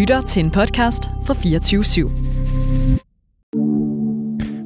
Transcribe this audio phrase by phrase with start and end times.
[0.00, 2.10] lytter til en podcast fra 24 /7.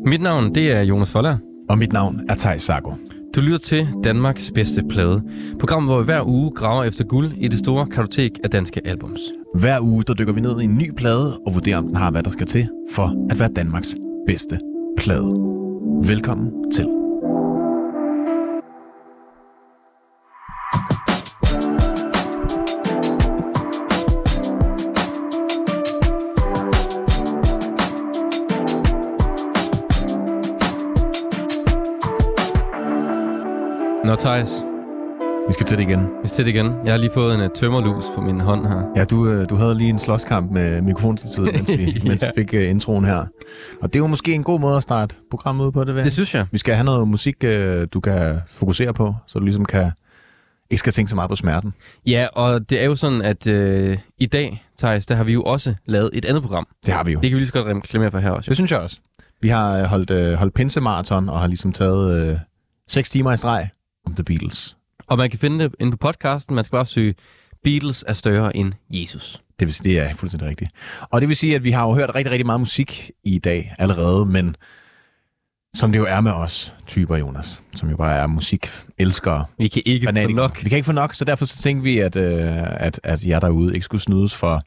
[0.06, 1.38] Mit navn, det er Jonas Foller.
[1.70, 2.92] Og mit navn er Thijs Sago.
[3.36, 5.22] Du lytter til Danmarks bedste plade.
[5.58, 9.20] Programmet, hvor vi hver uge graver efter guld i det store kartotek af danske albums.
[9.54, 12.10] Hver uge der dykker vi ned i en ny plade og vurderer, om den har,
[12.10, 13.96] hvad der skal til for at være Danmarks
[14.26, 14.58] bedste
[14.96, 15.34] plade.
[16.08, 17.03] Velkommen til.
[34.14, 34.48] Nå, Thijs,
[35.48, 36.00] Vi skal til det igen.
[36.00, 36.74] vi skal til det igen.
[36.84, 38.82] Jeg har lige fået en uh, tømmerlus på min hånd her.
[38.96, 42.08] Ja, du, øh, du havde lige en slåskamp med mikrofonstativet, mens vi, Ja.
[42.08, 43.18] mens vi fik uh, introen her.
[43.82, 46.04] Og det er jo måske en god måde at starte programmet ud på, det ved.
[46.04, 46.46] Det synes jeg.
[46.52, 47.50] Vi skal have noget musik, uh,
[47.92, 49.90] du kan fokusere på, så du ligesom kan
[50.70, 51.74] ikke skal tænke så meget på smerten.
[52.06, 55.42] Ja, og det er jo sådan, at øh, i dag, Thijs, der har vi jo
[55.42, 56.66] også lavet et andet program.
[56.86, 57.20] Det har vi jo.
[57.20, 58.48] Det kan vi lige så godt reklamere for her også.
[58.48, 58.98] Det synes jeg også.
[59.42, 62.38] Vi har holdt, øh, holdt pinsemarathon og har ligesom taget øh,
[62.88, 63.68] 6 timer i streg
[64.06, 64.76] om The Beatles.
[65.06, 66.54] Og man kan finde det inde på podcasten.
[66.54, 67.14] Man skal bare søge
[67.64, 69.42] Beatles er større end Jesus.
[69.58, 70.70] Det vil sige, det er fuldstændig rigtigt.
[71.00, 73.74] Og det vil sige, at vi har jo hørt rigtig, rigtig meget musik i dag
[73.78, 74.56] allerede, men
[75.74, 79.82] som det jo er med os typer, Jonas, som jo bare er musikelskere, Vi kan
[79.86, 80.36] ikke få fanatikere.
[80.36, 80.64] nok.
[80.64, 83.40] Vi kan ikke få nok, så derfor så tænkte vi, at, øh, at, at jer
[83.40, 84.62] derude ikke skulle snydes for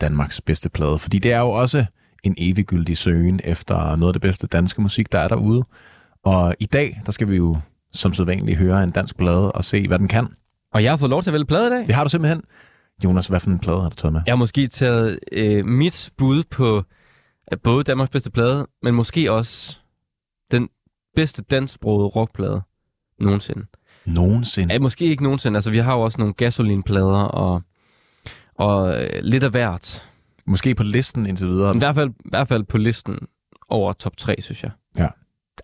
[0.00, 0.98] Danmarks bedste plade.
[0.98, 1.84] Fordi det er jo også
[2.24, 5.64] en eviggyldig søgen efter noget af det bedste danske musik, der er derude.
[6.24, 7.56] Og i dag, der skal vi jo
[7.92, 10.28] som sædvanligt høre en dansk plade og se, hvad den kan.
[10.72, 11.86] Og jeg har fået lov til at vælge plade i dag.
[11.86, 12.42] Det har du simpelthen.
[13.04, 14.20] Jonas, hvad for en plade har du taget med?
[14.26, 16.82] Jeg har måske taget øh, mit bud på
[17.52, 19.78] øh, både Danmarks bedste plade, men måske også
[20.50, 20.68] den
[21.16, 22.62] bedste dansksprogede rockplade
[23.20, 23.66] nogensinde.
[24.06, 24.72] Nogensinde.
[24.74, 25.56] Ja, måske ikke nogensinde.
[25.56, 27.62] Altså, vi har jo også nogle gasolinplader og,
[28.54, 30.04] og øh, lidt af hvert.
[30.46, 31.74] Måske på listen indtil videre.
[31.74, 33.18] Men i hvert fald, i hvert fald på listen
[33.68, 34.70] over top 3, synes jeg.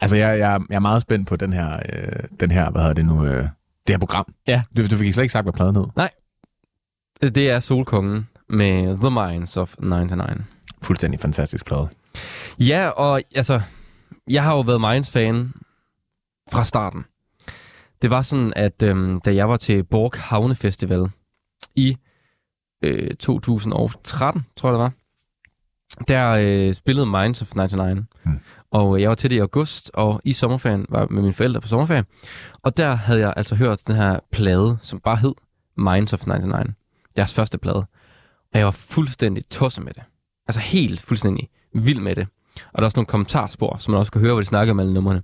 [0.00, 2.94] Altså, jeg, jeg, jeg er meget spændt på den her, øh, den her hvad hedder
[2.94, 3.42] det nu, øh,
[3.86, 4.34] det her program.
[4.46, 4.62] Ja.
[4.76, 7.30] Du, du fik slet ikke sagt, hvad pladen hed.
[7.30, 10.44] Det er Solkongen med The Minds of 99.
[10.82, 11.88] Fuldstændig fantastisk plade.
[12.58, 13.60] Ja, og altså,
[14.30, 15.52] jeg har jo været Minds-fan
[16.52, 17.04] fra starten.
[18.02, 21.06] Det var sådan, at øhm, da jeg var til Borg Havne Festival
[21.74, 21.96] i
[22.84, 24.92] øh, 2013, tror jeg det var,
[26.08, 28.06] der øh, spillede Minds of 99.
[28.24, 28.40] Mm.
[28.70, 31.68] Og jeg var til det i august, og i sommerferien var med mine forældre på
[31.68, 32.04] sommerferie.
[32.62, 35.34] Og der havde jeg altså hørt den her plade, som bare hed
[35.76, 36.74] Minds of 99.
[37.16, 37.86] Deres første plade.
[38.52, 40.02] Og jeg var fuldstændig tosset med det.
[40.48, 42.26] Altså helt fuldstændig vild med det.
[42.56, 44.80] Og der er også nogle kommentarspor, som man også kan høre, hvor de snakker om
[44.80, 45.22] alle numrene.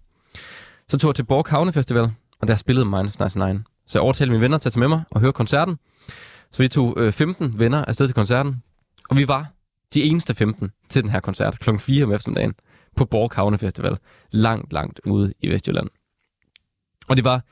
[0.88, 3.64] Så tog jeg til Borg Havne Festival, og der spillede Minds of 99.
[3.86, 5.78] Så jeg overtalte mine venner til at tage med mig og høre koncerten.
[6.50, 8.62] Så vi tog øh, 15 venner afsted til koncerten.
[9.10, 9.46] Og vi var
[9.94, 11.78] de eneste 15 til den her koncert kl.
[11.78, 12.54] 4 om eftermiddagen
[13.00, 13.98] på Borg Havne Festival.
[14.30, 15.88] Langt, langt ude i Vestjylland.
[17.08, 17.44] Og det var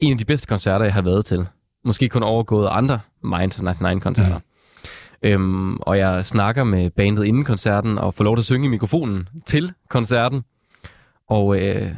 [0.00, 1.46] en af de bedste koncerter, jeg har været til.
[1.84, 4.38] Måske kun overgået andre Minds of 99-koncerter.
[4.38, 4.44] Mm.
[5.22, 8.70] Øhm, og jeg snakker med bandet inden koncerten og får lov til at synge i
[8.70, 10.44] mikrofonen til koncerten.
[11.28, 11.94] Og øh,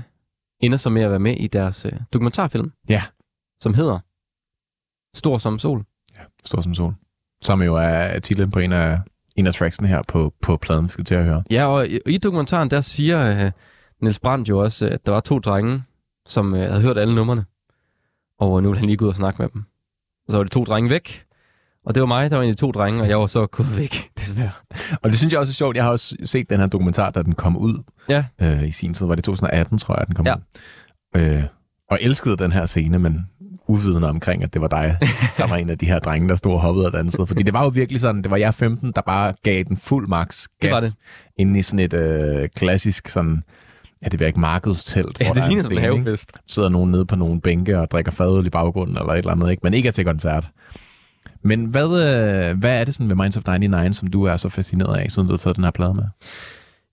[0.61, 3.03] ender så med at være med i deres øh, dokumentarfilm, Ja.
[3.61, 3.99] som hedder
[5.15, 5.85] Stor som sol.
[6.45, 6.95] Stor som sol.
[7.43, 8.99] Som jo er titlen på en af,
[9.37, 11.43] en af tracksene her på, på pladen, vi skal til at høre.
[11.51, 13.51] Ja, og i, i dokumentaren, der siger øh,
[14.03, 15.83] Niels Brandt jo også, at der var to drenge,
[16.29, 17.45] som øh, havde hørt alle numrene.
[18.41, 19.63] Og nu vil han lige gå ud og snakke med dem.
[20.29, 21.23] Og så var de to drenge væk.
[21.87, 23.47] Og det var mig, der var en af de to drenge, og jeg var så
[23.47, 24.51] gået væk, desværre.
[25.03, 25.77] Og det synes jeg også er sjovt.
[25.77, 28.95] Jeg har også set den her dokumentar, da den kom ud Ja, øh, i sin
[28.95, 29.07] tid.
[29.07, 30.35] Var det 2018, tror jeg, den kom Ja.
[30.35, 30.41] ud.
[31.21, 31.43] Øh,
[31.91, 33.27] og elskede den her scene, men
[33.69, 34.99] uvidende omkring, at det var dig,
[35.39, 37.27] der var en af de her drenge, der stod og hoppede og dansede.
[37.27, 40.09] Fordi det var jo virkelig sådan, det var jeg 15, der bare gav den fuld
[40.09, 40.95] max gas Det var det.
[41.39, 43.43] inde i sådan et øh, klassisk sådan,
[44.03, 45.81] ja, det vil ikke markedstelt, ja det er ligner en en ikke?
[45.83, 46.33] havefest.
[46.47, 49.51] sidder nogen nede på nogle bænke og drikker fadøl i baggrunden eller et eller andet,
[49.51, 49.61] ikke?
[49.63, 50.49] men ikke er til koncert.
[51.45, 54.49] Men hvad, øh, hvad er det sådan ved Minds of 99, som du er så
[54.49, 56.05] fascineret af, siden du har taget den her plade med?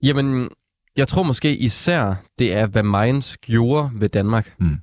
[0.02, 0.48] Jamen,
[0.96, 4.52] jeg tror måske især, det er, hvad Minds gjorde ved Danmark.
[4.58, 4.76] Mm.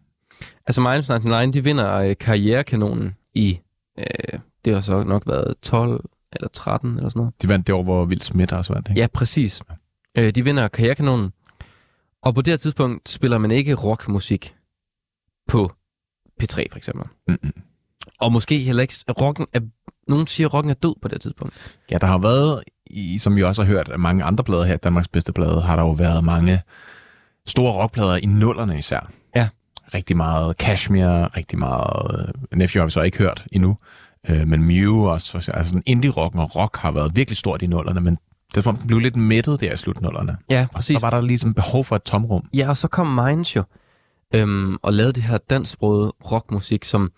[0.72, 3.60] Altså Minds 99, de vinder øh, karrierekanonen i,
[4.00, 7.34] øh, det har så nok været 12 eller 13 eller sådan noget.
[7.42, 9.02] De vandt det år, hvor Will Smith også vandt, ikke?
[9.02, 9.64] Ja, præcis.
[10.18, 11.34] Øh, de vinder karrierekanonen.
[12.24, 14.56] Og på det her tidspunkt spiller man ikke rockmusik
[15.48, 15.72] på
[16.44, 17.06] P3 for eksempel.
[17.28, 17.54] Mm-mm.
[18.20, 19.60] Og måske heller ikke, rocken er,
[20.08, 21.78] nogen siger, at rocken er død på det tidspunkt.
[21.92, 24.78] Ja, der har været, i, som vi også har hørt af mange andre plader her,
[24.78, 26.62] Danmarks bedste plade, har der jo været mange
[27.46, 29.12] store rockplader i nullerne især.
[29.94, 32.34] Rigtig meget Kashmir, rigtig meget...
[32.52, 33.78] Øh, Nephew har vi så ikke hørt endnu.
[34.30, 38.02] Øh, men Mew også, altså sådan indie-rock og rock har været virkelig stort i nullerne,
[38.02, 38.18] men
[38.52, 40.38] det er som om, den blev lidt mættet der i slutnullerne.
[40.50, 41.02] Ja, Og så præcis.
[41.02, 42.50] var der ligesom behov for et tomrum.
[42.54, 43.64] Ja, og så kom Minds jo
[44.34, 47.12] øhm, og lavede det her dansksprogede rockmusik, som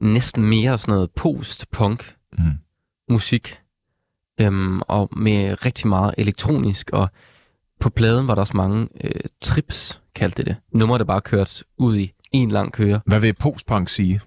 [0.00, 2.44] næsten mere sådan noget post-punk Mm.
[3.10, 3.58] musik,
[4.40, 7.08] øhm, og med rigtig meget elektronisk, og
[7.80, 9.10] på pladen var der også mange øh,
[9.40, 10.56] trips, kaldte det det.
[10.78, 13.00] Numre, der bare kørt ud i en lang køre.
[13.06, 14.20] Hvad vil postpunk sige?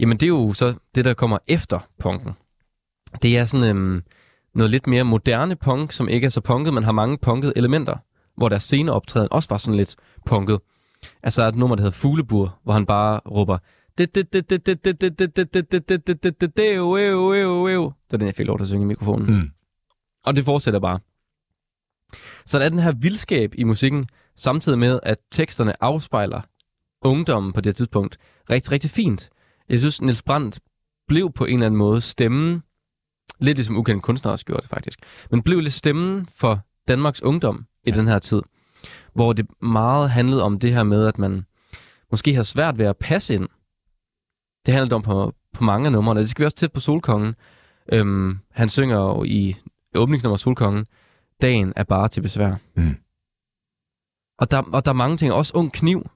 [0.00, 2.32] Jamen, det er jo så det, der kommer efter punken.
[3.22, 4.02] Det er sådan øhm,
[4.54, 7.96] noget lidt mere moderne punk, som ikke er så punket, men har mange punkede elementer,
[8.36, 9.96] hvor der sceneoptræden også var sådan lidt
[10.26, 10.58] punket.
[11.22, 13.58] Altså et nummer, der hedder Fuglebur, hvor han bare råber
[18.08, 19.26] det er den, jeg fik lov til at synge i mikrofonen.
[20.24, 20.98] Og det fortsætter bare.
[22.46, 24.06] Så der er den her vildskab i musikken,
[24.36, 26.40] samtidig med, at teksterne afspejler
[27.02, 28.18] ungdommen på det tidspunkt
[28.50, 29.30] rigtig, rigtig fint.
[29.68, 30.60] Jeg synes, Niels Brandt
[31.08, 32.62] blev på en eller anden måde stemmen,
[33.40, 34.98] lidt ligesom ukendt kunstner også gjorde det faktisk,
[35.30, 37.96] men blev lidt stemmen for Danmarks ungdom i Ja.
[37.96, 38.42] den her tid,
[39.14, 41.46] hvor det meget handlede om det her med, at man
[42.10, 43.48] måske har svært ved at passe ind.
[44.66, 46.20] Det handlede om på, på mange af numrene.
[46.20, 47.34] Det skal vi også tæt på Solkongen.
[47.92, 49.56] Øhm, han synger jo i
[49.94, 50.86] åbningsnummer Solkongen,
[51.42, 52.54] dagen er bare til besvær.
[52.76, 52.96] Mm.
[54.38, 56.10] Og der, og der er mange ting, også Ung Kniv,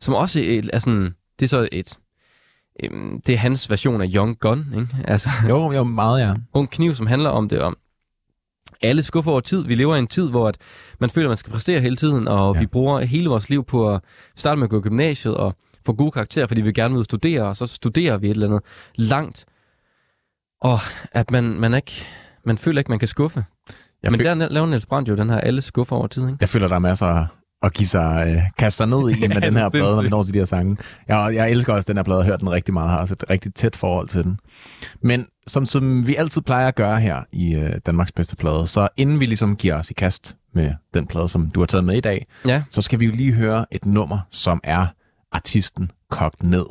[0.00, 1.98] som også er, er sådan, det er så et,
[2.84, 4.88] øhm, det er hans version af Young Gun, ikke?
[5.04, 6.34] Altså, Jo, jo, meget ja.
[6.52, 7.76] Ung Kniv, som handler om det om,
[8.82, 9.64] alle skuffer over tid.
[9.64, 10.58] Vi lever i en tid, hvor at
[11.00, 12.60] man føler, at man skal præstere hele tiden, og Ja.
[12.60, 14.00] vi bruger hele vores liv på at
[14.36, 15.54] starte med at gå i gymnasiet og
[15.86, 18.62] få gode karakterer, fordi vi gerne vil studere, og så studerer vi et eller andet
[18.94, 19.46] langt.
[20.60, 20.78] Og
[21.12, 22.06] at man, man ikke,
[22.44, 23.44] man føler ikke, man kan skuffe.
[24.02, 26.36] Jeg, Men føl- der laver Niels Brandt jo den her alle skuffer over tid, ikke?
[26.40, 27.26] jeg føler, der er masser
[27.62, 29.94] at give sig, øh, kaste sig ned i med Ja, den er her plade, når
[29.94, 30.10] sindssygt.
[30.10, 30.76] når til de her sange.
[31.08, 33.24] Jeg, jeg elsker også den her plade, og hørt den rigtig meget, har også et
[33.30, 34.38] rigtig tæt forhold til den.
[35.02, 38.88] Men som, som vi altid plejer at gøre her i øh, Danmarks bedste plade, så
[38.96, 41.96] inden vi ligesom giver os i kast med den plade, som du har taget med
[41.96, 42.62] i dag, Ja.
[42.70, 44.86] så skal vi jo lige høre et nummer, som er
[45.32, 46.66] artisten kogt ned.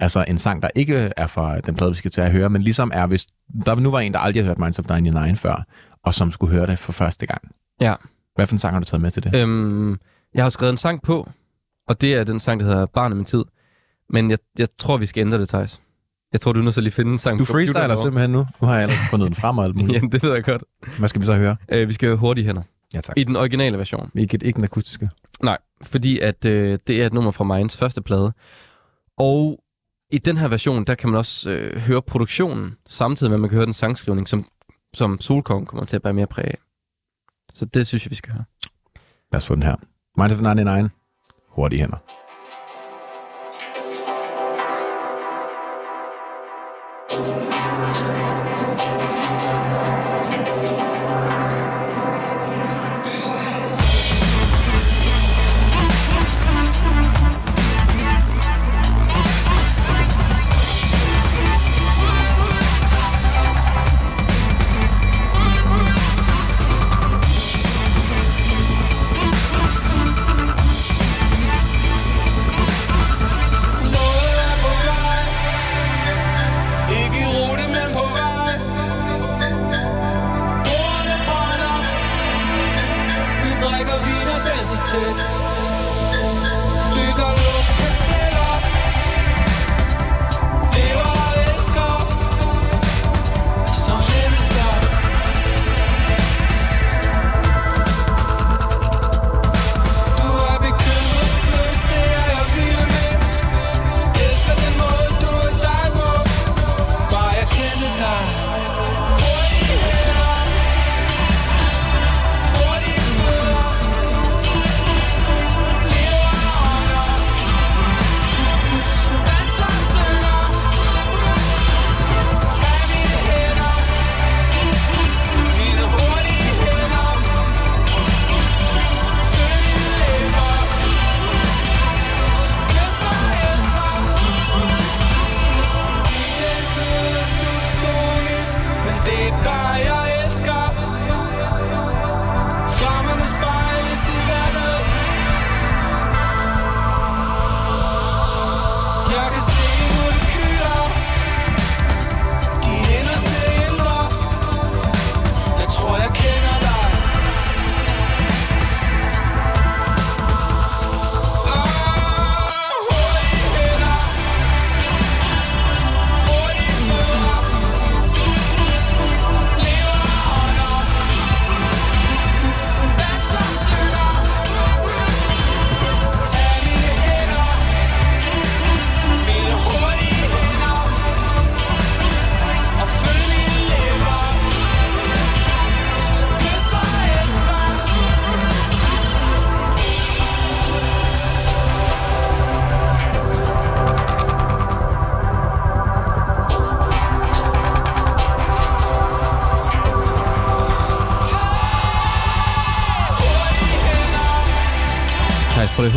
[0.00, 2.62] Altså en sang, der ikke er fra den plade, vi skal til at høre, men
[2.62, 3.26] ligesom er, hvis
[3.66, 5.64] der nu var en, der aldrig har hørt Minds of 99 før,
[6.04, 7.42] og som skulle høre det for første gang.
[7.80, 7.94] Ja.
[8.34, 9.34] Hvad for en sang har du taget med til det?
[9.34, 9.98] Øhm,
[10.34, 11.30] jeg har skrevet en sang på,
[11.88, 13.44] og det er den sang, der hedder Barn af min tid.
[14.10, 15.80] Men jeg, jeg tror, vi skal ændre det, Thijs.
[16.32, 17.38] Jeg tror, du er nødt til at lige finde en sang.
[17.38, 18.46] Du freestyler simpelthen nu.
[18.60, 19.94] Nu har jeg ellers fundet den frem og alt muligt.
[19.94, 20.64] Jamen, det ved jeg godt.
[20.98, 21.56] Hvad skal vi så høre?
[21.68, 22.62] Øh, vi skal høre hurtige hænder.
[22.94, 23.16] Ja, tak.
[23.16, 24.10] I den originale version.
[24.14, 25.10] Ikke, ikke den akustiske.
[25.42, 28.32] Nej, fordi at øh, det er et nummer fra Minds første plade.
[29.18, 29.60] Og
[30.12, 33.50] i den her version, der kan man også øh, høre produktionen, samtidig med, at man
[33.50, 34.46] kan høre den sangskrivning, som,
[34.94, 36.58] som Solkong kommer til at bære mere præg af.
[37.54, 38.44] Så det synes jeg, vi skal høre.
[39.32, 39.76] Lad os få den her.
[40.16, 40.90] Minds of 99.
[41.48, 42.23] Hurtige hænder.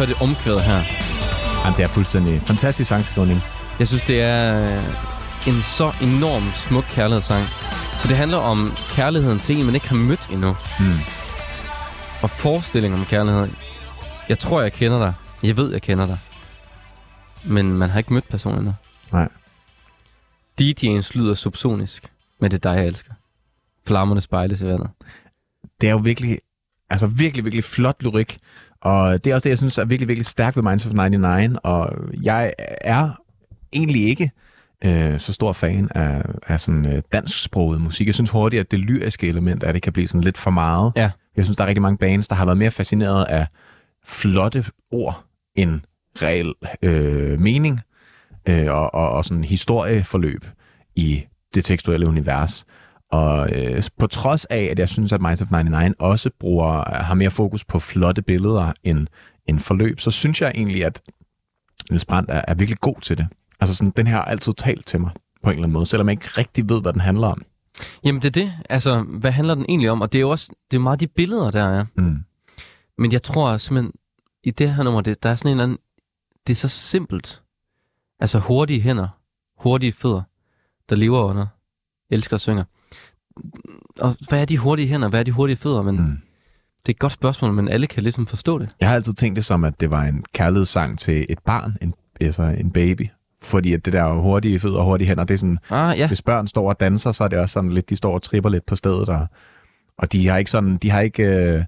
[0.07, 0.81] Det omkvædet her.
[1.63, 3.39] Jamen, det er fuldstændig fantastisk sangskrivning.
[3.79, 7.45] Jeg synes, det er øh, en så enorm smuk kærlighedssang.
[8.01, 10.55] For det handler om kærligheden til en, man ikke har mødt endnu.
[10.79, 10.99] Mm.
[12.21, 13.47] Og forestilling om kærlighed.
[14.29, 15.13] Jeg tror, jeg kender dig.
[15.43, 16.17] Jeg ved, jeg kender dig.
[17.45, 18.73] Men man har ikke mødt personen endnu.
[19.11, 19.29] Nej.
[20.61, 22.11] DJ'en lyder subsonisk.
[22.41, 23.13] Men det er dig, jeg elsker.
[23.87, 24.89] Flammerne spejles i vandet.
[25.81, 26.39] det er jo virkelig,
[26.89, 28.37] altså virkelig, virkelig flot lyrik.
[28.81, 31.57] Og det er også det, jeg synes er virkelig, virkelig stærkt ved Minds of 99.
[31.63, 31.89] Og
[32.23, 33.11] jeg er
[33.73, 34.31] egentlig ikke
[34.85, 38.07] øh, så stor fan af, af sådan øh, dansksproget musik.
[38.07, 40.91] Jeg synes hurtigt, at det lyriske element af det kan blive sådan lidt for meget.
[40.95, 41.11] Ja.
[41.35, 43.47] Jeg synes, der er rigtig mange bands, der har været mere fascineret af
[44.05, 45.23] flotte ord
[45.55, 45.79] end
[46.21, 47.81] reel øh, mening
[48.49, 50.45] øh, og, og, og sådan historieforløb
[50.95, 52.65] i det tekstuelle univers.
[53.11, 57.13] Og øh, på trods af, at jeg synes, at Minds of 99 også bruger, har
[57.13, 59.07] mere fokus på flotte billeder end,
[59.45, 61.01] end forløb, så synes jeg egentlig, at
[61.89, 63.27] Niels Brandt er, er virkelig god til det.
[63.59, 65.11] Altså sådan, den her har altid talt til mig
[65.43, 67.41] på en eller anden måde, selvom jeg ikke rigtig ved, hvad den handler om.
[68.03, 68.53] Jamen, det er det.
[68.69, 70.01] Altså, hvad handler den egentlig om?
[70.01, 71.85] Og det er jo også det er meget de billeder, der er.
[71.95, 72.17] Mm.
[72.97, 73.93] Men jeg tror simpelthen,
[74.43, 75.77] i det her nummer, det, der er sådan en eller anden...
[76.47, 77.41] Det er så simpelt.
[78.19, 79.07] Altså hurtige hænder,
[79.59, 80.21] hurtige fødder,
[80.89, 81.45] der lever under,
[82.09, 82.63] elsker og synger.
[83.99, 85.81] Og hvad er de hurtige hænder, hvad er de hurtige fødder?
[85.81, 86.05] Men Mm.
[86.85, 88.69] det er et godt spørgsmål, men alle kan ligesom forstå det.
[88.79, 91.93] Jeg har altid tænkt det som, at det var en kærlighedssang til et barn, en,
[92.21, 93.07] altså en baby.
[93.43, 96.07] Fordi at det der hurtige fødder og hurtige hænder, det er sådan, Ah, ja.
[96.07, 98.49] hvis børn står og danser, så er det også sådan lidt, de står og tripper
[98.49, 99.09] lidt på stedet.
[99.09, 99.27] Og,
[99.97, 101.63] og de har ikke sådan, de har ikke, øh,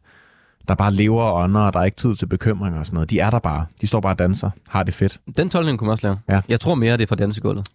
[0.68, 3.10] der bare lever og ånder, og der er ikke tid til bekymringer og sådan noget.
[3.10, 3.66] De er der bare.
[3.82, 5.20] De står bare og danser, har det fedt.
[5.38, 6.18] Den tolkning kunne man også lave.
[6.30, 6.42] Ja.
[6.50, 7.68] Jeg tror mere, det er fra dansegulvet.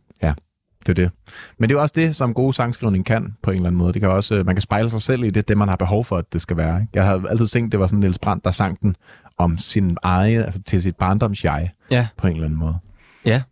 [0.87, 1.11] Det er det.
[1.59, 3.93] Men det er jo også det, som god sangskrivning kan på en eller anden måde.
[3.93, 6.05] Det kan også, øh, man kan spejle sig selv i det, det man har behov
[6.05, 6.77] for, at det skal være.
[6.81, 6.89] Ikke?
[6.95, 8.97] Jeg har altid tænkt, det var sådan Niels Brandt, der sang den
[9.39, 12.07] om sin eget, altså til sit barndoms-jeg Ja.
[12.17, 12.77] på en eller anden måde.
[13.25, 13.43] Ja.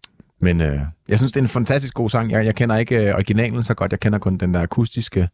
[0.40, 2.30] Men øh, jeg synes, det er en fantastisk god sang.
[2.30, 3.92] Jeg, jeg kender ikke øh, originalen så godt.
[3.92, 5.28] Jeg kender kun den der akustiske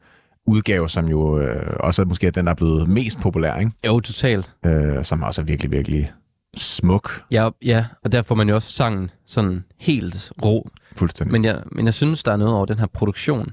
[0.46, 3.72] udgave, som jo øh, også er måske den, der er blevet mest populær, ikke?
[3.86, 4.52] Jo, totalt.
[4.66, 6.12] Øh, som også er virkelig, virkelig
[6.56, 7.22] smuk.
[7.30, 10.68] Ja, ja, og der får man jo også sangen sådan helt rå.
[10.96, 11.32] Fuldstændig.
[11.32, 13.48] Men jeg, men jeg synes, der er noget over den her produktion,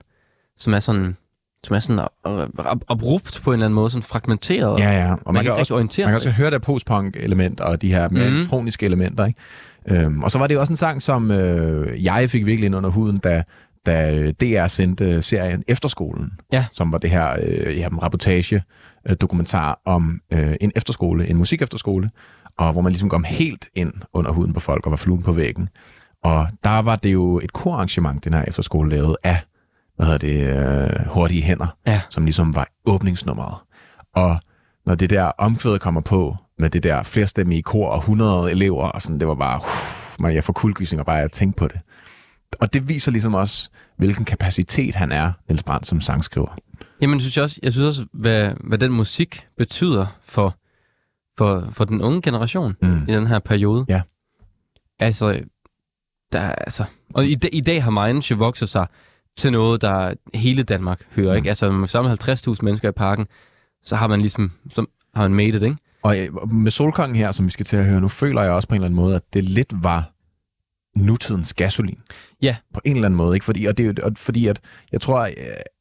[0.57, 1.17] som er sådan,
[1.63, 4.79] som er sådan ab- ab- abrupt på en eller anden måde, sådan fragmenteret.
[4.79, 5.11] ja, ja.
[5.11, 6.29] Og man, man, kan kan også orientere Man kan sig.
[6.29, 8.15] også høre der postpunk-element og de her mm.
[8.15, 9.25] elektroniske elementer.
[9.25, 9.39] Ikke?
[9.87, 12.89] Øhm, og så var det også en sang, som øh, jeg fik virkelig ind under
[12.89, 13.43] huden, da,
[13.85, 16.65] da DR sendte serien Efterskolen, Ja.
[16.71, 18.63] som var det her øh, ja, reportage
[19.09, 22.09] øh, dokumentar om øh, en efterskole, en musikefterskole,
[22.57, 25.31] og hvor man ligesom kom helt ind under huden på folk og var fluen på
[25.31, 25.69] væggen.
[26.23, 29.39] Og der var det jo et korarrangement, den her efterskole lavede af,
[29.95, 32.01] hvad hedder det, øh, hurtige hænder, Ja.
[32.09, 33.55] som ligesom var åbningsnummeret.
[34.15, 34.39] Og
[34.85, 39.01] når det der omkvædet kommer på, med det der flerstemmige kor og 100 elever, og
[39.01, 41.79] sådan, det var bare, uff, man, jeg får kuldegysninger bare af at tænke på det.
[42.59, 46.55] Og det viser ligesom også, hvilken kapacitet han er, Niels Brandt, som sangskriver.
[47.01, 50.55] Jamen, synes jeg, også, jeg synes også, hvad, hvad den musik betyder for,
[51.37, 53.03] for, for den unge generation Mm.
[53.07, 53.85] i den her periode.
[53.89, 54.01] Ja.
[54.99, 55.41] Altså,
[56.31, 56.85] der er, altså...
[57.13, 58.87] Og i, dag- i dag har Minds jo vokset sig
[59.37, 61.37] til noget, der hele Danmark hører, Mm.
[61.37, 61.49] ikke?
[61.49, 63.27] Altså, med sammen 50.000 mennesker i parken,
[63.83, 65.75] så har man ligesom, så har man made it, ikke?
[66.03, 68.67] Og øh, med Solkongen her, som vi skal til at høre nu, føler jeg også
[68.67, 70.11] på en eller anden måde, at det lidt var
[70.95, 71.99] nutidens gasolin.
[72.41, 72.55] Ja.
[72.73, 73.45] På en eller anden måde, ikke?
[73.45, 74.59] Fordi, og det, og fordi at,
[74.91, 75.31] jeg tror, øh,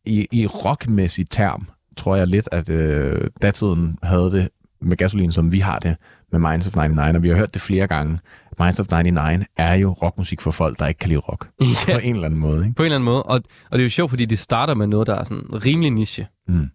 [0.04, 4.49] i, i rockmæssig term, tror jeg lidt, at øh, datiden havde det
[4.81, 5.97] med gasolin, som vi har det
[6.33, 8.19] med Minds of 99, og vi har hørt det flere gange.
[8.59, 11.49] Minds of 99 er jo rockmusik for folk, der ikke kan lide rock.
[11.88, 11.95] Ja.
[11.95, 12.75] På en eller anden måde, ikke?
[12.75, 13.23] På en eller anden måde.
[13.23, 13.35] Og,
[13.71, 16.26] og det er jo sjovt, fordi de starter med noget, der er sådan rimelig niche.
[16.49, 16.71] Mm.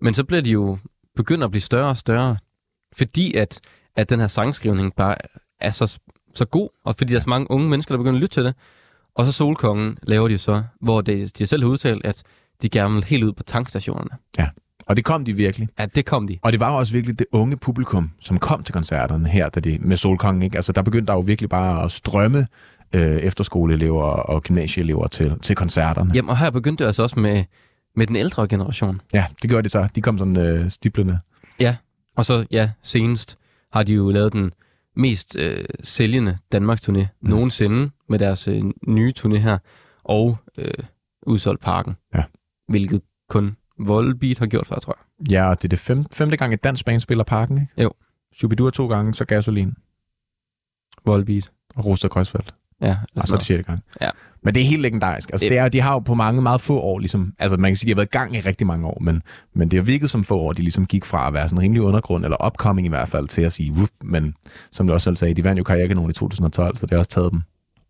[0.00, 0.78] Men så bliver de jo
[1.16, 2.36] begynder at blive større og større,
[2.92, 3.60] fordi at,
[3.96, 5.14] at den her sangskrivning bare
[5.60, 6.00] er så,
[6.34, 8.44] så god, og fordi der er så mange unge mennesker, der begynder at lytte til
[8.44, 8.54] det.
[9.14, 12.22] Og så Solkongen laver de så, hvor det, de selv har udtalt, at
[12.62, 14.10] de gerne vil helt ud på tankstationerne.
[14.90, 15.68] Og det kom de virkelig.
[15.78, 16.38] Ja, det kom de.
[16.42, 19.60] Og det var jo også virkelig det unge publikum, som kom til koncerterne her, da
[19.60, 20.42] de, med Solkongen.
[20.42, 20.56] Ikke?
[20.56, 22.46] Altså, der begyndte der jo virkelig bare at strømme
[22.92, 26.10] øh, efterskoleelever og gymnasieelever til, til koncerterne.
[26.14, 27.44] Jamen, og her begyndte det altså også med,
[27.96, 29.00] med den ældre generation.
[29.14, 29.88] Ja, det gjorde de så.
[29.94, 31.18] De kom sådan øh, stiplende.
[32.16, 33.38] Og så, ja, senest
[33.72, 34.52] har de jo lavet den
[34.96, 37.30] mest øh, sælgende Danmarks turné mm.
[37.30, 39.58] nogensinde med deres øh, nye turné her,
[40.04, 40.84] og øh,
[41.26, 41.96] udsolgt parken.
[42.14, 42.22] Ja.
[42.68, 43.56] Hvilket kun
[43.86, 45.30] Volbeat har gjort før, tror jeg.
[45.30, 47.82] Ja, det er det fem, femte gang, et dansk band spiller parken, ikke?
[47.82, 47.90] Jo.
[48.34, 49.74] Shubidua to gange, så Gasolin
[51.06, 51.50] Volbeat.
[51.76, 52.54] og Roster Kreuzfeldt.
[52.82, 53.80] Ja, Og så er det sjette gang.
[54.00, 54.10] Ja.
[54.42, 55.30] Men det er helt legendarisk.
[55.32, 57.70] Altså, Det- det er, de har jo på mange meget få år, ligesom, altså man
[57.70, 59.22] kan sige, de har været i gang i rigtig mange år, men,
[59.54, 61.82] men det har virket som få år, de ligesom gik fra at være sådan rimelig
[61.82, 64.34] undergrund, eller upcoming i hvert fald, til at sige, Wup, men
[64.70, 67.10] som du også selv sagde, de vandt jo karrierekanonen i 2012, så det har også
[67.10, 67.40] taget dem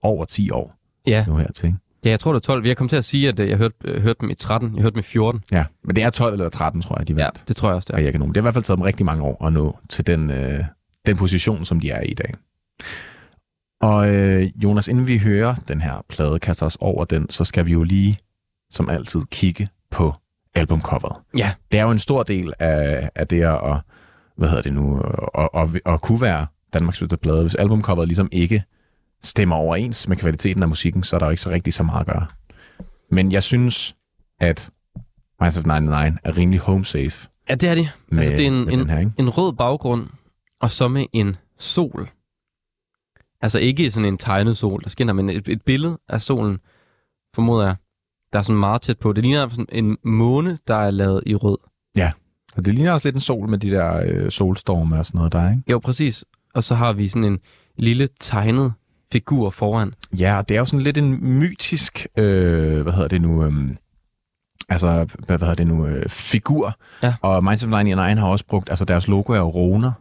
[0.02, 0.74] over 10 år
[1.06, 1.76] Ja, nu her til.
[2.04, 2.66] Ja jeg tror, det er 12.
[2.66, 4.74] Jeg kom til at sige, at øh, jeg hørte, øh, hørte dem i 13.
[4.74, 5.44] Jeg hørte dem i 14.
[5.52, 7.76] Ja, men det er 12 eller 13, tror jeg, de Ja, vandt det tror jeg
[7.76, 7.96] også, det er.
[7.96, 8.34] karrierekanonen.
[8.34, 10.64] Det har i hvert fald taget dem rigtig mange år at nå til den, øh,
[11.06, 12.34] den position, som de er i i dag.
[13.80, 17.66] Og øh, Jonas, inden vi hører den her plade, kaster os over den, så skal
[17.66, 18.16] vi jo lige,
[18.70, 20.14] som altid, kigge på
[20.54, 21.16] albumcoveret.
[21.36, 23.76] Ja, Det er jo en stor del af, af det at,
[24.36, 25.00] hvad hedder det nu,
[25.38, 27.40] at, at, at, at kunne være Danmarks bedste plade.
[27.40, 28.62] Hvis albumcoveret ligesom ikke
[29.22, 32.00] stemmer overens med kvaliteten af musikken, så er der jo ikke så rigtig så meget
[32.00, 32.26] at gøre.
[33.10, 33.96] Men jeg synes,
[34.40, 34.70] at
[35.40, 37.88] Minds of 99 er rimelig home safe ja det er de.
[38.08, 39.12] med, altså, det er en, en, her, ikke?
[39.18, 40.08] en rød baggrund,
[40.60, 42.08] og så med en sol.
[43.40, 46.58] Altså ikke sådan en tegnet sol, der skinner, men et, et billede af solen,
[47.34, 47.76] formoder jeg,
[48.32, 49.12] der er sådan meget tæt på.
[49.12, 51.58] Det ligner sådan en måne, der er lavet i rød.
[52.56, 55.32] Og det ligner også lidt en sol med de der øh, solstorme og sådan noget
[55.32, 55.62] der, ikke?
[55.70, 56.24] Jo, præcis.
[56.54, 57.40] Og så har vi sådan en
[57.76, 58.72] lille tegnet
[59.12, 59.94] figur foran.
[60.18, 63.52] Ja, det er jo sådan lidt en mytisk, øh, hvad hedder det nu, øh,
[64.68, 64.86] altså,
[65.26, 66.74] hvad, hvad hedder det nu, øh, figur.
[67.02, 67.14] Ja.
[67.22, 69.92] Og Minds of 99 har også brugt, altså deres logo er roner.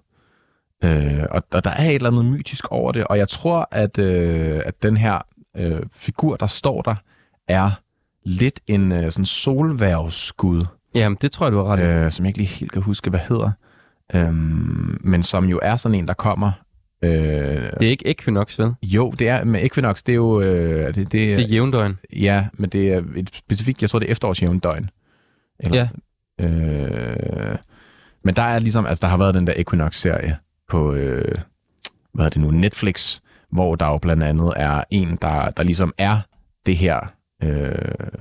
[0.84, 3.98] Øh, og, og der er et eller andet mytisk over det, og jeg tror, at,
[3.98, 5.20] øh, at den her
[5.58, 6.96] øh, figur, der står der,
[7.48, 7.72] er
[8.26, 11.84] lidt en øh, sådan solværvsskud, Jamen, det tror jeg, du har ret i.
[11.84, 13.52] øh, som jeg ikke lige helt kan huske, hvad hedder.
[14.14, 16.52] Øhm, men som jo er sådan en, der kommer...
[17.02, 18.74] Øh, Det er ikke Equinox, vel?
[18.84, 20.42] jo, det er med Equinox, det er jo...
[20.42, 21.98] Øh, det, det, Det er jævndøgn.
[22.16, 24.90] Ja, men det er et specifikt, jeg tror, det er efterårsjævn døgn.
[25.60, 25.88] Eller,
[26.40, 26.46] Ja.
[26.46, 27.58] Øh,
[28.24, 30.38] men der er ligesom, altså der har været den der Equinox-serie
[30.70, 31.36] på, øh,
[32.14, 33.20] hvad er det nu, Netflix,
[33.52, 36.18] hvor der jo blandt andet er en, der, der ligesom er
[36.66, 37.00] det her,
[37.44, 37.72] øh,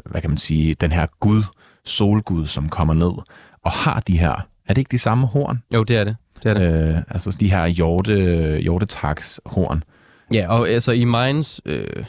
[0.05, 1.43] hvad kan man sige, den her gud,
[1.85, 3.13] solgud, som kommer ned
[3.65, 4.33] og har de her,
[4.69, 5.63] er det ikke de samme horn?
[5.75, 6.17] Jo, det er det.
[6.43, 6.95] Det, er det.
[6.95, 9.85] Øh, altså de her hjorte, hjortetaks horn.
[10.35, 12.05] Ja, og altså i Minds øh,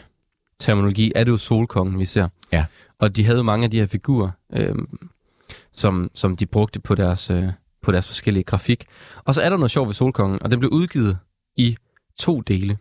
[0.59, 2.27] terminologi er det jo solkongen, vi ser.
[2.51, 2.65] Ja.
[2.99, 4.75] Og de havde mange af de her figurer, øh,
[5.73, 7.47] som, som de brugte på deres, øh,
[7.81, 8.85] på deres forskellige grafik.
[9.25, 11.17] Og så er der noget sjovt ved solkongen, og den blev udgivet
[11.55, 11.77] i
[12.19, 12.77] to dele.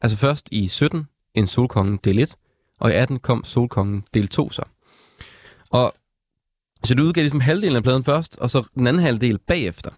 [0.00, 2.36] Altså først i 17 en solkongen del 1,
[2.80, 4.62] og i 18 kom solkongen del 2 så.
[5.70, 5.94] Og
[6.84, 9.90] så du udgav ligesom halvdelen af pladen først, og så den anden halvdel bagefter.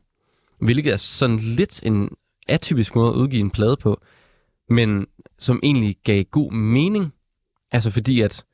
[0.61, 2.09] Hvilket er sådan lidt en
[2.49, 4.01] atypisk måde at udgive en plade på,
[4.71, 5.07] men
[5.39, 7.13] som egentlig gav god mening.
[7.73, 8.45] Altså fordi at,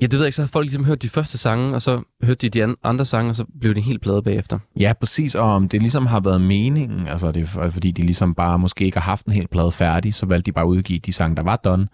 [0.00, 2.02] ja det ved jeg ikke, så har folk ligesom hørt de første sange, og så
[2.22, 4.58] hørte de de an- andre sange, og så blev det en hel plade bagefter.
[4.80, 8.02] Ja, præcis, og om det ligesom har været meningen, altså det er for- fordi de
[8.02, 10.68] ligesom bare måske ikke har haft en hel plade færdig, så valgte de bare at
[10.68, 11.88] udgive de sange, der var done,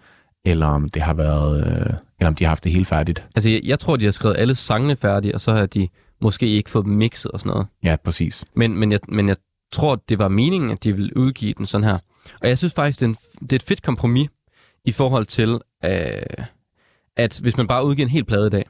[0.45, 3.27] eller om det har været, øh, eller om de har haft det helt færdigt.
[3.35, 5.87] Altså jeg, jeg tror, de har skrevet alle sangene færdige, og så har de
[6.21, 7.67] måske ikke fået dem mixet og sådan noget.
[7.83, 8.45] Ja, præcis.
[8.55, 9.35] Men, men, jeg, men jeg
[9.71, 11.97] tror, det var meningen, at de ville udgive den sådan her.
[12.41, 14.29] Og jeg synes faktisk, det er, en, det er et fedt kompromis
[14.85, 16.45] i forhold til, øh,
[17.17, 18.65] at hvis man bare udgiver en hel plade i dag,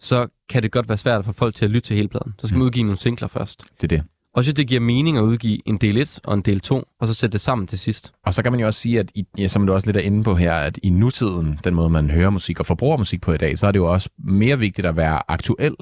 [0.00, 2.34] så kan det godt være svært få folk til at lytte til hele pladen.
[2.40, 2.66] Så skal man Mm.
[2.66, 3.64] udgive nogle singler først.
[3.80, 4.02] Det er det.
[4.34, 7.06] Og synes, det giver mening at udgive en del 1 og en del 2, og
[7.06, 8.12] så sætte det sammen til sidst.
[8.26, 10.00] Og så kan man jo også sige, at i, ja, som du også lidt er
[10.00, 13.32] inde på her, at i nutiden, den måde man hører musik og forbruger musik på
[13.32, 15.76] i dag, så er det jo også mere vigtigt at være aktuel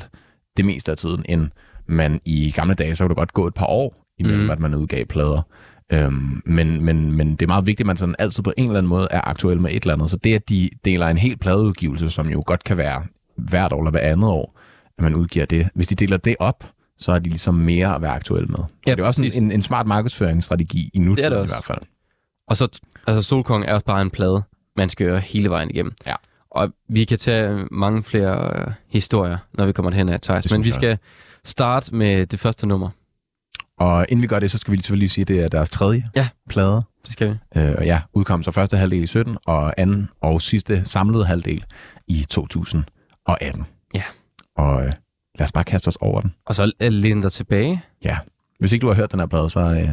[0.56, 1.48] det meste af tiden, end
[1.86, 4.50] man i gamle dage, så kunne det godt gå et par år imellem, mm.
[4.50, 5.42] at man udgav plader.
[5.92, 8.78] Øhm, men, men, men det er meget vigtigt, at man sådan altid på en eller
[8.78, 10.10] anden måde er aktuel med et eller andet.
[10.10, 13.04] Så det, at de deler en hel pladeudgivelse, som jo godt kan være
[13.36, 14.58] hvert år eller hver andet år,
[14.98, 15.68] at man udgiver det.
[15.74, 16.64] Hvis de deler det op,
[16.98, 18.58] så er de ligesom mere at være aktuelle med.
[18.86, 21.54] Ja, det er også en, en, en smart markedsføringsstrategi i nutiden det i også.
[21.54, 21.78] hvert fald.
[22.48, 24.42] Og så, altså Solkong er også bare en plade,
[24.76, 25.92] man skal høre hele vejen igennem.
[26.06, 26.14] Ja.
[26.56, 30.52] Og vi kan tage mange flere øh, historier, når vi kommer hen af Thijs.
[30.52, 30.98] Men vi skal
[31.44, 32.90] starte med det første nummer.
[33.78, 36.08] Og inden vi gør det, så skal vi selvfølgelig sige, at det er deres tredje
[36.16, 36.28] Ja.
[36.48, 36.82] plade.
[37.04, 37.60] Det skal vi.
[37.60, 41.64] Øh, og ja, udkom så første halvdel i 17, og anden og sidste samlede halvdel
[42.08, 43.66] i 2018.
[43.94, 44.02] Ja.
[44.56, 44.92] Og øh,
[45.38, 46.34] lad os bare kaste os over den.
[46.46, 47.82] Og så læn dig tilbage.
[48.04, 48.16] Ja.
[48.58, 49.88] Hvis ikke du har hørt den her plade, så øh,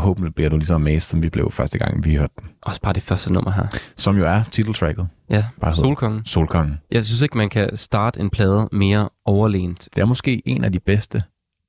[0.00, 2.48] forhåbentlig bliver du lige så amazed, som vi blev første gang, vi hørte den.
[2.62, 3.66] Også bare det første nummer her.
[3.96, 5.74] Som jo er titeltracket, Ja, Bare.
[5.74, 6.24] Solkongen.
[6.24, 6.78] Solkongen.
[6.92, 9.88] Jeg synes ikke, man kan starte en plade mere overlænt.
[9.94, 11.22] Det er måske en af de bedste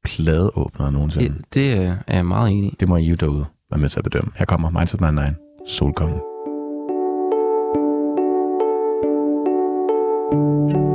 [0.06, 1.36] pladeåbnere nogensinde.
[1.38, 2.76] Det, Det, øh, er jeg meget enig i.
[2.80, 4.32] det må I jo derude være med til at bedømme.
[4.36, 5.36] Her kommer Minds of 99,
[5.68, 6.20] Solkongen.
[10.32, 10.87] Dagen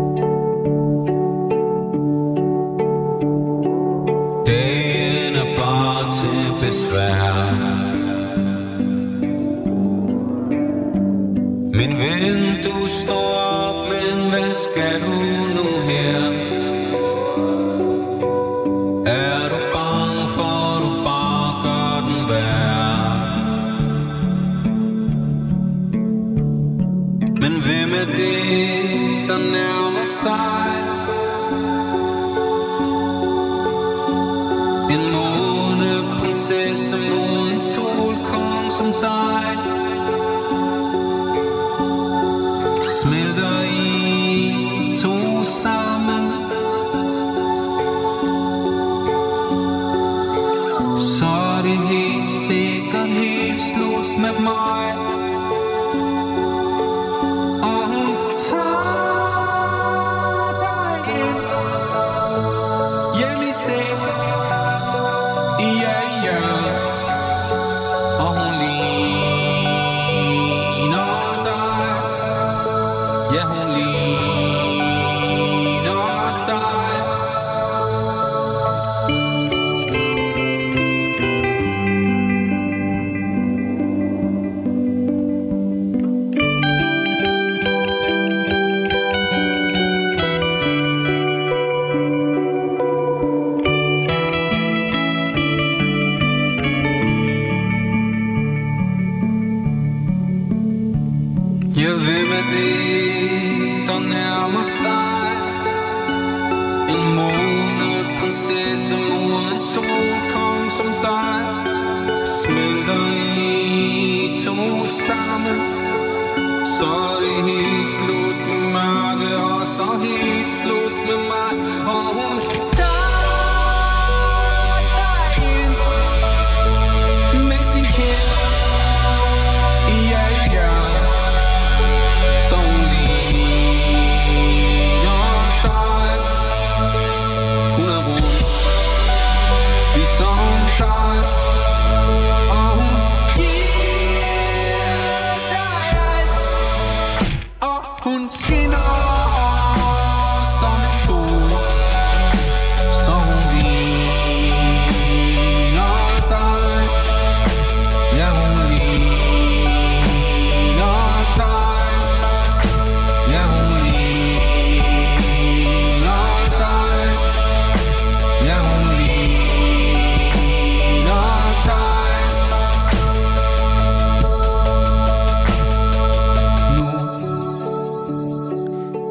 [6.73, 7.53] til besvær
[11.79, 13.29] Min ven, du står
[13.61, 15.21] op, men hvad skal du
[15.57, 16.32] nu her?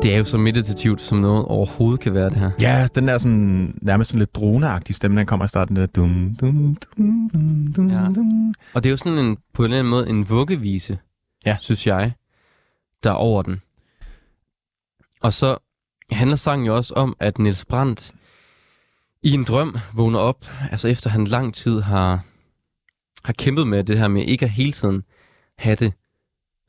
[0.04, 2.52] Det er jo så meditativt, som noget overhovedet kan være det her.
[2.60, 5.76] Ja, den der sådan, nærmest sådan lidt droneagtige stemme, den kommer i starten.
[5.76, 5.86] Der.
[5.86, 8.06] Dum, dum, dum, dum, dum, Ja.
[8.16, 8.54] dum.
[8.74, 10.98] Og det er jo sådan en, på en eller anden måde en vuggevise,
[11.46, 11.58] Ja.
[11.60, 12.14] synes jeg,
[13.04, 13.62] der er over den.
[15.22, 15.58] Og så
[16.12, 18.12] handler sangen jo også om, at Niels Brandt
[19.24, 22.20] i en drøm vågner op, altså efter han lang tid har,
[23.24, 25.04] har kæmpet med det her med ikke at hele tiden
[25.58, 25.94] have det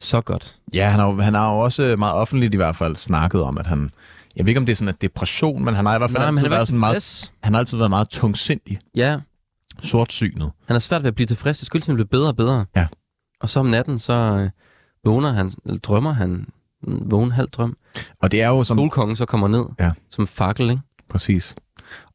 [0.05, 0.57] så godt.
[0.75, 3.59] Ja, han har, jo- han har jo også meget offentligt i hvert fald snakket om,
[3.59, 3.91] at han...
[4.37, 6.19] Jeg ved ikke, om det er sådan en depression, men han har i hvert fald
[6.23, 9.19] Nej, altid han været sådan meget, han har altid været meget tungsindig, Ja,
[9.83, 10.51] sortsynet.
[10.67, 11.59] han er svært ved at blive tilfreds.
[11.59, 12.65] Det skyldes, at han bliver bedre og bedre.
[12.77, 12.87] Ja.
[13.41, 14.51] Og så om natten, så øh,
[15.05, 16.47] vågner han, eller drømmer han,
[16.87, 17.77] en vågen halv drøm.
[18.23, 18.79] Og det er jo som...
[18.79, 19.91] Solkongen så kommer ned Ja.
[20.11, 20.83] som fakkel, ikke?
[21.11, 21.55] Præcis.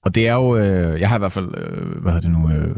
[0.03, 2.49] Og det er jo, øh, jeg har i hvert fald, øh, hvad hedder det nu,
[2.51, 2.75] øh,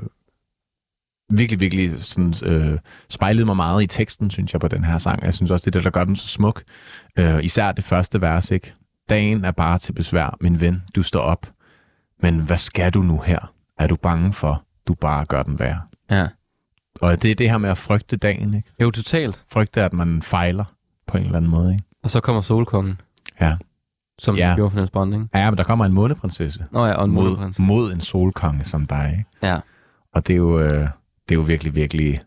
[1.34, 5.24] virkelig, virkelig sådan, øh, spejlet mig meget i teksten, synes jeg, på den her sang.
[5.24, 6.64] Jeg synes også, det er det, der gør den så smuk.
[7.18, 8.74] Øh, især det første vers, ikke?
[9.10, 11.48] Dagen er bare til besvær, min ven, du står op.
[12.22, 13.54] Men hvad skal du nu her?
[13.80, 15.82] Er du bange for, du bare gør den værre?
[16.12, 16.28] Ja.
[17.02, 18.70] Og det er det her med at frygte dagen, ikke?
[18.82, 19.44] Jo, totalt.
[19.52, 20.64] Frygte, at man fejler
[21.08, 21.84] på en eller anden måde, ikke?
[22.04, 23.02] Og så kommer Solkongen,
[23.42, 23.58] Ja.
[24.20, 24.54] som Ja.
[24.56, 25.38] gjorde for Niels ikke?
[25.40, 27.60] Ja, men der kommer en måneprinsesse Nå ja, og en mod, modprins.
[27.60, 29.48] mod en solkonge som dig, ikke?
[29.54, 29.60] Ja.
[30.14, 30.88] Og det er jo, øh,
[31.30, 32.22] det er jo virkelig, virkelig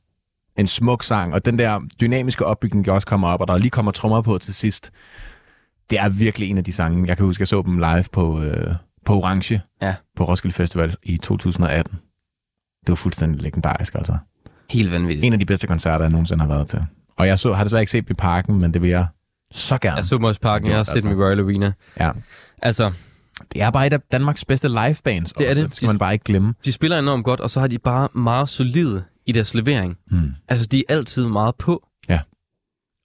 [0.57, 1.35] en smuk sang.
[1.35, 4.38] Og den der dynamiske opbygning, der også kommer op, og der lige kommer trommer på
[4.38, 4.91] til sidst,
[5.91, 7.09] det er virkelig en af de sange.
[7.09, 9.95] Jeg kan huske, jeg så dem live på, øh, på Orange Ja.
[10.17, 11.93] på Roskilde Festival i 2018.
[12.81, 14.17] Det var fuldstændig legendarisk, altså.
[14.71, 15.25] Helt vanvittigt.
[15.27, 16.81] En af de bedste koncerter, jeg nogensinde har været til.
[17.17, 19.07] Og jeg så, har desværre ikke set dem i parken, men det vil jeg
[19.53, 19.97] så gerne.
[19.97, 21.73] Jeg så dem også i parken, jeg har set dem i Royal Arena.
[22.01, 22.11] Ja.
[22.62, 22.93] Altså,
[23.52, 25.33] Det er bare et af Danmarks bedste livebands.
[25.33, 25.61] Det er også.
[25.62, 25.68] det.
[25.68, 26.55] Det skal man bare ikke glemme.
[26.64, 29.98] de spiller enormt godt, og så har de bare meget solide i deres levering.
[30.11, 30.33] Mm.
[30.48, 31.88] Altså, de er altid meget på.
[32.09, 32.20] Ja.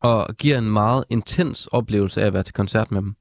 [0.02, 3.16] Og giver en meget intens oplevelse af at være til koncert med dem.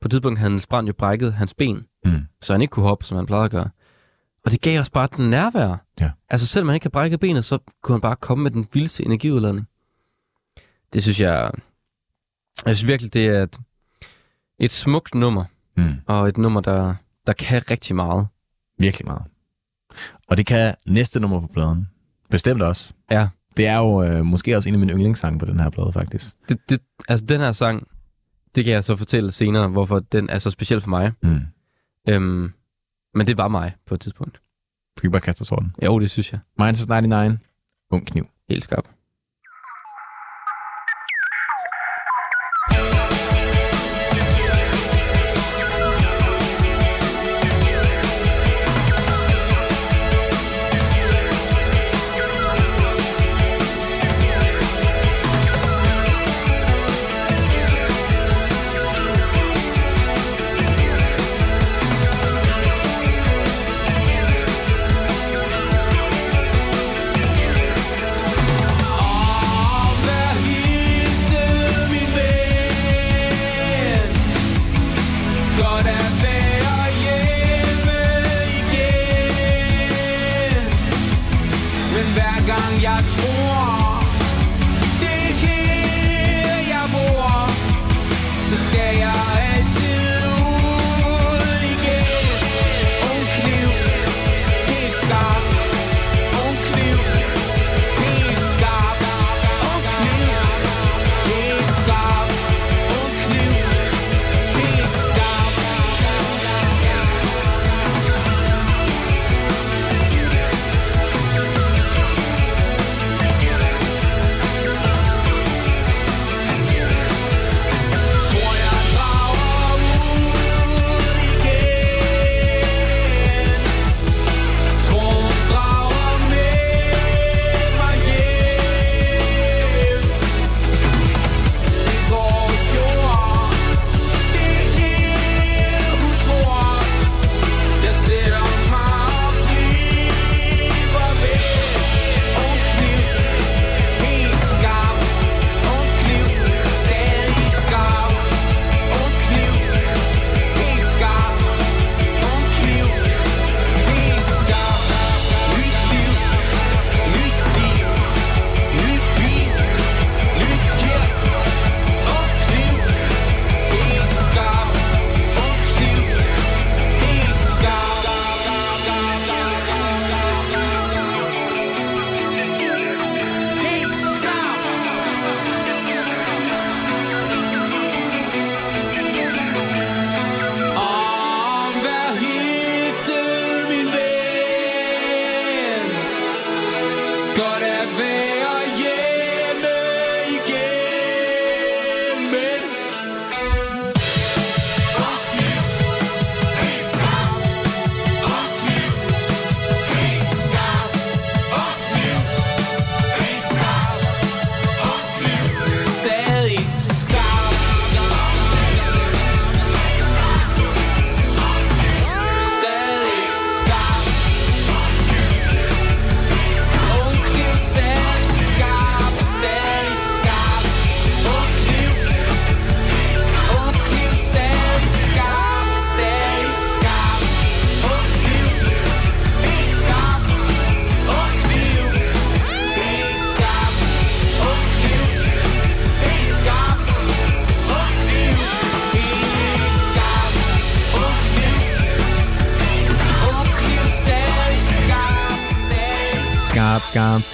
[0.00, 2.20] På et tidspunkt havde Niels Brandt jo brækket hans ben, Mm.
[2.42, 3.68] så han ikke kunne hoppe, som han plejede at gøre.
[4.44, 5.84] Og det gav os bare den nærvær.
[6.00, 6.10] Ja.
[6.30, 9.04] Altså, selvom han ikke kan brække benet, så kunne han bare komme med den vildeste
[9.04, 9.66] energiudladning.
[10.92, 11.50] Det synes jeg
[12.66, 13.56] Jeg synes virkelig, det er et,
[14.58, 15.44] et smukt nummer,
[15.78, 15.94] Mm.
[16.06, 16.94] og et nummer, der,
[17.26, 18.26] der kan rigtig meget.
[18.78, 19.22] Virkelig meget.
[20.28, 21.88] Og det kan næste nummer på pladen.
[22.30, 22.92] Bestemt også.
[23.10, 25.92] Ja, Det er jo øh, måske også en af mine yndlingssange på den her plade,
[25.92, 26.36] faktisk.
[26.48, 27.86] det, det, altså den her sang,
[28.54, 31.12] det kan jeg så fortælle senere, hvorfor den er så speciel for mig.
[31.22, 31.40] Mm.
[32.08, 32.52] Øhm,
[33.14, 34.40] men det var mig på et tidspunkt.
[34.96, 35.74] Skal vi bare kaste os over den?
[35.84, 36.40] Jo, det synes jeg.
[36.58, 37.38] Minds of 99.
[37.90, 38.28] Ung kniv.
[38.48, 38.84] Helt skarp.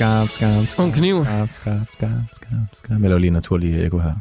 [0.04, 0.84] Skarp, skarp, skarp.
[0.84, 1.24] Ung kniv.
[1.24, 3.00] Skarp, skarp, skarp, skarp, skarp.
[3.00, 4.12] Jeg laver lige en naturlig ekko her.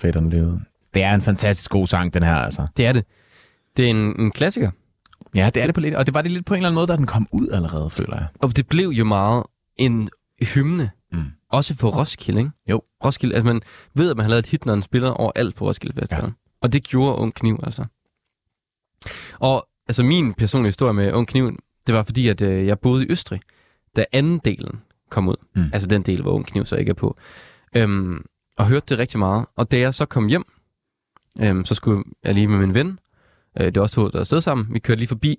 [0.00, 0.58] Faderne lige ud.
[0.94, 2.66] Det er en fantastisk god sang, den her, altså.
[2.76, 3.04] Det er det.
[3.76, 4.70] Det er en, en klassiker.
[5.34, 5.94] Ja, det er det på lidt.
[5.94, 7.90] Og det var det lidt på en eller anden måde, da den kom ud allerede,
[7.90, 8.26] føler jeg.
[8.38, 9.44] Og det blev jo meget
[9.76, 10.08] en
[10.54, 10.90] hymne.
[11.12, 11.24] Mm.
[11.50, 12.50] Også for Roskilde, ikke?
[12.70, 12.82] Jo.
[13.04, 13.60] Roskilde, altså man
[13.94, 16.24] ved, at man har lavet et hit, når den spiller overalt på Roskilde Festival.
[16.24, 16.30] Ja.
[16.62, 17.84] Og det gjorde Ung Kniv, altså.
[19.38, 23.06] Og altså min personlige historie med Ung Kniv, det var fordi, at øh, jeg boede
[23.06, 23.40] i Østrig,
[23.96, 24.80] da anden delen
[25.10, 25.36] kom ud.
[25.56, 25.70] Mm.
[25.72, 27.16] Altså den del, hvor Ung Kniv så ikke er på.
[27.76, 28.24] Øhm,
[28.58, 29.46] og hørte det rigtig meget.
[29.56, 30.44] Og da jeg så kom hjem,
[31.40, 32.98] øhm, så skulle jeg lige med min ven,
[33.60, 35.38] øh, det var også to, der afsted sammen, vi kørte lige forbi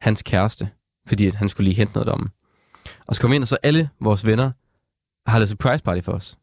[0.00, 0.70] hans kæreste,
[1.08, 2.28] fordi han skulle lige hente noget deromme.
[3.06, 4.50] Og så kom vi ind, og så alle vores venner
[5.26, 6.38] har lavet surprise party for os.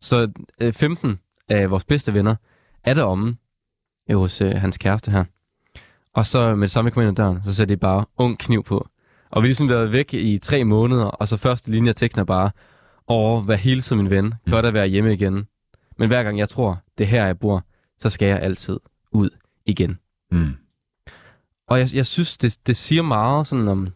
[0.00, 0.30] Så
[0.62, 2.36] øh, 15 af vores bedste venner
[2.84, 3.36] er deromme
[4.10, 5.24] øh, hos øh, hans kæreste her.
[6.14, 8.38] Og så med det samme, vi kom ind ad døren, så sætter de bare ung
[8.38, 8.88] kniv på.
[9.30, 12.20] Og vi har ligesom været væk i tre måneder, og så første linje af teksten
[12.20, 12.50] er bare,
[13.08, 15.46] åh, hvad hilser min ven, godt at være hjemme igen.
[15.96, 17.64] Men hver gang jeg tror, det er her, jeg bor,
[17.98, 18.78] så skal jeg altid
[19.12, 19.30] ud
[19.66, 19.98] igen.
[20.30, 20.54] Mm.
[21.68, 23.88] Og jeg, jeg synes, det, det siger meget sådan om,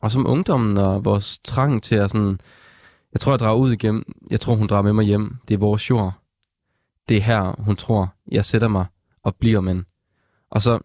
[0.00, 2.40] også om ungdommen og vores trang til at sådan,
[3.12, 5.36] jeg tror, jeg drager ud igennem, jeg tror, hun drager med mig hjem.
[5.48, 6.12] Det er vores jord.
[7.08, 8.86] Det er her, hun tror, jeg sætter mig
[9.22, 9.86] og bliver men.
[10.50, 10.78] Og så,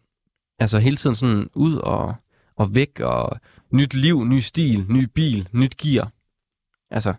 [0.59, 2.15] altså hele tiden sådan ud og,
[2.61, 3.39] og væk, og
[3.73, 6.11] nyt liv, ny stil, ny bil, nyt gear.
[6.91, 7.13] Altså,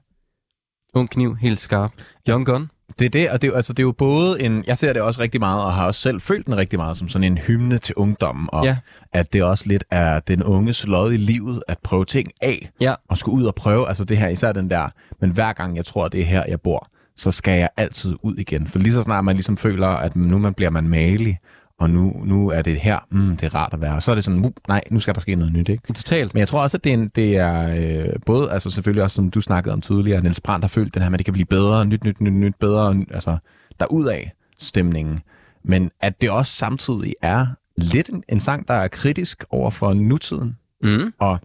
[0.94, 1.92] ung kniv, helt skarp.
[2.28, 2.70] Young gun.
[2.98, 4.64] Det er det, og det, er altså, det er jo både en...
[4.66, 7.08] Jeg ser det også rigtig meget, og har også selv følt den rigtig meget som
[7.08, 8.76] sådan en hymne til ungdommen, og Ja.
[9.12, 12.94] at det også lidt er den unges lod i livet, at prøve ting af, Ja.
[13.08, 14.88] og skulle ud og prøve, altså det her, især den der,
[15.20, 18.36] men hver gang jeg tror, det er her, jeg bor, så skal jeg altid ud
[18.36, 18.66] igen.
[18.66, 21.38] For lige så snart man ligesom føler, at nu man bliver man malig,
[21.82, 24.24] og nu, nu er det her, mm, det er rart at være, så er det
[24.24, 25.92] sådan, uh, nej, nu skal der ske noget nyt, ikke?
[25.92, 26.34] Totalt.
[26.34, 29.14] Men jeg tror også, at det er, en, det er øh, både, altså selvfølgelig også,
[29.14, 31.46] som du snakkede om tidligere, Niels Brandt har følt den her at det kan blive
[31.46, 33.36] bedre, nyt, nyt, nyt, nyt, bedre, altså
[33.80, 34.20] derudad
[34.58, 35.20] stemningen.
[35.64, 39.94] Men at det også samtidig er lidt en, en sang, der er kritisk over for
[39.94, 41.12] nutiden, Mm.
[41.18, 41.40] og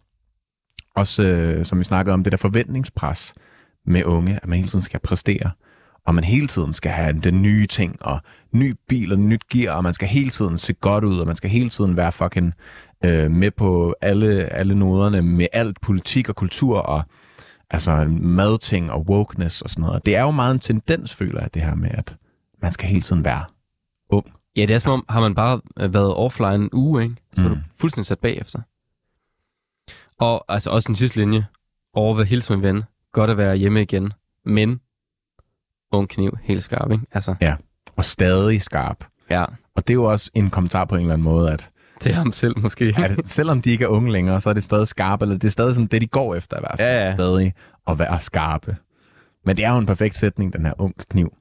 [0.95, 3.33] også, øh, som vi snakkede om, det der forventningspres
[3.85, 5.51] med unge, at man hele tiden skal præstere,
[6.07, 8.19] og man hele tiden skal have den nye ting, og
[8.51, 11.35] ny bil og nyt gear, og man skal hele tiden se godt ud, og man
[11.35, 12.53] skal hele tiden være fucking
[13.05, 17.03] øh, med på alle, alle noderne med alt politik og kultur, og
[17.69, 20.05] altså madting og wokeness og sådan noget.
[20.05, 22.15] Det er jo meget en tendens, føler jeg, det her med, at
[22.61, 23.43] man skal hele tiden være
[24.09, 24.25] ung.
[24.55, 27.15] Ja, det er som om, har man bare øh, været offline en uge, ikke?
[27.33, 27.55] så er Mm.
[27.55, 28.59] du fuldstændig sat bagefter.
[30.19, 31.45] Og altså også den sidste linje.
[31.93, 32.83] Over ved hilse min ven.
[33.11, 34.13] Godt at være hjemme igen.
[34.45, 34.79] Men
[35.91, 37.05] ung kniv, helt skarp, ikke?
[37.11, 37.35] Altså,
[37.95, 39.03] Og stadig skarp.
[39.29, 39.45] ja,
[39.75, 41.69] Og det er jo også en kommentar på en eller anden måde, at
[41.99, 42.93] til ham selv måske.
[43.03, 45.51] at selvom de ikke er unge længere, så er det stadig skarpe, eller det er
[45.51, 46.89] stadig sådan det, de går efter i hvert fald.
[46.89, 47.13] Ja, ja.
[47.13, 47.53] Stadig
[47.87, 48.75] at være skarpe.
[49.45, 51.33] Men det er jo en perfekt sætning, den her ung kniv.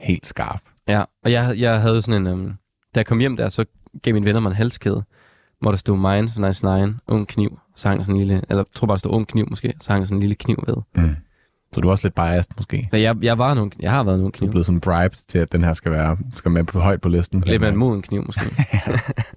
[0.00, 0.60] Helt skarp.
[0.88, 2.32] Ja, og jeg, jeg havde sådan en...
[2.32, 2.46] Um,
[2.94, 3.64] da jeg kom hjem der, så
[4.02, 5.02] gav mine venner mig en halskæde,
[5.60, 8.34] hvor der stod Mine for 99, ung kniv, så hang der sådan en lille...
[8.48, 10.34] Eller jeg tror bare, der stod ung kniv måske, så hang der sådan en lille
[10.34, 10.76] kniv ved.
[10.94, 11.16] Mm.
[11.74, 12.86] Så du er også lidt biased måske.
[12.90, 14.46] Så jeg, jeg var en ung, jeg har været en ung Du kniv.
[14.46, 17.08] er blevet sådan bribed til, at den her skal være skal med på højt på
[17.08, 17.42] listen.
[17.46, 18.40] Lidt mere en moden kniv måske.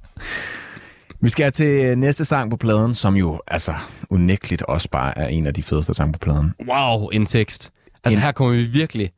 [1.22, 3.74] Vi skal til næste sang på pladen, som jo altså
[4.10, 6.54] unægteligt også bare er en af de fedeste sange på pladen.
[6.67, 7.72] Wow, en tekst.
[8.04, 9.12] Altså En- her kommer vi virkelig...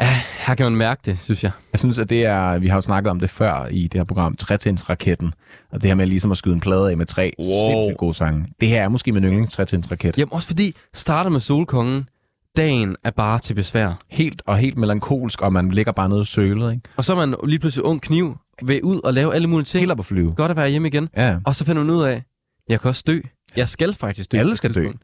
[0.00, 1.50] Ja, her kan man mærke det, synes jeg.
[1.72, 4.04] Jeg synes, at det er, vi har jo snakket om det før i det her
[4.04, 5.32] program, Trætins-raketten.
[5.70, 7.70] Og det her med ligesom at skyde en plade af med tre wow.
[7.70, 8.46] sindssygt gode sange.
[8.60, 10.18] Det her er måske min yndlings Trætins-raket.
[10.18, 12.08] Jamen også fordi, starter med Solkongen,
[12.56, 13.98] dagen er bare til besvær.
[14.08, 16.88] Helt og helt melankolsk, og man ligger bare nede i sølet, ikke?
[16.96, 19.80] Og så er man lige pludselig ung kniv, vil ud og lave alle mulige ting.
[19.82, 20.34] Helt op at flyve.
[20.34, 21.08] Godt at være hjemme igen.
[21.16, 22.22] Ja, Og så finder man ud af,
[22.68, 23.20] jeg kan også dø.
[23.56, 24.38] Jeg skal faktisk dø.
[24.38, 24.80] Alle skal dø.
[24.80, 25.02] tidspunkt.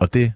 [0.00, 0.32] og det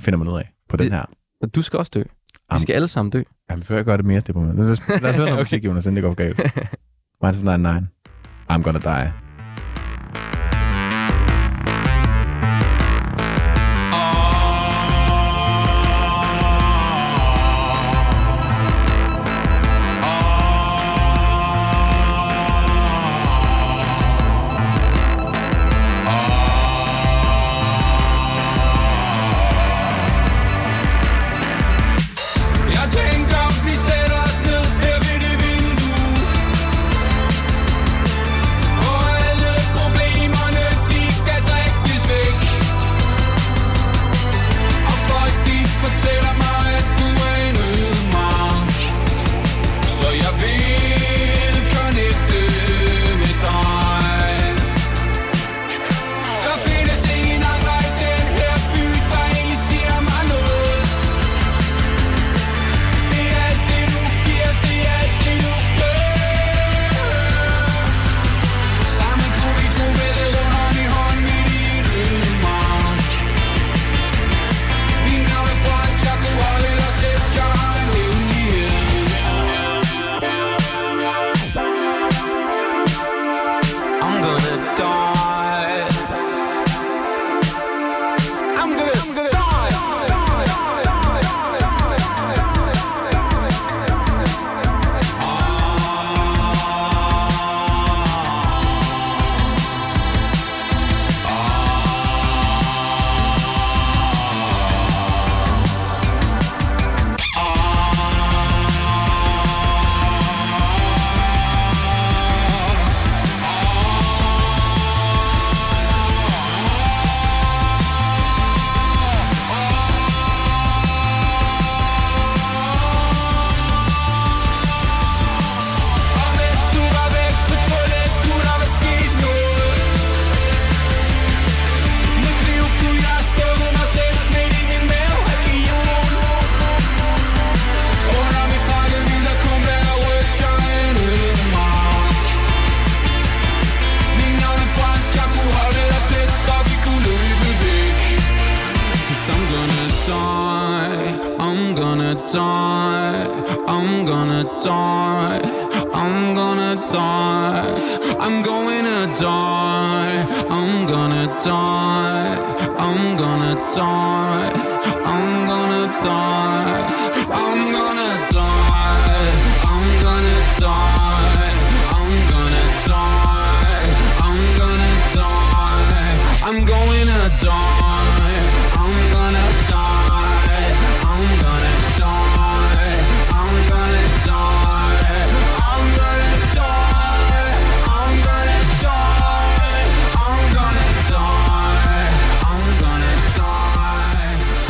[0.00, 1.04] finder man ud af på den Det- her.
[1.42, 2.02] Og du skal også dø.
[2.50, 3.22] Vi Am- skal alle sammen dø.
[3.50, 4.54] Ja, vi behøver gøre det mere, det på mig.
[4.54, 4.80] Lad os
[5.16, 6.38] høre noget musik, Jonas, inden det går galt.
[7.22, 7.88] Minds of 99.
[8.52, 9.12] I'm gonna die.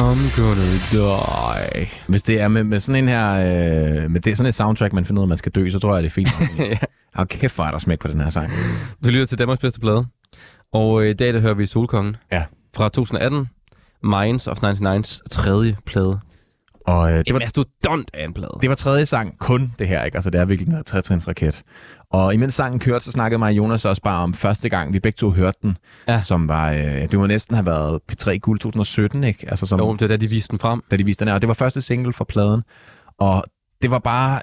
[0.03, 1.89] I'm gonna die.
[2.09, 5.05] Hvis det er med, med sådan en her, øh, med det, sådan et soundtrack, man
[5.05, 6.29] finder ud af, at man skal dø, så tror jeg, det er fint.
[6.59, 6.77] ja.
[7.15, 8.51] Har kæft for, at der smæk på den her sang.
[9.05, 10.07] Du lytter til Danmarks bedste plade.
[10.73, 12.45] Og øh, i dag der hører vi Solkongen Ja.
[12.77, 13.49] fra 2018.
[14.03, 16.21] Minds of 99's tredje plade.
[16.87, 18.59] Og øh, Det var var, mastodont af en plade.
[18.63, 20.17] det var tredje sang, kun det her, ikke?
[20.17, 21.63] Altså, det er virkelig en trætrins raket.
[22.13, 24.99] Og imens sangen kørte, så snakkede mig og Jonas også bare om første gang, vi
[25.01, 25.77] begge to hørte den,
[26.09, 26.23] Ja.
[26.23, 29.47] som var, øh, det må næsten have været P3 Guld 2017, ikke?
[29.51, 30.83] Altså, som, Jo, det var da de viste den frem.
[30.91, 31.35] da de viste den her.
[31.35, 32.63] Og det var første single for pladen.
[33.19, 33.45] Og
[33.83, 34.41] det var bare,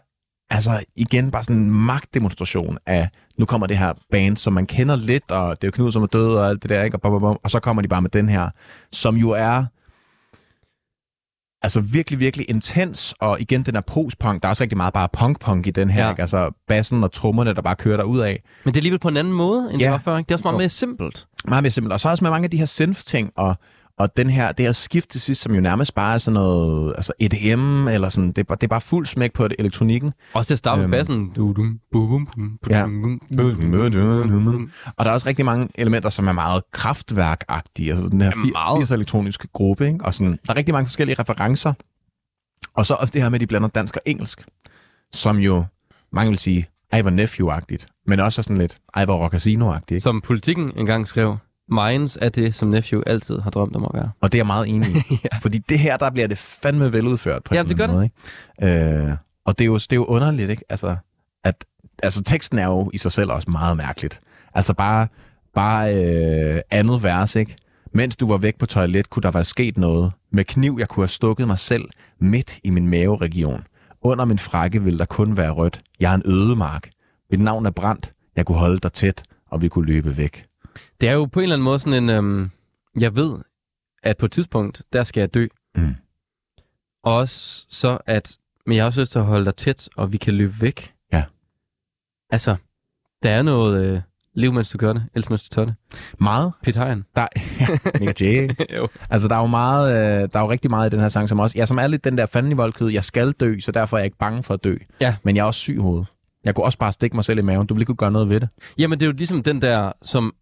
[0.50, 4.96] altså igen, bare sådan en magtdemonstration af, nu kommer det her band, som man kender
[4.96, 6.96] lidt, og det er jo Knud, som er død og alt det der, ikke?
[6.98, 7.38] Og, bum, bum, bum.
[7.44, 8.50] og så kommer de bare med den her,
[8.92, 9.66] som jo er
[11.62, 14.43] altså virkelig, virkelig intens, og igen, den er post-punk.
[14.43, 16.10] Der er også rigtig meget bare punk-punk i den her, Ja.
[16.10, 16.22] ikke?
[16.22, 18.43] Altså bassen og trommerne, der bare kører der ud af.
[18.64, 19.86] Men det er alligevel på en anden måde, end Ja.
[19.86, 20.18] det var før.
[20.18, 20.28] Ikke?
[20.28, 21.28] Det er også meget mere simpelt.
[21.45, 21.93] Meget mere simpelt.
[21.93, 23.55] Og så også med mange af de her synth-ting, og,
[24.00, 26.93] og den her, det her skift til sidst, som jo nærmest bare er sådan noget
[26.95, 30.14] altså EDM, eller sådan, det er, bare, det er bare fuld smæk på det, elektronikken.
[30.34, 31.32] Også til at starte med bassen.
[34.97, 37.91] Og der er også rigtig mange elementer, som er meget kraftværkagtige.
[37.91, 38.80] Altså den her Ja, meget.
[38.80, 39.88] 80 elektroniske gruppe.
[39.88, 40.06] Ikke?
[40.06, 41.74] Og sådan, der er rigtig mange forskellige referencer.
[42.74, 44.45] Og så også det her med, at de blander dansk og engelsk.
[45.14, 45.66] Som jo,
[46.12, 47.86] mange vil sige, Ivor Nephew-agtigt.
[48.08, 50.00] Men også sådan lidt Ivor Roccasino-agtigt.
[50.00, 51.38] Som politikken engang skrev,
[51.72, 54.12] Minds er det, som Nephew altid har drømt om at være.
[54.22, 55.00] Og det er jeg meget enig i.
[55.24, 55.38] ja.
[55.42, 58.10] Fordi det her, der bliver det fandme veludført på Ja, en det gør måde.
[58.62, 59.06] Ikke?
[59.08, 59.16] Øh,
[59.46, 60.64] og det er, jo, det er jo underligt, ikke?
[60.70, 60.96] Altså,
[61.44, 61.66] at,
[62.04, 64.20] altså, teksten er jo i sig selv også meget mærkeligt.
[64.54, 65.08] Altså bare,
[65.56, 67.56] bare øh, andet vers, ikke?
[67.94, 70.12] Mens du var væk på toilet, kunne der være sket noget.
[70.32, 71.86] Med kniv, jeg kunne have stukket mig selv
[72.20, 73.64] midt i min maveregion.
[74.02, 75.82] Under min frakke ville der kun være rødt.
[76.00, 76.90] Jeg er en ødemark.
[77.32, 78.14] Mit navn er brændt.
[78.36, 80.46] Jeg kunne holde dig tæt, og vi kunne løbe væk.
[81.02, 82.10] Det er jo på en eller anden måde sådan en...
[82.10, 82.52] Øhm,
[83.00, 83.38] jeg ved,
[84.04, 85.48] at på et tidspunkt, der skal jeg dø.
[85.76, 85.96] Mm.
[87.04, 88.38] Og også så, at...
[88.66, 90.94] Men jeg har også lyst til at holde dig tæt, og vi kan løbe væk.
[91.14, 91.24] Ja.
[92.30, 92.56] Altså,
[93.24, 93.86] der er noget...
[93.86, 94.02] Øh,
[94.34, 95.76] lev mens du gør det, elsk mens du tør det.
[96.20, 96.54] Meget.
[96.64, 97.06] Peter Hein.
[97.16, 97.28] Der,
[97.60, 98.88] ja, Nick Jay, jo.
[99.10, 101.30] Altså, der er jo meget, øh, der er jo rigtig meget i den her sang,
[101.30, 103.72] som også, ja, som er lidt den der fanden i voldkød, jeg skal dø, så
[103.72, 104.76] derfor er jeg ikke bange for at dø.
[105.02, 105.16] Ja.
[105.24, 106.08] Men jeg er også syg i hovedet.
[106.44, 107.68] Jeg kunne også bare stikke mig selv i maven.
[107.68, 108.50] Du vil ikke kunne gøre noget ved det.
[108.78, 110.34] Jamen, det er jo ligesom den der, som,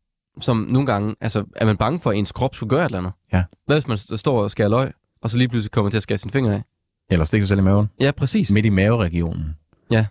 [0.42, 1.16] som nogle gange...
[1.22, 3.12] Altså, er man bange for, at ens krop skulle gøre et eller andet?
[3.34, 3.44] Ja.
[3.66, 6.04] Hvad hvis man st- står og skærer løg, og så lige pludselig kommer til at
[6.04, 6.64] skære sine fingre af?
[7.12, 7.90] Eller stikke sig selv i maven.
[8.00, 8.52] Ja, præcis.
[8.52, 9.58] Midt i maveregionen.
[9.92, 10.06] Ja.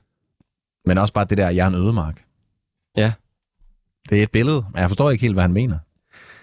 [0.86, 2.24] Men også bare det der, jeg er en ødemark.
[2.96, 3.12] Ja.
[4.10, 5.78] Det er et billede, men jeg forstår ikke helt, hvad han mener.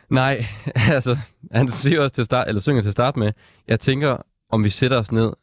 [0.10, 0.46] Nej,
[0.96, 1.18] altså,
[1.52, 3.32] han siger også til at start, eller synger til at starte med,
[3.68, 4.18] jeg tænker,
[4.50, 5.34] om vi sætter os ned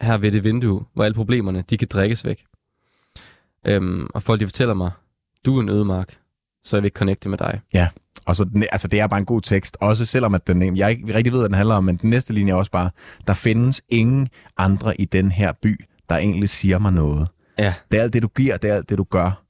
[0.00, 2.44] her ved det vindue, hvor alle problemerne, de kan drikkes væk.
[3.66, 4.90] Øhm, og folk, de fortæller mig,
[5.46, 6.18] du er en ødemark,
[6.64, 7.60] så jeg vil connecte med dig.
[8.26, 11.14] Og så, altså, det er bare en god tekst, også selvom at den, jeg ikke
[11.14, 12.90] rigtig ved, hvad den handler om, men den næste linje er også bare,
[13.26, 17.28] der findes ingen andre i den her by, der egentlig siger mig noget.
[17.58, 19.42] Ja, Det er alt det, du giver, det er alt det, du gør.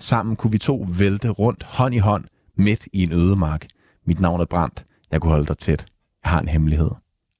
[0.00, 2.24] Sammen kunne vi to vælte rundt, hånd i hånd,
[2.56, 3.66] midt i en ødemark.
[4.06, 4.84] Mit navn er brændt.
[5.10, 5.86] Jeg kunne holde dig tæt.
[6.24, 6.90] Jeg har en hemmelighed.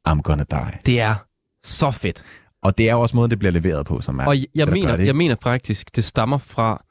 [0.09, 0.79] I'm gonna die.
[0.87, 1.14] det er
[1.62, 2.22] så fedt.
[2.62, 4.72] Og det er jo også måden, det bliver leveret på, som er Og jeg, det,
[4.72, 6.85] mener, det, jeg mener faktisk, det stammer fra,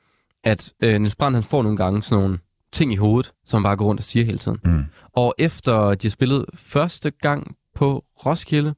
[0.47, 2.39] at øh, Niels Brandt, han får nogle gange sådan nogle
[2.71, 4.59] ting i hovedet, som han bare går rundt og siger hele tiden.
[4.63, 4.83] Mm.
[5.13, 8.75] Og efter de har spillet første gang på Roskilde,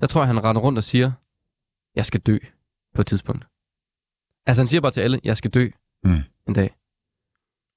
[0.00, 1.12] der tror jeg, han render rundt og siger,
[1.96, 2.38] jeg skal dø
[2.94, 3.46] på et tidspunkt.
[4.46, 5.68] Altså han siger bare til alle, jeg skal dø
[6.04, 6.18] Mm.
[6.48, 6.76] en dag.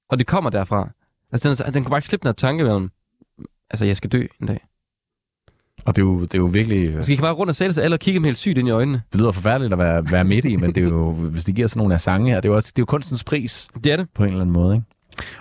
[0.09, 0.89] Og det kommer derfra.
[1.31, 2.91] Altså den, den kan bare ikke slippe den her tanke mellem,
[3.69, 4.65] altså jeg skal dø en dag.
[5.85, 6.95] Og det er jo, det er jo virkelig...
[6.95, 8.67] Altså I kan bare rundt og sætte til alle og kigge dem helt sygt ind
[8.67, 9.01] i øjnene.
[9.11, 11.67] Det lyder forfærdeligt at være, være midt i, men det er jo, hvis de giver
[11.67, 13.91] sådan nogle af sange her, det er jo, også, det er jo kunstens pris Det
[13.93, 14.07] er det.
[14.15, 14.75] på en eller anden måde.
[14.75, 14.85] Ikke?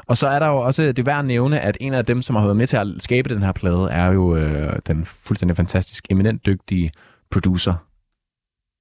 [0.06, 2.22] Og så er der jo også, det er værd at nævne, at en af dem,
[2.22, 5.56] som har været med til at skabe den her plade, er jo øh, den fuldstændig
[5.56, 6.90] fantastisk, eminent dygtige
[7.30, 7.74] producer,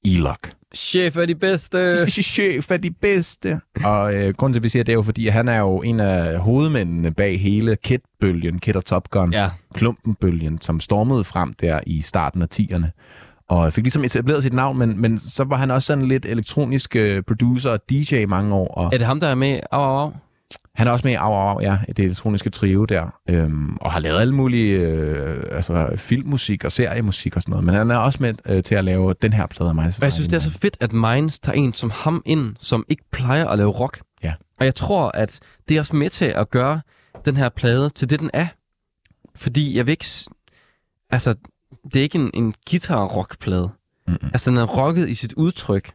[0.05, 0.51] Elok.
[0.75, 2.09] Chef er de bedste.
[2.23, 3.59] Chef er de bedste.
[3.83, 5.99] Og øh, grunden til, at vi siger det, er jo, fordi han er jo en
[5.99, 11.79] af hovedmændene bag hele Kid-bølgen, Kid og Top Gun, Ja, klumpenbølgen, som stormede frem der
[11.87, 12.85] i starten af 10'erne.
[13.49, 16.95] og fik ligesom etableret sit navn, men, men så var han også sådan lidt elektronisk
[16.95, 19.59] øh, producer og DJ i mange år, og Er det ham, der er med?
[19.71, 20.11] Au, au, au.
[20.75, 23.99] Han er også med i Au, Au, ja, det elektroniske trio der, øhm, og har
[23.99, 28.17] lavet alle mulige øh, altså, filmmusik og seriemusik og sådan noget, men han er også
[28.21, 29.75] med øh, til at lave den her plade af.
[29.75, 32.85] Og jeg synes, det er så fedt, at Minds tager en som ham ind, som
[32.89, 34.01] ikke plejer at lave rock.
[34.23, 34.33] Ja.
[34.59, 36.81] Og jeg tror, at det er også med til at gøre
[37.25, 38.47] den her plade til det, den er.
[39.35, 40.05] Fordi jeg vil ikke...
[41.09, 41.35] Altså,
[41.83, 43.69] det er ikke en, en guitar-rock-plade.
[44.07, 44.29] Mm-mm.
[44.33, 45.91] Altså, den er rocket i sit udtryk.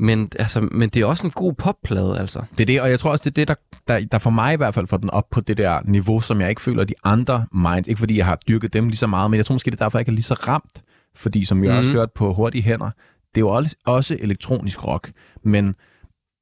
[0.00, 2.42] Men, altså, men det er også en god popplade, altså.
[2.58, 3.54] Det er det, og jeg tror også, det er det, der,
[3.88, 6.40] der, der for mig i hvert fald får den op på det der niveau, som
[6.40, 9.30] jeg ikke føler, de andre minds, ikke fordi jeg har dyrket dem lige så meget,
[9.30, 10.82] men jeg tror måske, det er derfor, jeg ikke er lige så ramt,
[11.16, 11.74] fordi som vi mm.
[11.76, 11.98] også Mhm.
[11.98, 12.90] hørt på Hurtige Hænder,
[13.34, 15.12] det er jo også, også elektronisk rock,
[15.44, 15.74] men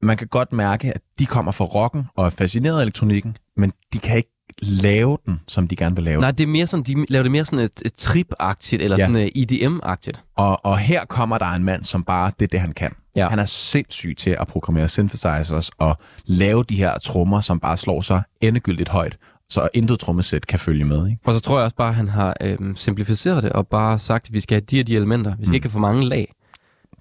[0.03, 3.73] man kan godt mærke, at de kommer fra rocken og er fascineret af elektronikken, men
[3.93, 4.31] de kan ikke
[4.63, 6.21] lave den, som de gerne vil lave.
[6.21, 9.07] Nej, det er mere sådan, de laver det mere sådan et, et trip-agtigt, eller Ja.
[9.07, 10.23] sådan et EDM-agtigt.
[10.37, 12.93] Og, og her kommer der en mand, som bare, det er det, han kan.
[13.19, 13.29] Ja.
[13.29, 15.97] Han er sindssyg til at programmere synthesizers og
[16.27, 19.17] lave de her trommer, som bare slår så endegyldigt højt,
[19.51, 21.07] så intet trommesæt kan følge med.
[21.07, 21.21] Ikke?
[21.25, 24.27] Og så tror jeg også bare, at han har øhm, simplificeret det, og bare sagt,
[24.27, 25.37] at vi skal have de og de elementer.
[25.37, 25.55] Vi skal mm.
[25.55, 26.35] ikke have for mange lag.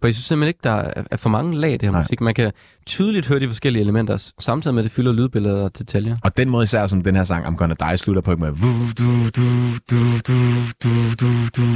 [0.02, 2.02] For jeg synes simpelthen ikke, der er for mange lag i det her Nej.
[2.02, 2.22] Musik.
[2.22, 2.52] Man kan
[2.86, 6.18] tydeligt høre de forskellige elementer, samtidig med, at det fylder lydbilleder og detaljer.
[6.24, 8.52] Og den måde især, som den her sang, I'm Gonna Die, slutter på, med,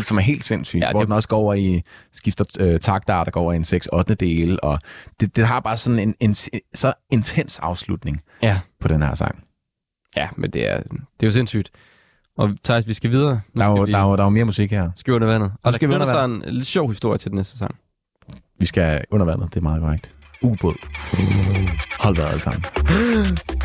[0.03, 1.81] som er helt sindssyg, ja, Ja, hvor det- den også går over i,
[2.13, 4.79] skifter øh, takter, der går over i en 6 8 del, og
[5.19, 6.33] det, det har bare sådan en, en,
[6.73, 8.59] så intens afslutning Ja.
[8.81, 9.43] på den her sang.
[10.17, 10.91] Ja, men det er, det
[11.21, 11.69] er jo sindssygt.
[12.37, 13.41] Og Thijs, vi skal videre.
[13.53, 14.89] Nu Der er, jo, vi der, er jo, der er jo mere musik her.
[14.95, 15.51] skal under vandet.
[15.51, 17.75] Og der skal vi under knytter sig en lidt sjov historie til den næste sang.
[18.61, 20.11] Vi skal under vandet, det er meget korrekt.
[20.41, 20.75] Ubåd.
[21.99, 22.65] Hold vejret alle sammen.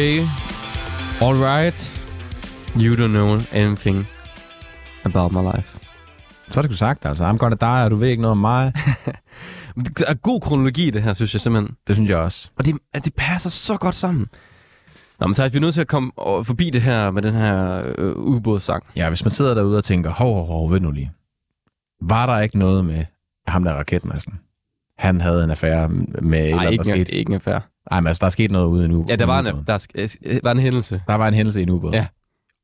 [0.00, 0.24] Okay.
[1.20, 2.00] All right.
[2.76, 4.06] You don't know anything
[5.04, 5.78] about my life.
[6.50, 7.24] Så har du sagt, altså.
[7.24, 8.72] I'm gonna die, og du ved ikke noget om mig.
[9.98, 11.76] Der er god kronologi i det her, synes jeg simpelthen.
[11.86, 12.50] Det synes jeg også.
[12.58, 14.26] Og det, at det passer så godt sammen.
[15.20, 16.12] Nå, men er vi nødt til at komme
[16.44, 18.84] forbi det her med den her øh, ubådssang.
[18.96, 21.12] Ja, hvis man sidder derude og tænker, hov, hov, hov, ved nu lige.
[22.02, 23.04] Var der ikke noget med
[23.46, 24.40] ham der raketmassen?
[24.98, 27.12] Han havde en affære med Nej, ikke, skete.
[27.14, 27.60] ikke en affære.
[27.90, 29.08] Ej, men altså, der er sket noget ude i en ubåd.
[29.10, 31.02] Ja, der var en, der, sk- øh, var en hændelse.
[31.08, 31.92] Der var en hændelse i en ubåd.
[31.92, 32.06] Ja.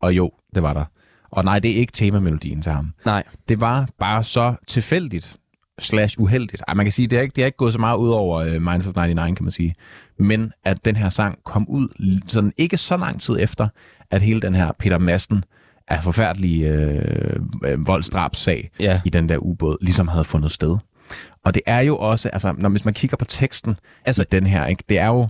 [0.02, 0.84] Og jo, det var der.
[1.30, 2.92] Og nej, det er ikke temamelodien til ham.
[3.04, 3.22] Nej.
[3.48, 5.36] Det var bare så tilfældigt
[5.78, 6.62] slash uheldigt.
[6.68, 8.40] Ej, man kan sige, det er ikke, det er ikke gået så meget ud over
[8.56, 9.74] uh, Minds of 99, kan man sige.
[10.18, 11.88] Men at den her sang kom ud
[12.28, 13.68] sådan ikke så lang tid efter,
[14.10, 15.44] at hele den her Peter Madsen
[15.88, 19.00] af forfærdelige øh, øh, voldsdrabssag Ja.
[19.04, 20.76] i den der ubåd, ligesom havde fundet sted.
[21.46, 24.46] Og det er jo også, altså, når, hvis man kigger på teksten Altså- i den
[24.46, 25.28] her, ikke, det er jo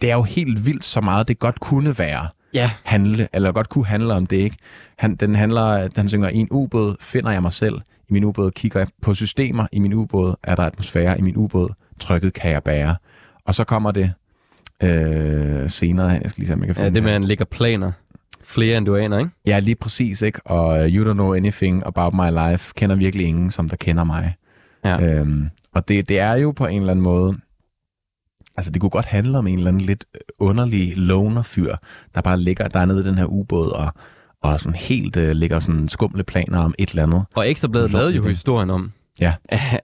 [0.00, 2.70] det er jo helt vildt så meget, det godt kunne være Ja.
[2.84, 4.56] handle, eller godt kunne handle om det, ikke?
[4.98, 7.74] Han, den handler, den synger, i en ubåd finder jeg mig selv.
[8.08, 9.66] I min ubåd kigger jeg på systemer.
[9.72, 11.18] I min ubåd er der atmosfære.
[11.18, 11.68] I min ubåd
[12.00, 12.96] trykket kan jeg bære.
[13.44, 14.12] Og så kommer det
[14.82, 16.08] øh, senere.
[16.08, 17.92] Jeg skal lige se, om jeg kan ja, finde det med, at han lægger planer.
[18.44, 19.30] Flere end du aner, ikke?
[19.46, 20.40] Ja, lige præcis, ikke?
[20.46, 24.34] Og You Don't Know Anything About My Life kender virkelig ingen, som der kender mig.
[24.88, 25.18] Ja.
[25.20, 27.36] Øhm, og det, det er jo på en eller anden måde...
[28.56, 30.04] Altså, det kunne godt handle om en eller anden lidt
[30.38, 31.74] underlig loner-fyr,
[32.14, 33.92] der bare ligger der nede i den her ubåd og,
[34.42, 37.24] og sådan helt øh, ligger sådan skumle planer om et eller andet.
[37.34, 39.34] Og Ekstrabladet lavede jo historien om, Ja.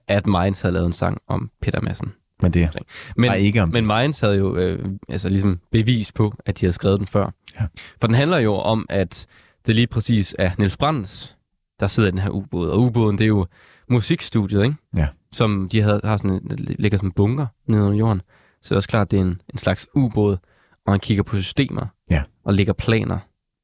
[0.07, 2.13] at Minds havde lavet en sang om Peter Madsen.
[2.41, 2.69] Men det
[3.17, 6.65] Men, var ikke om men Minds havde jo øh, altså ligesom bevis på, at de
[6.65, 7.33] havde skrevet den før.
[7.59, 7.65] Ja.
[8.01, 9.27] For den handler jo om, at
[9.67, 11.35] det lige præcis er Niels Brands,
[11.79, 12.69] der sidder i den her ubåd.
[12.69, 13.45] Og ubåden, det er jo
[13.93, 14.75] musikstudiet, ikke?
[14.97, 15.07] Ja.
[15.31, 18.21] Som de havde, har sådan, en- ligger som en bunker nede under jorden.
[18.61, 20.37] Så det er også klart, at det er en, en slags ubåd,
[20.85, 22.23] og han kigger på systemer Ja.
[22.45, 23.17] og lægger planer.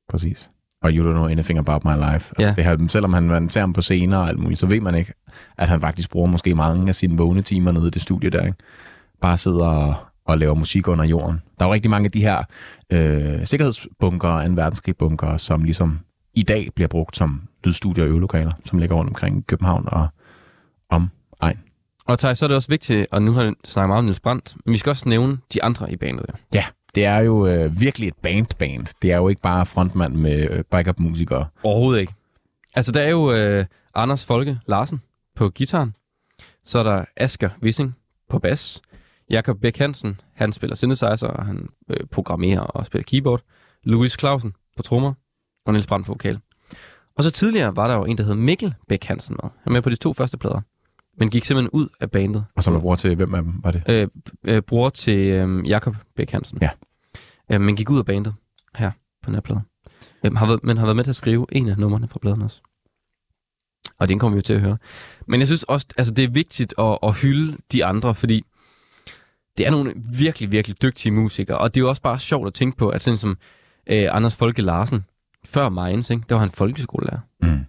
[0.09, 0.51] Præcis.
[0.82, 2.34] Og You Don't Know Anything About My Life.
[2.39, 2.53] Ja.
[2.55, 4.95] Det her, selvom han, man ser ham på scener og alt muligt, så ved man
[4.95, 5.13] ikke,
[5.57, 8.45] at han faktisk bruger måske mange af sine vågne timer nede i det studie der.
[8.45, 8.57] Ikke?
[9.21, 11.41] Bare sidder og, og laver musik under jorden.
[11.59, 12.43] Der er jo rigtig mange af de her
[12.91, 15.99] øh, sikkerhedsbunker, en verdenskrigbunker, som ligesom
[16.34, 20.07] i dag bliver brugt som lydstudier og øvelokaler, som ligger rundt omkring København og.
[22.10, 24.20] Og Thaj, så er det også vigtigt, og nu har jeg snakket meget om Niels
[24.20, 26.26] Brandt, men vi skal også nævne de andre i bandet.
[26.28, 26.34] ja.
[26.53, 28.86] Ja, det er jo øh, virkelig et band-band.
[29.01, 31.47] Det er jo ikke bare frontmand med øh, backup-musikere.
[31.64, 32.14] Overhovedet ikke.
[32.76, 35.01] Altså, der er jo øh, Anders Folke Larsen
[35.36, 35.95] på gitaren.
[36.64, 37.95] Så er der Asger Wissing
[38.30, 38.82] på bas.
[39.30, 43.41] Jakob Bæk Hansen, han spiller synthesizer, og han øh, programmerer og spiller keyboard.
[43.84, 45.14] Louis Clausen på trommer,
[45.66, 46.39] og Niels Brandt på vokal.
[47.18, 49.49] Og så tidligere var der jo en, der hed Mikkel Bæk Hansen med.
[49.64, 50.62] Han er med på de to første plader.
[51.20, 52.45] Men gik simpelthen ud af bandet.
[52.55, 53.84] Og som man bruger til, hvem af dem var det?
[53.89, 54.07] Øh,
[54.43, 56.57] øh, bror til øh, Jakob Bæk Hansen.
[56.61, 56.70] Ja.
[57.51, 58.34] Øh, men gik ud af bandet
[58.76, 58.91] her
[59.24, 59.61] på den her plade.
[60.24, 62.41] Øh, har været, men har været med til at skrive en af numrene fra pladen
[62.41, 62.61] også.
[63.99, 64.78] Og den kommer vi jo til at høre.
[65.28, 68.43] Men jeg synes også, altså det er vigtigt at, at hylde de andre, fordi
[69.57, 71.57] det er nogle virkelig, virkelig dygtige musikere.
[71.57, 73.38] Og det er jo også bare sjovt at tænke på, at sådan som
[73.88, 75.05] øh, Anders Folke Larsen,
[75.45, 77.20] før Mainz, ikke, der var han folkeskolelærer.
[77.41, 77.65] Mm.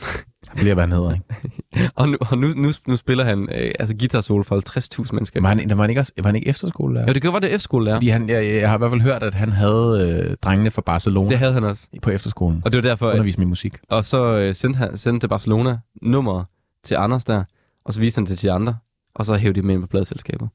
[0.48, 1.90] Han bliver, hvad han hedder, ikke?
[1.96, 5.40] Og nu, og nu, nu, nu spiller han øh, altså guitar solo for 50.000 mennesker.
[5.40, 7.06] Var han, var han ikke, også, var han ikke efterskolelærer?
[7.08, 7.96] Jo, det kan være, det er F-skolelærer.
[7.96, 10.82] Fordi han, jeg, jeg har i hvert fald hørt, at han havde øh, drengene fra
[10.86, 11.86] Barcelona Det havde han også.
[12.02, 12.62] på efterskolen.
[12.64, 13.78] Og det var derfor, at, Undervist med musik.
[13.90, 16.44] og så øh, sendte han sendte til Barcelona nummeret
[16.84, 17.44] til Anders der,
[17.84, 18.76] og så viste han det til de andre,
[19.14, 20.48] og så hævde de dem ind på pladeselskabet.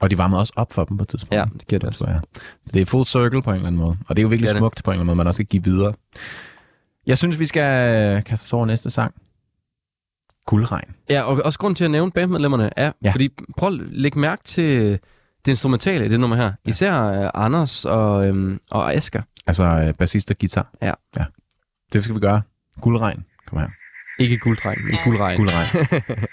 [0.00, 1.34] Og de varmede også op for dem på et tidspunkt.
[1.34, 1.98] Ja, det gjorde det også.
[1.98, 2.20] tror jeg.
[2.64, 3.96] Så det er full circle på en eller anden måde.
[4.08, 4.60] Og det er jo virkelig Det er det.
[4.60, 5.92] smukt på en eller anden måde, man også skal give videre.
[7.08, 9.14] Jeg synes, vi skal kaste os over næste sang.
[10.46, 10.94] Guldregn.
[11.10, 13.12] Ja, og også grund til at nævne bandmedlemmerne er, Ja.
[13.12, 14.90] fordi prøv at lægge mærke til
[15.44, 16.52] det instrumentale i det nummer her.
[16.64, 19.22] Især øh, Anders og, øhm, og Asger.
[19.46, 20.70] Altså øh, bassist og guitar.
[20.82, 20.92] Ja.
[21.18, 21.24] ja.
[21.92, 22.42] Det skal vi gøre.
[22.80, 23.24] Guldregn.
[23.46, 23.68] Kom her.
[24.18, 25.36] Ikke gulddreng, men guldregn.
[25.36, 25.66] Guldregn.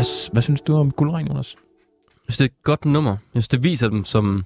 [0.00, 1.56] Hvad, hvad synes du om guldregn, Jonas?
[2.08, 3.10] Jeg synes, det er et godt nummer.
[3.10, 4.44] Jeg synes, det viser dem som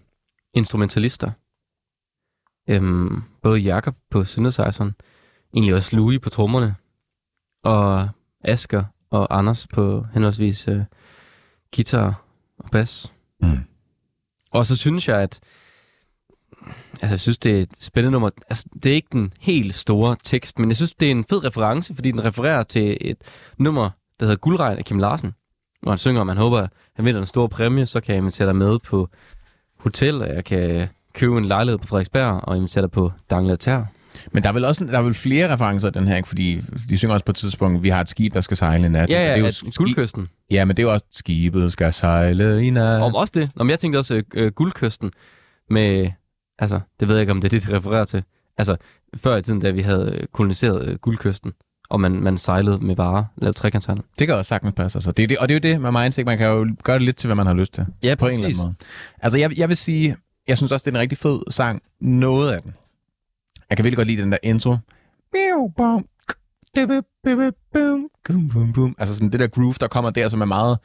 [0.55, 1.31] instrumentalister.
[2.69, 4.95] Øhm, både Jakob på synthesizeren,
[5.55, 6.75] egentlig også Louis på trommerne,
[7.65, 8.09] og
[8.45, 10.81] Asker og Anders på henholdsvis øh,
[11.77, 12.25] guitar
[12.59, 13.13] og bas.
[13.41, 13.59] Mm.
[14.51, 15.41] Og så synes jeg, at
[16.93, 18.31] altså, jeg synes, det er et spændende nummer.
[18.49, 21.45] Altså, det er ikke den helt store tekst, men jeg synes, det er en fed
[21.45, 23.19] reference, fordi den refererer til et
[23.59, 23.91] nummer,
[24.21, 25.35] der hedder Guldregn af Kim Larsen,
[25.85, 28.19] hvor han synger, om han håber, at han vinder en stor præmie, så kan jeg
[28.19, 29.09] invitere dig med på
[29.79, 33.87] hotel, og jeg kan købe en lejlighed på Frederiksberg og invitere dig på Dangleterre.
[34.33, 36.29] Men der er vel også der er vel flere referencer i den her, ikke?
[36.29, 38.89] fordi de synger også på et tidspunkt, vi har et skib, der skal sejle i
[38.89, 39.11] nat.
[39.11, 40.29] Ja, det er ja, jo at ski- Guldkysten.
[40.51, 43.03] Ja, men det er jo også, skibet skal sejle i nat.
[43.03, 43.51] Om også det.
[43.57, 45.11] Nå, men jeg tænkte også øh, Guldkysten
[45.71, 46.11] med,
[46.59, 48.23] altså, det ved jeg ikke, om det er det, de refererer til.
[48.59, 48.77] Altså,
[49.17, 51.53] før i tiden, da vi havde øh, koloniseret øh, Guldkysten,
[51.95, 54.01] og man, man sejlede med varer, lavede trekantsejl.
[54.19, 54.97] Det kan også sagtens passe.
[54.97, 55.11] Altså.
[55.11, 56.27] Det er det, og det er jo det med mindset.
[56.27, 57.87] Man kan jo gøre det lidt til, hvad man har lyst til.
[58.03, 58.75] Ja, På en eller anden måde.
[59.23, 60.17] Altså, jeg, jeg vil sige,
[60.49, 61.83] jeg synes også, det er en rigtig fed sang.
[62.01, 62.73] Noget af den.
[63.71, 64.77] Jeg kan virkelig godt lide den der intro.
[68.99, 70.79] Altså sådan det der groove, der kommer der, som er meget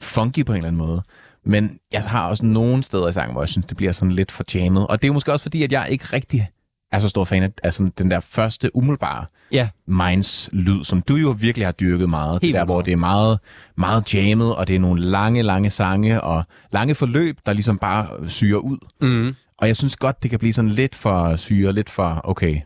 [0.00, 1.02] funky på en eller anden måde.
[1.44, 4.32] Men jeg har også nogle steder i sangen, hvor jeg synes, det bliver sådan lidt
[4.32, 4.86] for jammet.
[4.86, 6.48] Og det er måske også fordi, at jeg ikke rigtig
[6.92, 11.16] er så stor fan af, sådan den der første umiddelbare Ja, Minds lyd, som du
[11.16, 12.32] jo virkelig har dyrket meget.
[12.42, 13.38] Helt det der, hvor det er meget,
[13.76, 18.28] meget jammet, og det er nogle lange, lange sange, og lange forløb, der ligesom bare
[18.28, 18.78] syrer ud.
[19.00, 19.34] mm.
[19.58, 22.60] Og jeg synes godt, det kan blive sådan lidt for syre, lidt for, okay,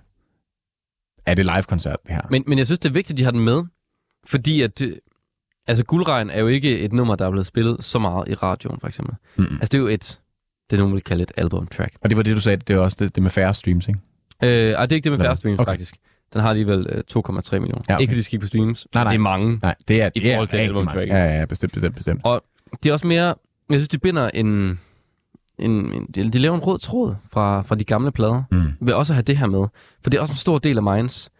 [1.26, 2.20] er det live-koncert, det her?
[2.30, 3.62] men, men jeg synes, det er vigtigt, at de har den med,
[4.26, 4.96] fordi at, øh,
[5.66, 8.80] altså Guldregn er jo ikke et nummer, der er blevet spillet så meget i radioen,
[8.80, 9.14] for eksempel.
[9.36, 9.54] Mm-mm.
[9.54, 10.20] Altså, det er jo et,
[10.70, 11.94] det nogen vil kalde et album-track.
[12.00, 14.00] Og det var det, du sagde, det er også det, det med færre streams, ikke?
[14.42, 15.70] Øh, ej, det er ikke det med Eller- færre streams, okay.
[15.72, 15.94] faktisk.
[16.32, 17.82] Den har alligevel øh, 2,3 millioner.
[17.88, 18.00] Ja, okay.
[18.00, 18.86] Ikke fordi de skal på streams.
[18.94, 19.12] Nej, nej.
[19.12, 19.58] Det er mange.
[19.62, 21.00] Nej, det er, I det er til rigtig mange.
[21.00, 22.20] Ja, ja, bestemt, bestemt, bestemt.
[22.24, 22.42] Og
[22.82, 23.26] det er også mere,
[23.70, 24.46] jeg synes, de binder en,
[25.58, 28.42] en, en de, laver en rød tråd fra, fra de gamle plader.
[28.50, 28.62] Mm.
[28.80, 29.66] Ved også at have det her med.
[30.02, 31.30] For det er også en stor del af Minds.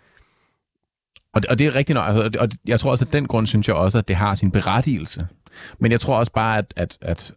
[1.34, 3.26] Og, det- og det er rigtigt nok, altså, og- og jeg tror også, at den
[3.26, 5.26] grund synes jeg også, at det har sin berettigelse.
[5.78, 7.32] Men jeg tror også bare, at, at, at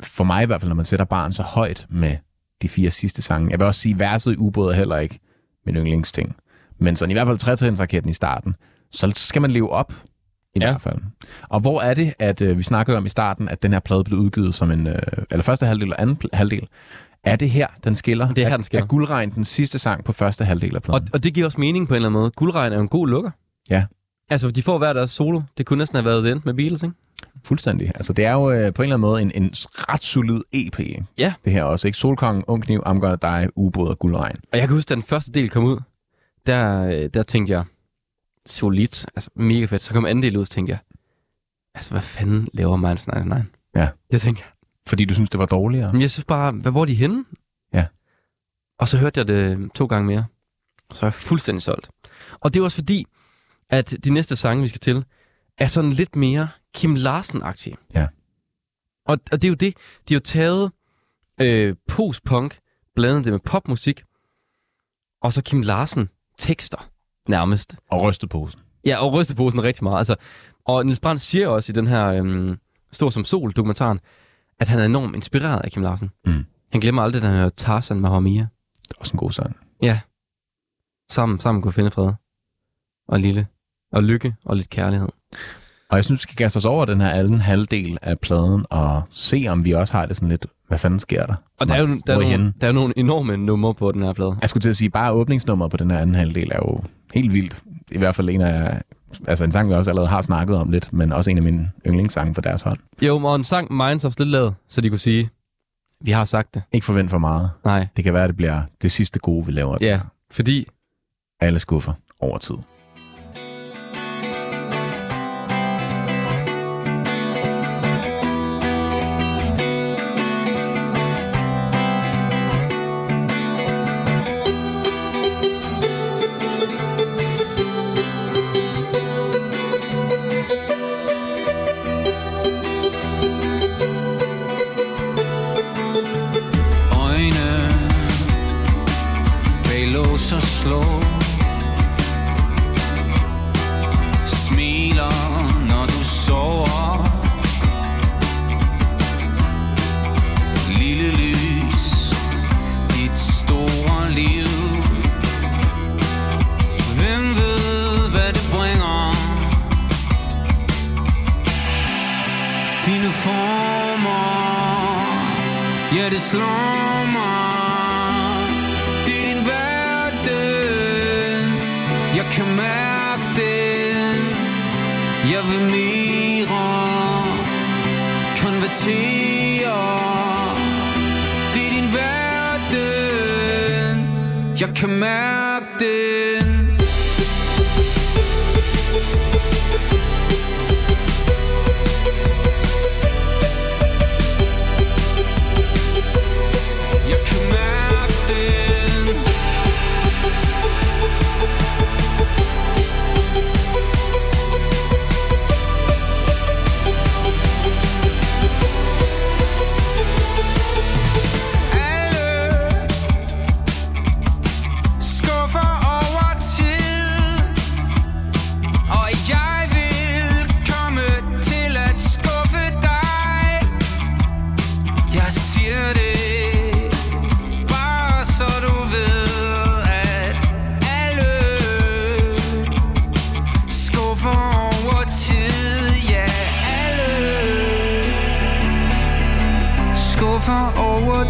[0.00, 2.16] for mig i hvert fald, når man sætter barn så højt med
[2.62, 5.18] de fire sidste sange, jeg vil også sige, verset i ubåd er heller ikke
[5.66, 6.36] min yndlingsting.
[6.80, 8.54] Men sådan i hvert fald trætrinsraketten i starten,
[8.92, 9.92] så skal man leve op
[10.54, 10.66] i Ja.
[10.70, 10.98] hvert fald.
[11.48, 14.04] Og hvor er det, at øh, vi snakkede om i starten, at den her plade
[14.04, 14.98] blev udgivet som en, øh,
[15.30, 16.68] eller første halvdel og anden halvdel.
[17.24, 18.28] Er det her, den skiller?
[18.28, 18.82] Det er her, Er- den skiller.
[18.82, 21.02] Er Guldregn den sidste sang på første halvdel af pladen?
[21.02, 22.30] Og, og det giver også mening på en eller anden måde.
[22.30, 23.30] Guldregn er jo en god lukker.
[23.70, 23.84] Ja.
[24.30, 25.40] Altså, de får hver deres solo.
[25.58, 26.94] Det kunne næsten have været det med Beatles, ikke?
[27.44, 27.92] Fuldstændig.
[27.94, 30.80] Altså, det er jo øh, på en eller anden måde en, en ret solid EP.
[31.18, 31.34] Ja.
[31.44, 31.98] Det her også, ikke?
[31.98, 34.36] Solkongen, Ung Kniv, I'm Gonna Die, Ubåd og Guldregn.
[34.52, 35.80] Og jeg kan huske, da den første del kom ud,
[36.46, 37.64] der, øh, der tænkte jeg,
[38.46, 39.82] solidt, altså mega fedt.
[39.82, 40.78] Så kom anden del ud, så tænkte jeg,
[41.74, 43.46] altså hvad fanden laver Minds 99?
[43.76, 43.88] Ja.
[44.12, 44.52] Det tænkte jeg.
[44.88, 45.92] Fordi du synes, det var dårligere?
[45.92, 47.24] Men jeg synes bare, hvad, hvor er de henne?
[47.74, 47.86] Ja.
[48.78, 50.24] Og så hørte jeg det to gange mere.
[50.90, 51.88] Og så er jeg fuldstændig solgt.
[52.40, 53.06] Og det er også fordi,
[53.70, 55.04] at de næste sange, vi skal til,
[55.58, 57.76] er sådan lidt mere Kim Larsen-agtige.
[57.94, 58.08] Ja.
[59.06, 59.74] Og, og det er jo det,
[60.08, 60.72] de har jo taget
[61.40, 62.58] øh, post-punk,
[62.94, 64.02] blandet det med popmusik,
[65.22, 66.90] og så Kim Larsen tekster
[67.28, 67.76] nærmest.
[67.90, 68.60] Og rysteposen.
[68.84, 69.98] Ja, og rysteposen rigtig meget.
[69.98, 70.16] Altså,
[70.64, 72.58] og Niels Brandt siger også i den her øhm,
[72.92, 74.00] Stor som Sol-dokumentaren,
[74.60, 76.10] at han er enormt inspireret af Kim Larsen.
[76.26, 76.44] Mm.
[76.72, 78.46] Han glemmer aldrig, at han hører Tarzan Mahomia.
[78.82, 79.56] Det er også en god sang.
[79.82, 80.00] Ja.
[81.10, 82.12] Sammen, sammen kunne finde fred.
[83.08, 83.46] Og lille.
[83.92, 85.08] Og lykke og lidt kærlighed.
[85.90, 89.02] Og jeg synes, vi skal kaste os over den her anden halvdel af pladen og
[89.10, 91.34] se, om vi også har det sådan lidt, hvad fanden sker der?
[91.60, 94.12] Og der er jo der er nogle, der er nogle enorme numre på den her
[94.12, 94.36] plade.
[94.40, 96.80] Jeg skulle til at sige, bare åbningsnummeret på den her anden halvdel er jo
[97.14, 97.62] helt vildt.
[97.92, 98.82] I hvert fald en af,
[99.26, 101.70] altså en sang, vi også allerede har snakket om lidt, men også en af mine
[101.86, 102.78] yndlingssange for deres hånd.
[103.02, 105.30] Jo, og en sang Minds of lidt lavet, så de kunne sige,
[106.00, 106.62] vi har sagt det.
[106.72, 107.50] Ikke forvent for meget.
[107.64, 109.78] Nej, Det kan være, at det bliver det sidste gode, vi laver.
[109.80, 110.66] ja, fordi
[111.40, 112.56] Alle skuffer over tid.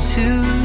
[0.00, 0.57] Over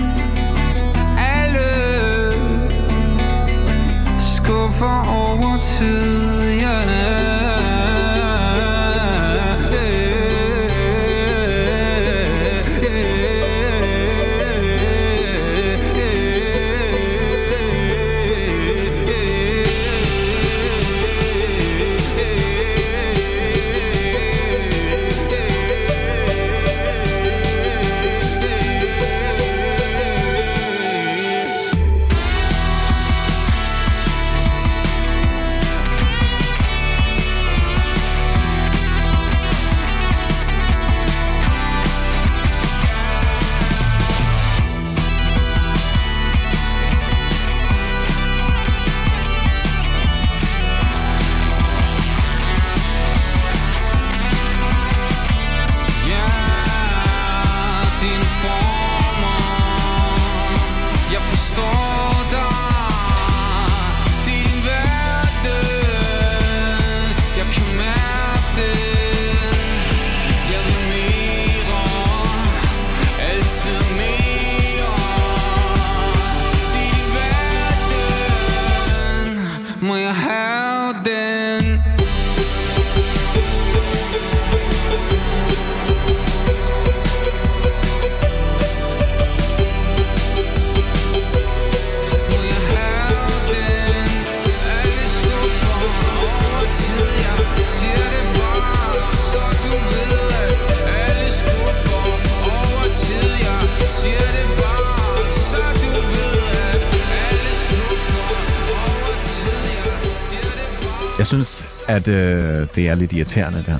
[112.07, 113.77] at øh, det er lidt irriterende, det her.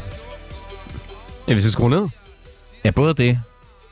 [1.47, 2.07] ja, vi skal skrue ned.
[2.83, 3.39] Ja, både det,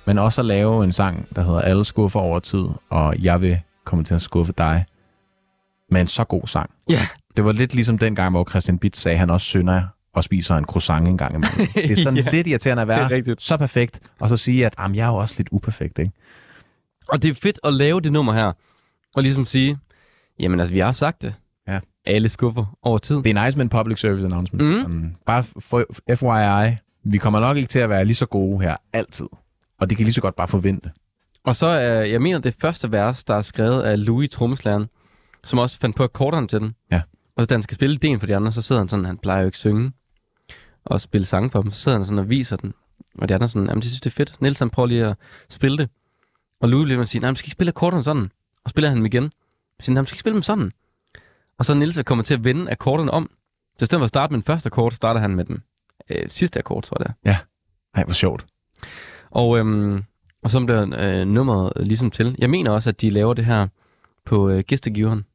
[0.06, 3.60] men også at lave en sang, der hedder Alle skuffer over tid, og jeg vil
[3.86, 4.86] komme til at skuffe dig
[5.92, 6.70] med en så god sang.
[6.90, 7.08] Ja,
[7.38, 10.24] Det var lidt ligesom den gang, hvor Christian Bitz sagde, at han også synder og
[10.24, 11.68] spiser en croissant en gang imellem.
[11.76, 14.96] Det er sådan Ja, lidt irriterende at være så perfekt, og så sige, at jamen,
[14.96, 16.12] jeg er jo også lidt uperfekt, ikke?
[17.08, 18.52] og det er fedt at lave det nummer her,
[19.16, 19.78] Og ligesom sige,
[20.40, 21.34] jamen altså, vi har sagt det.
[22.06, 23.16] Alle skuffer over tid.
[23.16, 24.68] Det er nice med en public service announcement.
[24.68, 24.82] Mhm.
[24.82, 25.86] Sådan, bare for
[26.16, 29.26] FYI, vi kommer nok ikke til at være lige så gode her altid.
[29.80, 30.92] Og det kan lige så godt bare forvente.
[31.44, 34.90] Og så, øh, jeg mener, det første vers, der er skrevet af Louis Trommeslæren,
[35.44, 36.76] som også fandt på akkorderne til den.
[36.92, 37.02] Ja.
[37.36, 39.18] Og så da han skal spille ideen for de andre, så sidder han sådan, han
[39.18, 39.92] plejer jo ikke synge
[40.86, 42.74] og spille sange for dem, så sidder han sådan og viser den.
[43.20, 44.42] Og de andre sådan, jamen de synes, det er fedt.
[44.42, 45.16] Niels han prøver lige at
[45.50, 45.90] spille det.
[46.62, 48.32] Og Louis bliver at sige, nej, man skal ikke spille akkorderne sådan.
[48.64, 49.24] Og spiller han dem igen.
[49.24, 49.32] Jeg
[49.80, 50.72] siger, nej, man skal ikke spille dem sådan.
[51.62, 53.30] Og så Niels er kommet til at vende akkorderne om.
[53.78, 55.64] Så i stedet for at starte med den første akkord, starter han med den
[56.10, 57.30] øh, sidste akkord, tror jeg det er.
[57.96, 58.46] Ej, hvor sjovt.
[59.32, 60.04] Og, øhm,
[60.44, 62.36] og så bliver øh, nummeret ligesom til.
[62.40, 63.68] Jeg mener også, at de laver det her
[64.26, 65.26] på øh, gæstegiveren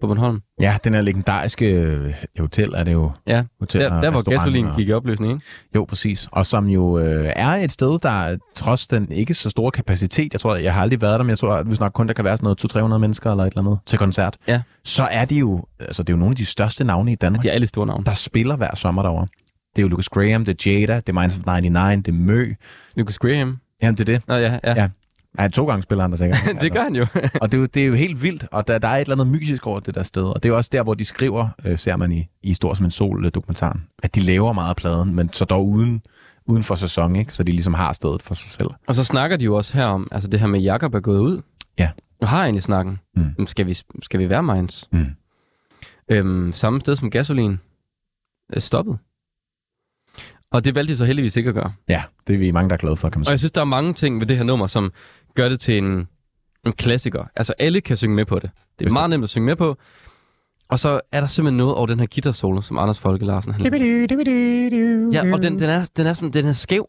[0.00, 0.40] på Bornholm.
[0.60, 3.10] Ja, den her legendariske øh, hotel er det jo.
[3.26, 5.44] Ja, Hotel der, der hvor restaurant gasolin og- gik i opløsning, ikke?
[5.74, 6.28] Jo, præcis.
[6.32, 10.40] Og som jo øh, er et sted, der trods den ikke så store kapacitet, jeg
[10.40, 12.24] tror, jeg har aldrig været der, men jeg tror, at hvis nok kun der kan
[12.24, 14.60] være sådan noget 200-300 mennesker eller et eller andet til koncert, Ja.
[14.84, 17.42] så er de jo, altså det er jo nogle af de største navne i Danmark,
[17.42, 18.04] De er alle store navne.
[18.04, 19.26] der spiller hver sommer derovre.
[19.76, 22.18] Det er jo Lucas Graham, det er Jada, det er Minds of 99, det er
[22.18, 22.46] Mø.
[22.96, 23.56] Lucas Graham.
[23.82, 24.22] Jamen, det er det.
[24.28, 24.74] Nå ja, ja.
[24.74, 24.88] Ja.
[25.38, 25.48] Ja.
[25.48, 26.40] To gange spiller han der sikkert.
[26.60, 27.06] det gør han jo.
[27.40, 29.14] Og det er, jo, det er jo helt vildt, og der, der er et eller
[29.14, 30.22] andet mysisk over det der sted.
[30.22, 32.74] Og det er jo også der, hvor de skriver, øh, ser man i, i Stor
[32.74, 36.02] som en sol-dokumentaren, at de laver meget af pladen, men så dog uden,
[36.46, 37.34] uden for sæson, ikke?
[37.34, 38.68] så de ligesom har stedet for sig selv.
[38.86, 41.18] og så snakker de jo også her om, altså det her med Jakob er gået
[41.18, 41.42] ud.
[41.78, 41.90] Ja.
[42.20, 42.98] Og har egentlig snakken.
[43.16, 43.46] Mm.
[43.46, 44.88] Skal, vi, skal vi være Minds?
[44.92, 45.06] Mm.
[46.10, 47.60] Øhm, samme sted som gasolin.
[48.52, 48.98] Er stoppet.
[50.52, 51.72] Og det valgte de så heldigvis ikke at gøre.
[51.88, 53.30] Ja, det er vi mange, der er glade for, kan man Og sige.
[53.32, 54.92] jeg synes, der er mange ting ved det her nummer, som
[55.34, 56.08] gør det til en,
[56.66, 57.24] en klassiker.
[57.36, 58.50] Altså, alle kan synge med på det.
[58.78, 59.76] Det er meget nemt at synge med på.
[60.68, 63.52] Og så er der simpelthen noget over den her guitar solo, som Anders Folke Larsen
[63.52, 63.62] han
[65.12, 66.88] Ja, og den, den, er, den, er, sådan, den er skæv.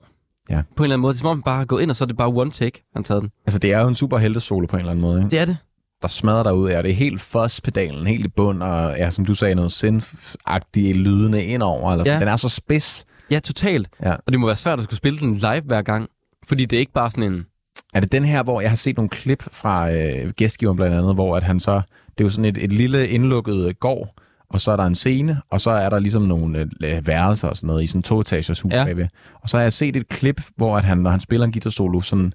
[0.49, 0.61] Ja.
[0.75, 1.13] På en eller anden måde.
[1.13, 2.51] Det er som om, han bare har gået ind, og så er det bare one
[2.51, 3.31] take, han taget den.
[3.45, 5.29] Altså, det er jo en super heltesolo på en eller anden måde, ikke?
[5.29, 5.57] Det er det.
[6.01, 6.83] der smadrer dig ud af.
[6.83, 11.43] Det er helt fuzz-pedalen, helt i bund, og ja, som du sagde, noget synth-agtige lydende
[11.43, 11.91] indover.
[11.91, 12.19] Eller sådan.
[12.19, 12.25] Ja.
[12.25, 13.05] Den er så spids.
[13.31, 13.87] Ja, totalt.
[14.03, 14.11] Ja.
[14.11, 16.09] Og det må være svært at skulle spille den live hver gang.
[16.47, 17.45] Fordi det er ikke bare sådan en...
[17.93, 21.15] Er det den her, hvor jeg har set nogle klip fra øh, gæstgiveren blandt andet,
[21.15, 21.73] hvor at han så,
[22.17, 24.13] det er jo sådan et, et lille indlukket øh, gård,
[24.49, 27.57] og så er der en scene, og så er der ligesom nogle øh, værelser og
[27.57, 28.77] sådan noget i sådan en to-etagers hus Ja.
[28.79, 28.85] ja.
[28.85, 29.07] bagved.
[29.41, 31.69] Og så har jeg set et klip, hvor at han, når han spiller en guitar
[31.69, 32.33] solo, sådan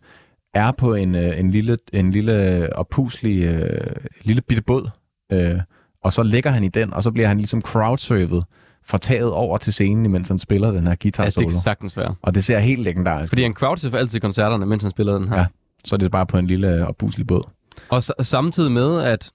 [0.54, 4.90] er på en, øh, en lille, en lille oppuslig, øh, lille bitte båd,
[5.32, 5.60] øh,
[6.04, 8.44] og så ligger han i den, og så bliver han ligesom crowdsurfet
[8.86, 11.48] fra taget over til scenen, mens han spiller den her guitar Ja, det solo.
[11.48, 12.14] kan sagtens være.
[12.22, 15.36] Og det ser helt legendarisk Fordi han crowdsurfer altid koncerterne, mens han spiller den her.
[15.38, 15.46] Ja.
[15.84, 17.42] Så er det bare på en lille øh, oppuslig båd.
[17.88, 19.30] Og samtidig med, at,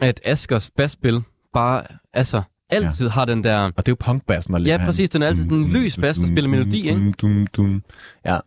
[0.00, 1.22] at Askers basspil
[1.52, 3.12] bare, altså, altid ja.
[3.12, 3.58] har den der...
[3.58, 5.10] Og det er jo punkbassen, der ligger Ja, præcis.
[5.10, 7.12] Den er altid den lys bas, der spiller melodi, ikke?
[7.22, 7.82] Dum, dum.
[8.24, 8.38] Ja,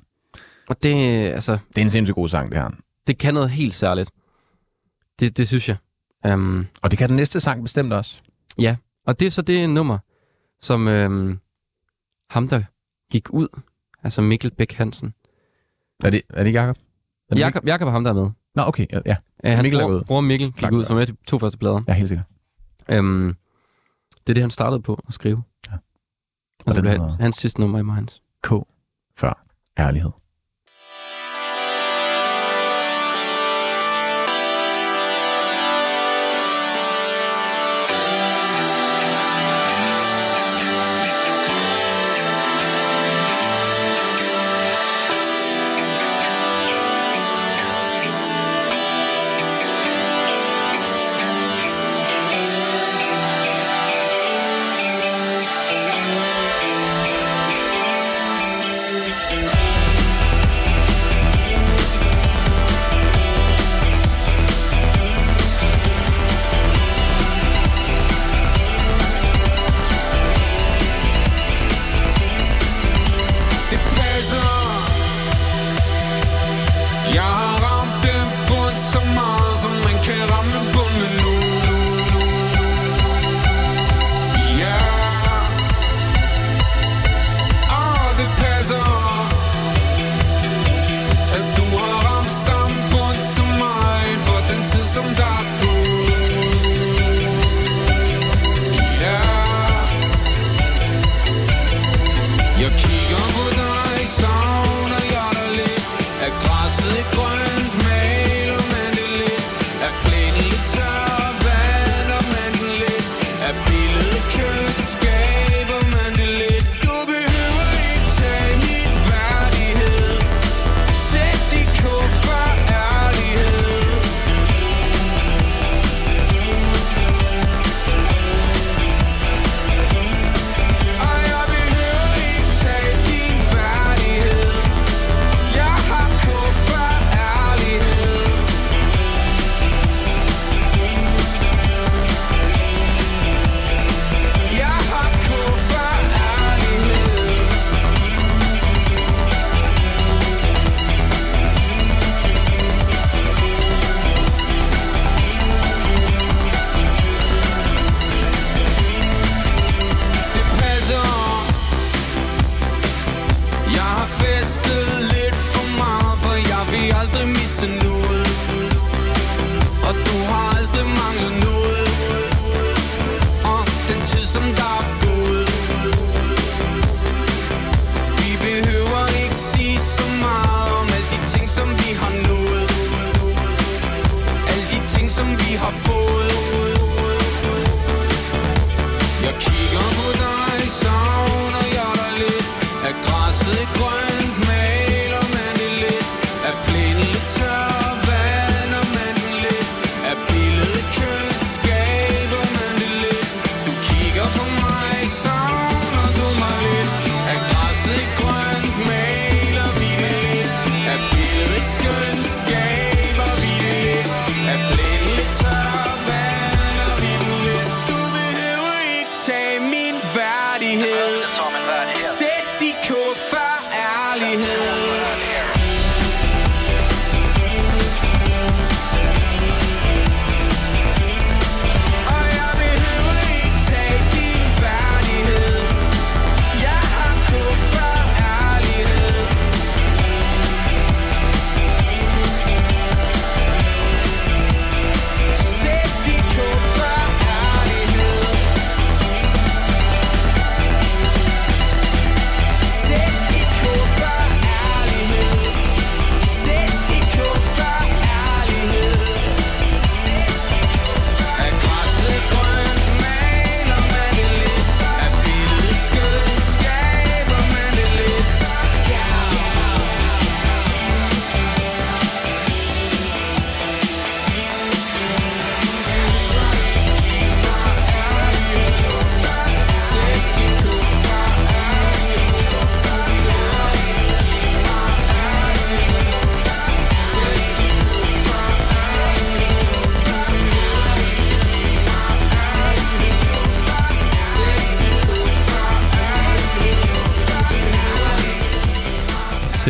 [0.69, 0.93] Og det,
[1.27, 2.69] altså, det er en sindssygt god sang, det her.
[3.07, 4.11] det kan noget helt særligt.
[5.19, 5.77] Det, det synes jeg.
[6.33, 8.19] Um, Og det kan den næste sang bestemt også.
[8.59, 8.75] ja,
[9.07, 9.97] og det er så det nummer,
[10.61, 11.39] som øhm,
[12.29, 12.61] ham, der
[13.11, 13.47] gik ud,
[14.03, 15.13] altså Mikkel Bæk Hansen.
[16.03, 16.77] Er det, er det Jacob?
[17.29, 18.29] Er det Jakob, Jakob er ham, der er med.
[18.55, 18.85] Nå, okay.
[18.93, 19.15] Ja, ja.
[19.43, 20.03] Uh, hans Mikkel er bror, ud.
[20.03, 20.87] bror Mikkel gik Klart, ud, ja.
[20.87, 21.81] som er de to første plader.
[21.87, 22.25] ja helt sikkert.
[22.99, 23.35] Um,
[24.27, 25.43] det er det, han startede på at skrive.
[25.71, 25.73] Ja.
[26.65, 28.21] Og så den blev hedder- hans sidste nummer i Minds.
[28.43, 28.49] K
[29.17, 29.45] før
[29.79, 30.11] ærlighed.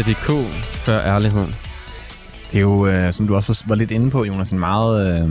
[0.02, 0.52] Sæt i K
[0.86, 1.50] før ærligheden.
[2.52, 5.30] Det er jo, øh, som du også var lidt inde på, Jonas, en meget øh,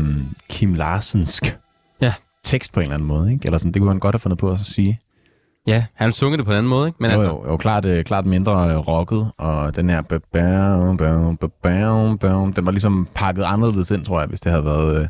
[0.48, 1.58] Kim Larsensk
[2.00, 2.14] Ja.
[2.44, 3.32] tekst på en eller anden måde.
[3.32, 3.46] Ikke?
[3.46, 5.00] Eller sådan, det kunne han godt have fundet på at sige.
[5.66, 6.96] Ja, han sunget det på en anden måde, ikke?
[7.00, 10.02] Men jo, altså, jo, jo, klart, øh, klart mindre øh, rocket, og den her
[12.56, 15.08] den var ligesom pakket anderledes ind, tror jeg, hvis det havde været, øh,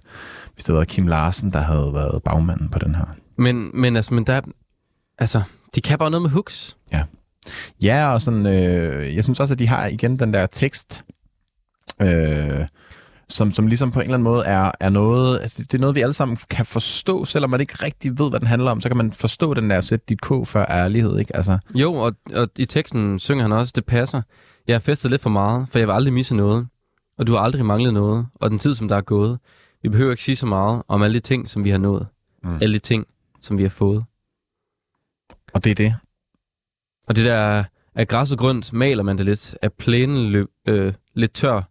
[0.55, 3.05] hvis det havde været Kim Larsen, der havde været bagmanden på den her.
[3.37, 4.41] men, men, altså, men der,
[5.19, 5.43] altså,
[5.75, 6.77] de kan bare noget med hooks.
[7.83, 11.05] Ja, og sådan, øh, jeg synes også, at de har igen den der tekst,
[12.03, 12.67] øh,
[13.29, 15.95] som, som ligesom på en eller anden måde er, er noget, altså det er noget,
[15.97, 18.89] vi alle sammen kan forstå, selvom man ikke rigtig ved, hvad den handler om, så
[18.89, 21.37] kan man forstå den der, sæt dit K for ærlighed, ikke?
[21.37, 24.23] Altså, Jo, og, og i teksten synger han også, det passer.
[24.67, 26.67] Jeg har festet lidt for meget, for jeg vil aldrig misse noget.
[27.19, 28.27] Og du har aldrig manglet noget.
[28.35, 29.39] Og den tid, som der er gået.
[29.83, 32.07] Vi behøver ikke sige så meget om alle de ting, som vi har nået.
[32.43, 32.51] Mm.
[32.51, 32.59] Mm.
[32.63, 33.07] Alle de ting,
[33.43, 34.05] som vi har fået.
[35.55, 35.95] og det er det.
[37.11, 37.65] Og det der,
[37.95, 39.55] er græsset grønt, maler man det lidt.
[39.63, 41.63] Er plænen løb, øh, lidt tør,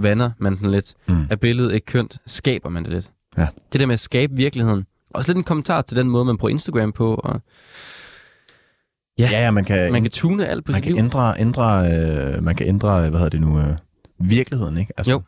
[0.00, 0.94] vander man den lidt.
[1.08, 1.26] Mm.
[1.30, 3.10] Er billedet ikke kønt, skaber man det lidt.
[3.38, 3.46] Ja.
[3.72, 4.86] Det der med at skabe virkeligheden.
[5.10, 7.14] Også lidt en kommentar til den måde, man bruger Instagram på.
[7.14, 7.40] Og
[9.18, 9.28] Ja.
[9.30, 10.98] Ja, ja, man kan, man kan tune alt på man kan liv.
[10.98, 11.86] ændre, ændre,
[12.36, 13.76] øh, man kan ændre, hvad hedder det nu, øh,
[14.18, 14.92] virkeligheden, ikke?
[14.96, 15.22] Altså, Jo.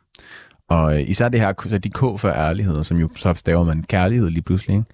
[0.68, 4.30] Og især det her, så de K for ærlighed, som jo så staver man kærlighed
[4.30, 4.86] lige pludselig, ikke?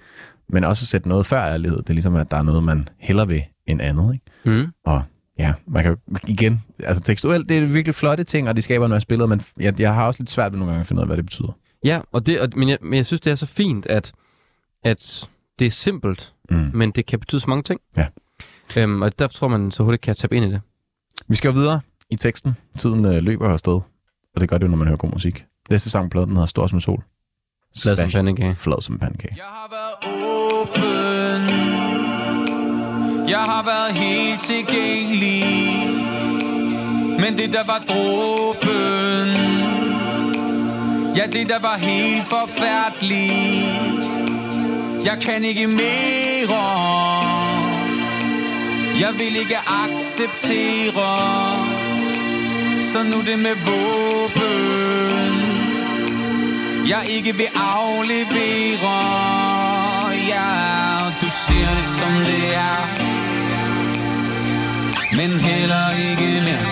[0.49, 2.89] Men også at sætte noget før ærlighed, det er ligesom, at der er noget, man
[2.99, 4.59] hellere vil end andet, ikke?
[4.61, 4.67] Mm.
[4.85, 5.03] Og
[5.39, 5.97] ja, man kan
[6.29, 9.81] igen, altså tekstuelt, det er virkelig flotte ting, og de skaber noget spillet, men jeg,
[9.81, 11.57] jeg har også lidt svært ved nogle gange at finde ud af, hvad det betyder.
[11.85, 14.13] Ja, og det, og, men, jeg, men jeg synes, det er så fint, at,
[14.85, 16.71] at det er simpelt, Mm.
[16.75, 17.81] men det kan betyde så mange ting.
[17.97, 18.07] Ja.
[18.77, 20.61] Øhm, og derfor tror man så hurtigt kan tabe ind i det.
[21.29, 21.81] Vi skal jo videre
[22.11, 22.57] i teksten.
[22.79, 23.73] Tiden øh, løber afsted,
[24.35, 25.45] og det gør det jo, når man hører god musik.
[25.71, 27.05] Næste sang på pladen, hedder Stor som en sol.
[27.83, 28.55] Flad som pandekage.
[28.55, 29.35] Flad som pandekage.
[29.37, 29.95] Jeg har været
[30.25, 31.43] åben.
[33.29, 35.45] Jeg har været helt tilgængelig.
[37.21, 39.29] Men det der var dråben.
[41.17, 43.25] Ja, det der var helt forfærdeligt.
[45.05, 46.65] Jeg kan ikke mere.
[49.01, 51.15] Jeg vil ikke acceptere.
[52.81, 55.44] Så nu det med våben
[56.87, 58.95] jeg ikke vil aflevere.
[60.33, 60.49] Ja,
[61.21, 62.81] du siger det som det er.
[65.17, 66.65] Men heller ikke mere.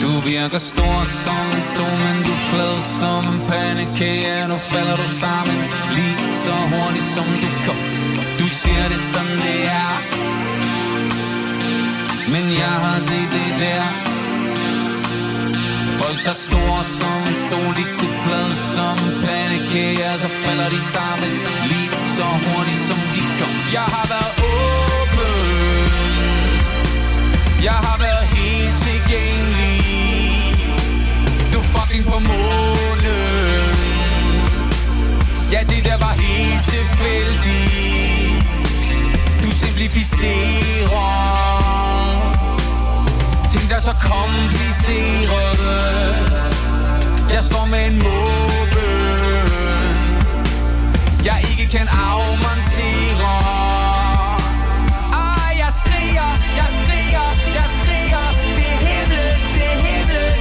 [0.00, 4.20] Du virker stor som en sol Men du flad som en pandekage.
[4.20, 5.56] Ja, nu falder du sammen
[5.94, 7.76] Lige så hurtigt som du kom.
[8.38, 9.92] Du siger det som det er.
[12.28, 14.15] Men jeg har set det der.
[16.06, 21.30] Folk der står som sol, de til flad som pandekager så falder de sammen
[21.70, 25.36] lige så hurtigt som de kom Jeg har været åben.
[27.68, 29.80] Jeg har været helt tilgængelig.
[31.52, 33.74] Du fucking på månen.
[35.52, 38.46] Ja, det der var helt tilfældigt.
[39.42, 41.45] Du simplificerer
[43.76, 45.76] er så komplicerede
[47.34, 48.86] Jeg står med en måbe.
[51.24, 53.34] Jeg ikke kan afmontere.
[55.22, 56.30] Ah, jeg skriger,
[56.60, 57.28] jeg skriger,
[57.58, 58.26] jeg skriger
[58.56, 60.38] Til himlen, til himlen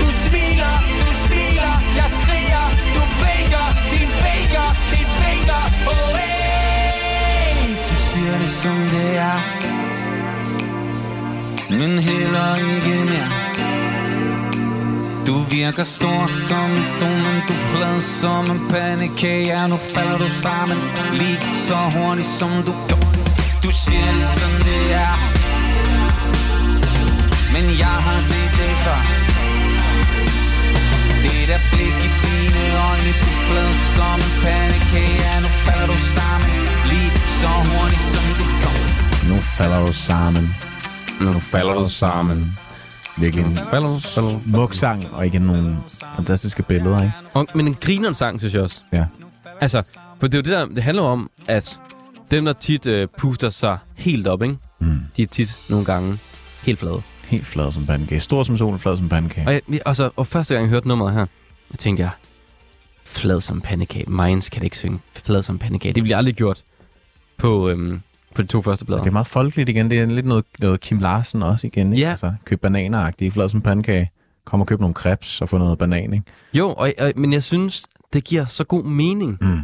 [0.00, 2.66] Du smiler, du smiler Jeg skriger,
[2.96, 5.62] du faker Din faker, din faker.
[5.92, 7.74] Oh, hey.
[7.90, 9.59] Du siger det som det er
[11.80, 13.30] men heller ikke mere.
[15.26, 19.46] Du virker stor som en solen, du flad som en pandekage.
[19.46, 20.78] Ja, nu falder du sammen
[21.12, 23.12] lige så hurtigt som du går
[23.64, 25.14] Du siger det som det er.
[27.52, 29.00] Men jeg har set det før.
[31.22, 33.10] Det der blik i dine øjne.
[33.22, 35.16] Du flad som en pandekage.
[35.26, 36.50] Ja, nu falder du sammen
[36.90, 38.80] lige så hurtigt som du går
[39.28, 40.69] Nu falder du sammen.
[41.20, 42.58] Nu falder du sammen.
[43.18, 45.76] Virkelig en smuk sang, og igen nogle
[46.16, 47.12] fantastiske billeder, ikke?
[47.34, 48.80] Og, men en grineren sang, synes jeg også.
[48.92, 49.06] Ja.
[49.60, 51.80] Altså, for det er jo det der, det handler om, at
[52.30, 54.56] dem, der tit øh, puster sig helt op, ikke?
[54.80, 55.00] Mm.
[55.16, 56.18] de er tit nogle gange
[56.62, 57.02] helt flade.
[57.24, 58.20] Helt flad som pandekage.
[58.20, 59.46] Stor som sol, flad som pandekage.
[59.46, 61.26] Og, jeg, altså, og første gang jeg hørte nummeret her,
[61.70, 62.10] jeg tænkte jeg,
[63.04, 64.10] flad som pandekage.
[64.10, 65.00] Minds kan det ikke synge.
[65.14, 65.92] Flad som pandekage.
[65.92, 66.62] Det ville jeg aldrig gjort
[67.38, 68.00] på, øhm,
[68.34, 69.02] på de to første plader.
[69.02, 69.90] Det er meget folkeligt igen.
[69.90, 72.04] Det er lidt noget, noget Kim Larsen også igen, ikke?
[72.04, 72.10] Ja.
[72.10, 74.10] Altså, køb bananer flad som pandekage.
[74.44, 76.24] Kom og køb nogle crepes og få noget banan, ikke?
[76.54, 79.38] Jo, og, og, men jeg synes, det giver så god mening.
[79.40, 79.60] Mm.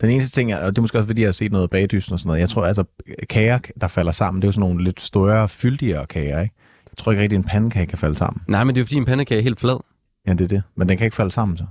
[0.00, 2.18] Den eneste ting, og det er måske også fordi, jeg har set noget bagdysten og
[2.18, 2.84] sådan noget, jeg tror altså,
[3.28, 6.54] kager, der falder sammen, det er jo sådan nogle lidt større, fyldigere kager, ikke?
[6.84, 8.42] Jeg tror ikke rigtig, en pandekage kan falde sammen.
[8.48, 9.76] Nej, men det er jo fordi, en pandekage er helt flad.
[10.26, 10.62] Ja, det er det.
[10.76, 11.64] Men den kan ikke falde sammen, så.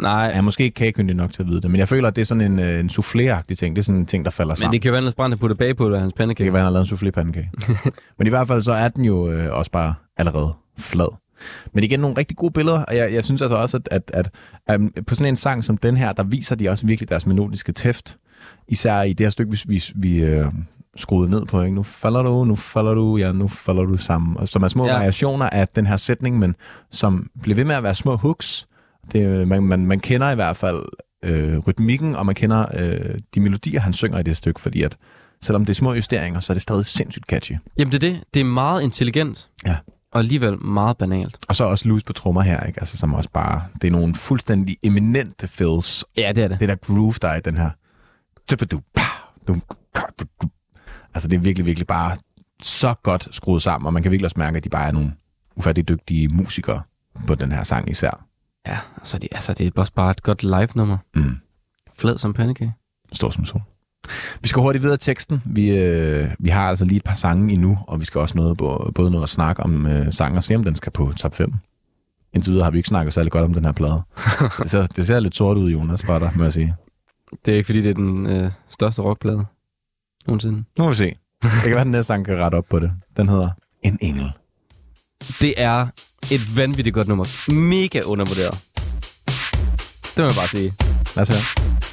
[0.00, 2.16] Nej, Jeg er måske ikke kagekyndig nok til at vide det, men jeg føler, at
[2.16, 3.76] det er sådan en, øh, en soufflé-agtig ting.
[3.76, 4.72] Det er sådan en ting, der falder men sammen.
[4.72, 6.46] det kan være, at Brandt har på det, hans Det pandekage.
[6.46, 7.50] kan være, at han har lavet en soufflé-pandekage.
[8.18, 11.16] Men i hvert fald så er den jo øh, også bare allerede flad.
[11.72, 14.30] Men igen, nogle rigtig gode billeder, og jeg, jeg synes altså også, at, at,
[14.66, 17.26] at um, på sådan en sang som den her, der viser de også virkelig deres
[17.26, 18.16] melodiske tæft.
[18.68, 20.46] Især i det her stykke, hvis vi, vi øh,
[20.96, 21.74] skruede ned på, ikke?
[21.74, 24.36] nu falder du, nu falder du, ja, nu falder du sammen.
[24.36, 24.92] Og som er små ja.
[24.92, 26.56] variationer af den her sætning, men
[26.90, 28.66] som bliver ved med at være små hooks.
[29.12, 30.84] Det, øh, man, man, man kender i hvert fald
[31.24, 34.96] øh, rytmikken, og man kender øh, de melodier, han synger i det stykke, fordi at
[35.42, 37.52] selvom det er små justeringer, så er det stadig sindssygt catchy.
[37.78, 38.24] Jamen det er det.
[38.34, 39.48] Det er meget intelligent.
[39.66, 39.76] Ja.
[40.12, 41.36] Og alligevel meget banalt.
[41.48, 42.80] Og så også loose på trommer her, ikke?
[42.80, 43.62] Altså, som også bare...
[43.82, 46.04] Det er nogle fuldstændig eminente fills.
[46.16, 46.60] Ja, det er det.
[46.60, 47.70] Det der groove, der er i den her...
[51.14, 52.16] Altså, det er virkelig, virkelig bare
[52.62, 55.12] så godt skruet sammen, og man kan virkelig også mærke, at de bare er nogle
[55.56, 56.82] ufattelig dygtige musikere
[57.26, 58.25] på den her sang især.
[58.66, 60.98] Ja, altså det, altså det er også bare et godt live-nummer.
[61.14, 61.36] Mm.
[61.98, 62.74] Flad som pandekage.
[63.12, 63.62] Stor som sol.
[64.42, 65.42] Vi skal hurtigt videre teksten.
[65.44, 68.56] Vi, øh, vi har altså lige et par sange endnu, og vi skal også noget,
[68.56, 71.34] både, både noget at snakke om øh, sangen og se, om den skal på top
[71.34, 71.52] 5.
[72.32, 74.02] Indtil videre har vi ikke snakket særlig godt om den her plade.
[74.62, 76.74] det, ser, det ser lidt sort ud, Jonas, var der, må jeg sige.
[77.44, 79.44] Det er ikke fordi, det er den øh, største rockplade
[80.26, 80.64] nogensinde.
[80.78, 81.14] Nu må vi se.
[81.42, 82.92] Det kan være, at den næste sang kan rette op på det.
[83.16, 83.50] Den hedder
[83.82, 84.30] En Engel.
[85.40, 85.86] Det er
[86.30, 87.50] et vanvittigt godt nummer.
[87.52, 88.58] Mega undervurderet.
[90.16, 90.72] Det må jeg bare sige.
[91.16, 91.85] Lad os høre.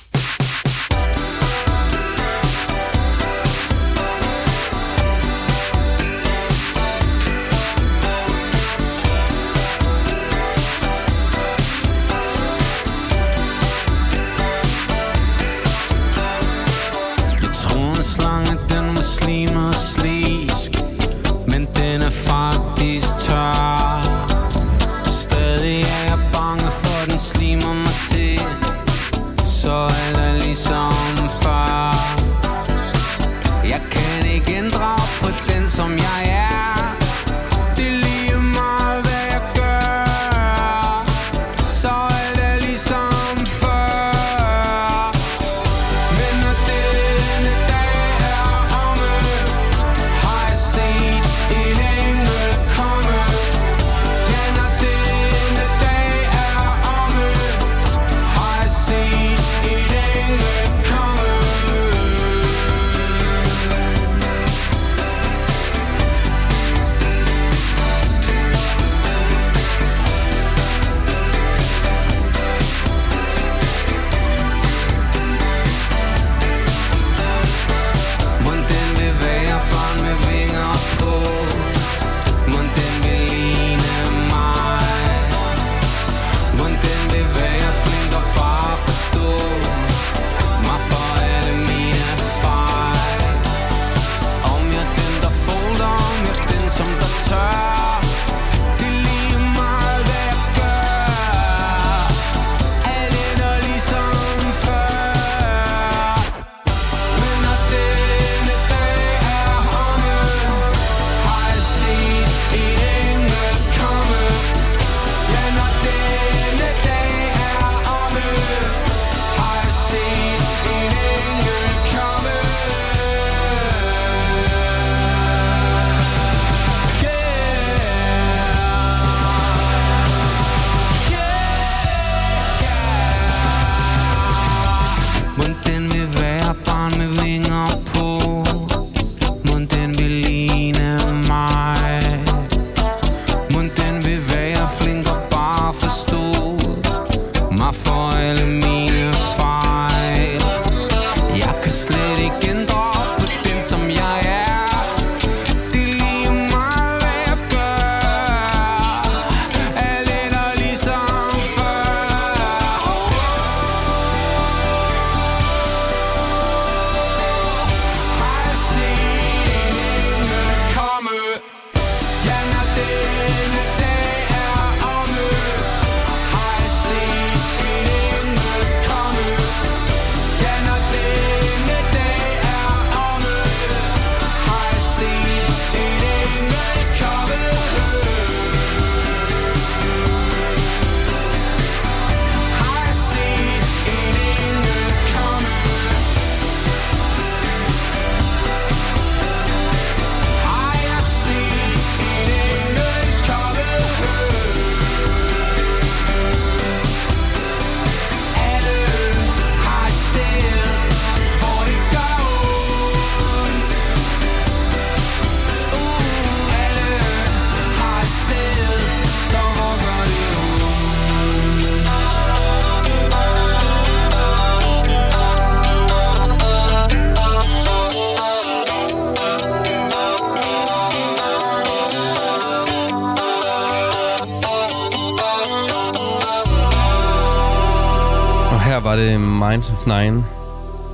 [239.83, 240.23] Of Nine.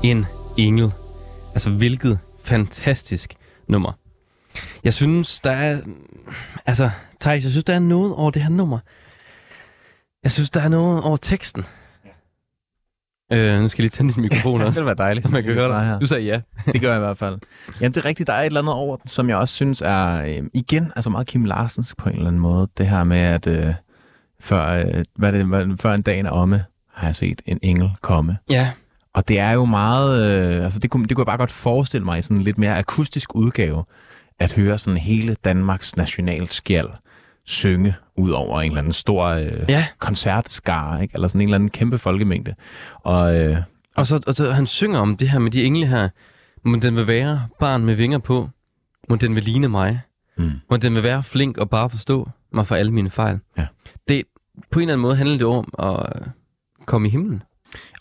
[0.03, 0.25] En
[0.57, 0.91] engel.
[1.53, 3.33] Altså, hvilket fantastisk
[3.67, 3.91] nummer.
[4.83, 5.81] Jeg synes, der er...
[6.65, 6.89] Altså,
[7.21, 8.79] Thijs, jeg synes, der er noget over det her nummer.
[10.23, 11.65] Jeg synes, der er noget over teksten.
[13.33, 14.79] Øh, nu skal jeg lige tænde din mikrofon det også.
[14.79, 15.25] ville være dejligt.
[15.25, 15.85] så man kan høre dig.
[15.85, 15.99] her.
[15.99, 16.41] Du sagde ja.
[16.73, 17.37] Det gør jeg i hvert fald.
[17.81, 18.27] Jamen, det er rigtigt.
[18.27, 21.09] Der er et eller andet over den, som jeg også synes er, øh, igen, altså
[21.09, 22.67] meget Kim Larsens på en eller anden måde.
[22.77, 23.73] Det her med, at øh,
[24.41, 26.65] før, øh, hvad det, hvad, før en dag er omme,
[26.99, 28.37] har jeg set en engel komme.
[28.49, 28.71] Ja.
[29.13, 32.05] Og det er jo meget, øh, altså det kunne, det kunne jeg bare godt forestille
[32.05, 33.85] mig i sådan en lidt mere akustisk udgave,
[34.39, 36.89] at høre sådan hele Danmarks nationalskjald
[37.45, 39.85] synge ud over en eller anden stor øh, Ja.
[39.99, 41.11] koncertskare, ikke?
[41.15, 42.55] eller sådan en eller anden kæmpe folkemængde.
[43.03, 43.57] Og øh,
[43.95, 46.09] Og så, og så han synger om det her med de engle her.
[46.65, 48.49] Må den vil være barn med vinger på.
[49.09, 49.99] Må den vil ligne mig.
[50.37, 50.51] Mm.
[50.69, 53.39] Må den vil være flink og bare forstå mig for alle mine fejl.
[53.57, 53.65] Ja.
[54.07, 54.23] Det,
[54.71, 56.23] på en eller anden måde handler det om at
[56.89, 57.43] komme i himlen.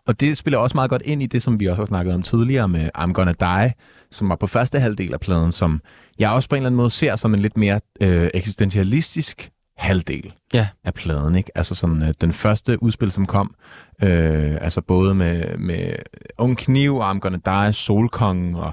[0.07, 2.23] Og det spiller også meget godt ind i det, som vi også har snakket om
[2.23, 3.73] tidligere med I'm Gonna Die,
[4.11, 5.81] som var på første halvdel af pladen, som
[6.19, 10.33] jeg også på en eller anden måde ser som en lidt mere øh, eksistentialistisk halvdel
[10.55, 10.69] Ja.
[10.85, 11.35] af pladen.
[11.35, 11.51] Ikke?
[11.55, 13.55] Altså sådan øh, den første udspil, som kom,
[14.03, 15.93] øh, altså både med, med
[16.39, 18.73] Ung Kniv og I'm Gonna Die, Solkongen og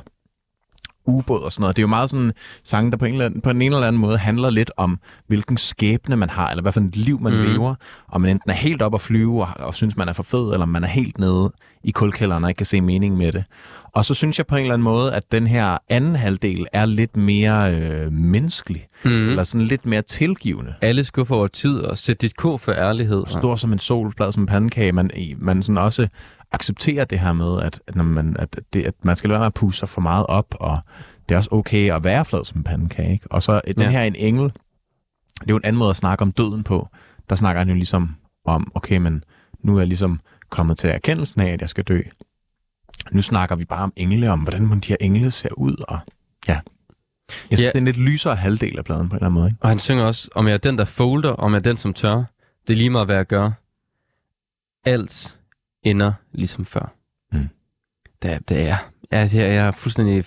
[1.05, 1.75] ubåd og sådan noget.
[1.75, 2.31] Det er jo meget sådan
[2.63, 5.57] sange, der på en, eller anden, på en eller anden måde handler lidt om, hvilken
[5.57, 7.41] skæbne man har, eller hvad for et liv man mm.
[7.41, 7.75] lever.
[8.07, 10.53] Og man enten er helt op at flyve og, og synes, man er for fed,
[10.53, 11.51] eller man er helt nede
[11.83, 13.43] i kulkælderen og ikke kan se mening med det.
[13.93, 16.85] Og så synes jeg på en eller anden måde, at den her anden halvdel er
[16.85, 19.29] lidt mere øh, menneskelig, Mm.
[19.29, 20.73] eller sådan lidt mere tilgivende.
[20.81, 23.23] Alle skuffer over tid og sæt dit k for ærlighed.
[23.27, 24.91] Stor som en sol, som en pandekage.
[24.91, 26.07] Man, man sådan også
[26.55, 29.43] accepterer det her med, at, at, når man, at, det, at man skal lade være
[29.43, 30.79] med at pusse sig for meget op, og
[31.29, 33.11] det er også okay at være flad som en pandekage.
[33.13, 33.31] Ikke?
[33.31, 33.89] Og så den Ja.
[33.89, 36.87] her en engel, det er jo en anden måde at snakke om døden på.
[37.29, 38.15] Der snakker han jo ligesom
[38.45, 39.23] om, okay, men
[39.63, 40.19] nu er jeg ligesom
[40.49, 42.01] kommet til erkendelsen af, at jeg skal dø.
[43.11, 45.99] Nu snakker vi bare om engle, om hvordan de her engle ser ud, og
[46.47, 46.53] ja.
[47.29, 47.65] Jeg synes, Ja.
[47.67, 49.47] det er en lidt lysere halvdel af pladen på en eller anden måde.
[49.47, 49.57] Ikke?
[49.61, 51.93] Og han synger også, om jeg er den, der folder, om jeg er den, som
[51.93, 52.15] tør.
[52.67, 53.51] Det er lige meget, hvad jeg gør.
[54.85, 55.37] Alt
[55.85, 56.93] ender ligesom før.
[57.31, 57.49] Mm.
[58.21, 58.77] Det, det er,
[59.11, 60.25] jeg, jeg, jeg er fuldstændig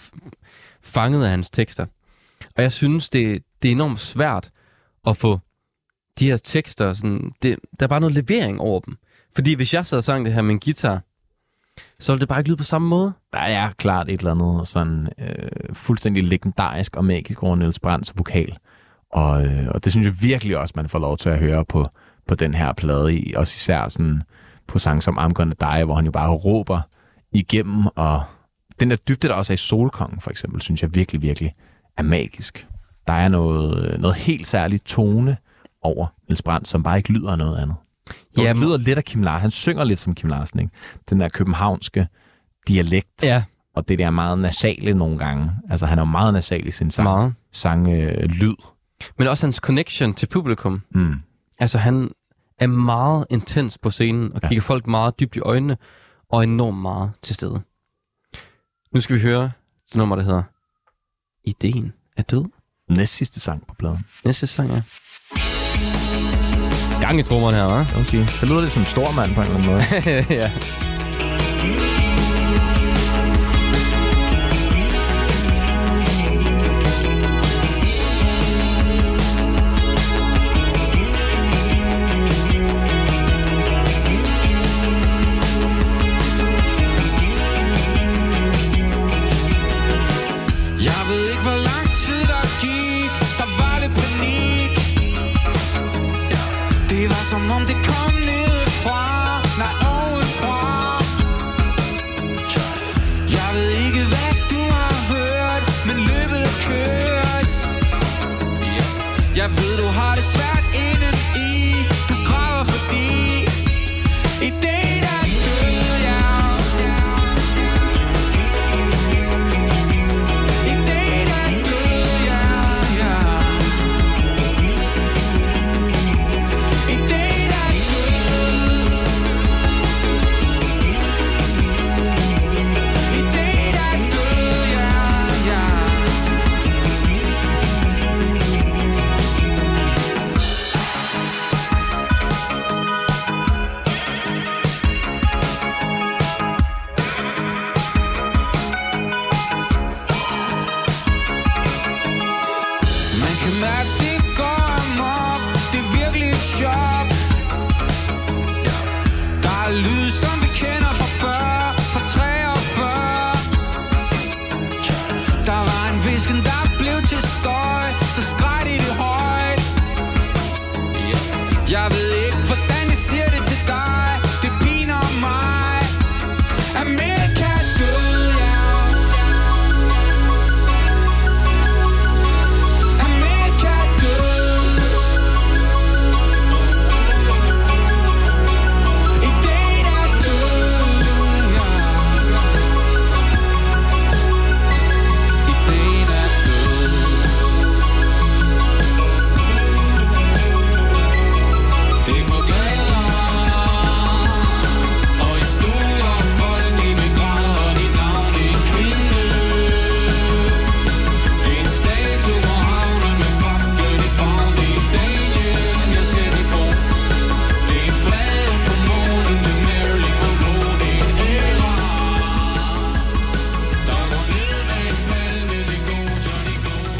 [0.82, 1.86] fanget af hans tekster.
[2.56, 4.50] Og jeg synes, det, det er enormt svært
[5.06, 5.38] at få
[6.18, 8.96] de her tekster, sådan, det, der er bare noget levering over dem.
[9.34, 11.02] Fordi hvis jeg sad og sang det her med en guitar,
[11.98, 13.12] så ville det bare ikke lyde på samme måde.
[13.32, 18.18] der er klart et eller andet sådan øh, fuldstændig legendarisk og magisk over Niels Brands
[18.18, 18.58] vokal.
[19.12, 21.86] Og, øh, og det synes jeg virkelig også, man får lov til at høre på,
[22.26, 23.14] på den her plade.
[23.14, 24.22] I, også især sådan
[24.68, 26.80] på sange som I'm Gonna Die, hvor han jo bare råber
[27.32, 27.86] igennem.
[27.86, 28.22] Og
[28.80, 31.54] den der dybde, der også er i Solkongen for eksempel, synes jeg virkelig, virkelig
[31.96, 32.66] er magisk.
[33.06, 35.36] Der er noget, noget helt særligt tone
[35.82, 37.76] over Niels Brandt, som bare ikke lyder noget andet.
[38.38, 39.40] Jo, Ja, det lyder lidt af Kim Larsen.
[39.40, 40.72] Han synger lidt som Kim Larsen, ikke?
[41.10, 42.06] Den der københavnske
[42.68, 43.42] dialekt Ja,
[43.74, 45.50] og det der meget nasale nogle gange.
[45.70, 47.34] Altså, han er jo meget nasal i sin sang, meget.
[47.52, 48.54] sang øh, lyd.
[49.18, 50.82] Men også hans connection til publikum.
[50.90, 51.14] Mm.
[51.58, 52.10] Altså, han
[52.58, 54.48] er meget intens på scenen og Ja.
[54.48, 55.76] kigger folk meget dybt i øjnene
[56.30, 57.60] og enormt meget til stede.
[58.94, 59.50] Nu skal vi høre
[59.90, 60.42] et nummer, der hedder
[61.44, 62.44] Ideen er død.
[62.90, 64.04] Næst sidste sang på pladen.
[64.24, 64.80] Næste sang er...
[67.00, 68.00] Gang i trommerne her, hva'?
[68.00, 68.18] Okay.
[68.40, 69.82] Det lyder lidt som Stormand på en eller anden måde.
[70.40, 70.50] ja.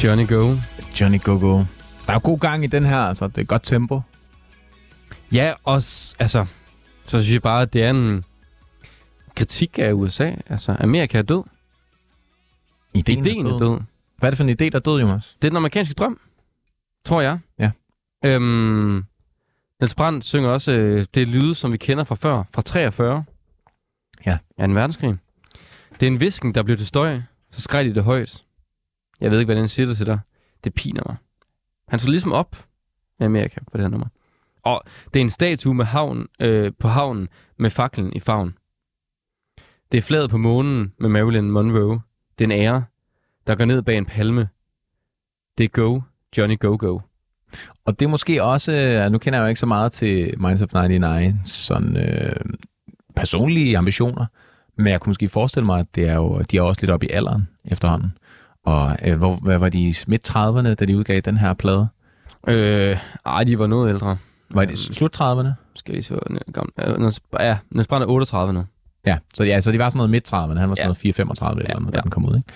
[0.09, 0.57] Johnny Go
[1.01, 1.33] Johnny Go.
[1.33, 1.57] Go-Go.
[1.57, 1.65] Der
[2.09, 3.29] er jo god gang i den her, altså.
[3.29, 4.01] Det er godt tempo.
[5.33, 6.47] Ja, også, altså,
[7.05, 8.25] så synes jeg bare, at det er en
[9.37, 10.33] kritik af USA.
[10.47, 11.43] Altså, Amerika er død.
[12.95, 13.81] Ideen, Ideen er død.
[14.19, 15.37] Hvad er det for en idé, der er død, Jonas?
[15.43, 16.21] Det er den amerikanske drøm,
[17.05, 17.39] tror jeg.
[17.59, 17.71] Ja.
[18.25, 19.05] Øhm,
[19.81, 23.25] Niels Brandt synger også øh, det lyde, som vi kender fra før, fra 43.
[24.27, 24.39] Ja.
[24.59, 25.17] Ja, en verdenskrig.
[26.01, 27.21] Det er en visken, der blev til støj,
[27.51, 28.45] så skreg de det højt.
[29.20, 30.19] Jeg ved ikke, hvordan han siger det til dig.
[30.65, 31.16] Det piner mig.
[31.89, 32.66] Han så ligesom op
[33.19, 34.07] med Amerika på det her nummer.
[34.62, 34.82] Og
[35.15, 38.55] det er en statue med havn, øh, på havnen med faklen i favn.
[39.93, 42.01] Det er flaget på månen med Marilyn Monroe.
[42.39, 42.85] Det er en ære,
[43.47, 44.49] der går ned bag en palme.
[45.59, 46.01] Det er Go,
[46.39, 47.01] Johnny Go Go.
[47.85, 50.62] Og det er måske også, øh, nu kender jeg jo ikke så meget til Minds
[50.62, 52.36] of 99, sådan øh,
[53.16, 54.27] personlige ambitioner,
[54.77, 57.07] men jeg kunne måske forestille mig, at det er jo, de er også lidt oppe
[57.07, 58.12] i alderen efterhånden.
[58.69, 61.89] Og øh, hvor, hvad var de midt 30'erne, da de udgav den her plade?
[62.49, 62.97] Øh,
[63.27, 64.16] ej, de var noget ældre.
[64.51, 65.49] Var det slut 30'erne?
[65.74, 66.73] Skal vi se, hvor den er gammel.
[67.40, 68.65] Ja, Niels- Brandt er 38 nu.
[69.07, 70.59] Ja, så, ja, så de var sådan noget midt 30'erne.
[70.59, 70.85] Han var sådan Ja.
[70.86, 72.03] noget 4-35 eller Ja, noget, da ja.
[72.03, 72.36] den kom ud.
[72.36, 72.49] Ikke?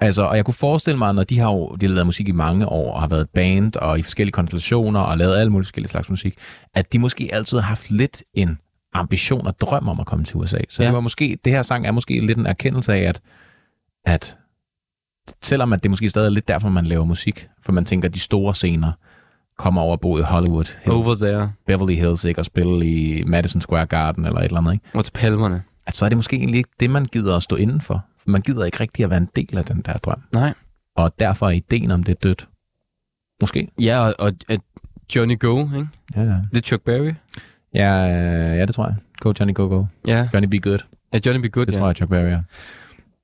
[0.00, 2.32] Altså, og jeg kunne forestille mig, når de har jo de har lavet musik i
[2.32, 5.64] mange år, og har været et band, og i forskellige konstellationer, og lavet alle mulige
[5.64, 6.38] forskellige slags musik,
[6.74, 8.58] at de måske altid har haft lidt en
[8.94, 10.58] ambition og drøm om at komme til USA.
[10.68, 10.82] Så.
[10.82, 10.86] Ja.
[10.86, 13.20] det var måske, det her sang er måske lidt en erkendelse af, at,
[14.04, 14.36] at
[15.42, 18.14] selvom at det måske stadig er lidt derfor, man laver musik, for man tænker, at
[18.14, 18.92] de store scener
[19.58, 21.52] kommer over at bo i Hollywood, Hills, Over there.
[21.66, 24.84] Beverly Hills, ikke, og spille i Madison Square Garden eller et eller andet, ikke?
[24.94, 25.62] Og til palmerne.
[25.86, 28.04] at så er det måske egentlig ikke det, man gider at stå inden for.
[28.26, 30.22] Man gider ikke rigtig at være en del af den der drøm.
[30.32, 30.54] Nej.
[30.96, 32.48] Og derfor er ideen om det dødt.
[33.40, 33.68] Måske.
[33.80, 34.60] Ja, og, og at
[35.16, 35.88] Johnny Go, ikke?
[36.16, 36.34] Ja, ja.
[36.52, 37.12] Lidt Chuck Berry.
[37.74, 37.94] Ja,
[38.54, 38.94] ja, det tror jeg.
[39.20, 39.84] Go Johnny Go Go.
[40.06, 40.78] Ja, Johnny Be Good.
[41.12, 41.78] ja Johnny Be Good, Det ja.
[41.78, 42.42] tror jeg, Chuck Berry er.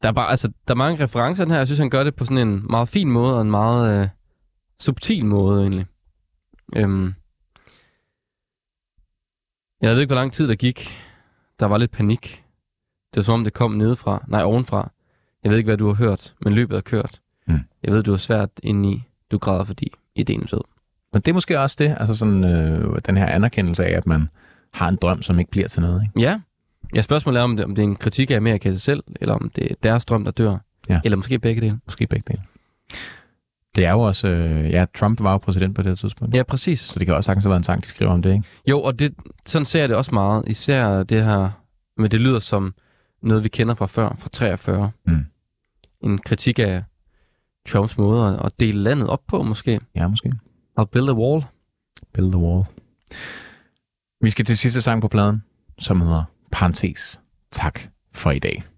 [0.04, 1.58] Der er, bare, altså, der er mange referencer den her.
[1.58, 4.08] Jeg synes, han gør det på sådan en meget fin måde, og en meget øh,
[4.80, 5.86] subtil måde, egentlig.
[6.76, 7.14] Øhm.
[9.80, 10.98] Jeg ved ikke, hvor lang tid der gik.
[11.60, 12.44] Der var lidt panik.
[13.10, 14.24] Det var som om, det kom nedefra.
[14.28, 14.90] Nej, ovenfra.
[15.44, 17.20] Jeg ved ikke, hvad du har hørt, men løbet er kørt.
[17.46, 17.58] Mm.
[17.82, 19.02] Jeg ved, du er svært indeni.
[19.30, 20.64] Du græder, fordi ideen er død.
[21.12, 24.28] Men det er måske også det, altså sådan øh, den her anerkendelse af, at man
[24.72, 26.02] har en drøm, som ikke bliver til noget.
[26.02, 26.20] Ikke?
[26.20, 26.40] Ja.
[26.94, 29.34] Ja, spørgsmålet er, om det, om det er en kritik af Amerika sig selv, eller
[29.34, 30.56] om det er deres drøm, der dør.
[30.88, 31.00] Ja.
[31.04, 31.80] Eller måske begge dele.
[31.86, 32.42] Måske begge dele.
[33.76, 36.34] Det er jo også, øh, ja, Trump var jo præsident på det tidspunkt.
[36.34, 36.80] Ja, præcis.
[36.80, 38.44] Så det kan også sagtens have været en sang, de skriver om det, ikke?
[38.66, 39.14] Jo, og det,
[39.46, 40.44] sådan ser jeg det også meget.
[40.48, 41.50] Især det her,
[41.96, 42.74] men det lyder som
[43.22, 44.90] noget, vi kender fra før, fra 43.
[45.06, 45.24] Mm.
[46.00, 46.82] En kritik af
[47.68, 49.80] Trumps måde at- dele landet op på, måske.
[49.94, 50.32] Ja, måske.
[50.80, 51.44] I'll build a wall.
[52.14, 52.64] Build the wall.
[54.20, 55.42] Vi skal til sidste sang på pladen,
[55.78, 56.22] som hedder
[56.54, 57.20] Parentes.
[57.50, 58.73] Tak for i dag.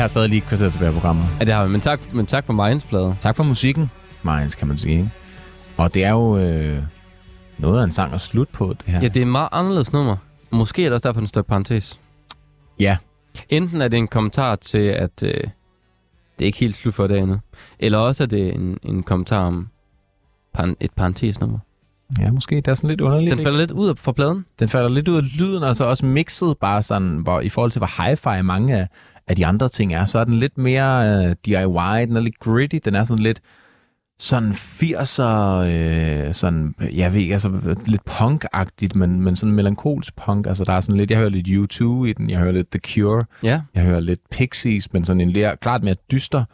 [0.00, 1.26] Har stadig lige et kvarter tilbage af programmet.
[1.40, 1.72] Ja, det har vi.
[1.72, 3.16] Men tak, men tak for Minds plade.
[3.20, 3.90] Tak for musikken,
[4.22, 4.98] Minds, kan man sige.
[4.98, 5.10] Ikke?
[5.76, 6.82] Og det er jo øh,
[7.58, 9.00] noget af en sang at slutte på, det her.
[9.00, 10.16] Ja, det er et meget anderledes nummer.
[10.50, 12.00] Måske er det også derfor, den står i parentes.
[12.80, 12.96] Ja.
[13.48, 17.18] Enten er det en kommentar til, at øh, det er ikke helt slut for det
[17.18, 17.38] endnu.
[17.78, 19.68] Eller også er det en, en kommentar om
[20.54, 21.58] par, et parentesnummer.
[22.20, 22.56] ja, måske.
[22.56, 23.30] Det er sådan lidt underligt.
[23.30, 23.46] Den ikke?
[23.46, 24.44] falder lidt ud af fra pladen.
[24.58, 27.70] Den falder lidt ud af lyden, og så også mixet bare sådan, hvor i forhold
[27.70, 28.88] til, hvor hi-fi mange af,
[29.28, 32.38] af de andre ting er, så er den lidt mere uh, DIY, den er lidt
[32.38, 33.40] gritty, den er sådan lidt
[34.20, 35.22] sådan 80'er,
[35.64, 40.46] øh, sådan, jeg ved ikke, altså lidt punk-agtigt, men, men sådan melankolsk punk.
[40.46, 42.80] Altså der er sådan lidt, jeg hører lidt U2 i den, jeg hører lidt The
[42.86, 43.60] Cure, Ja.
[43.74, 46.44] jeg hører lidt Pixies, men sådan en lidt, klart mere dyster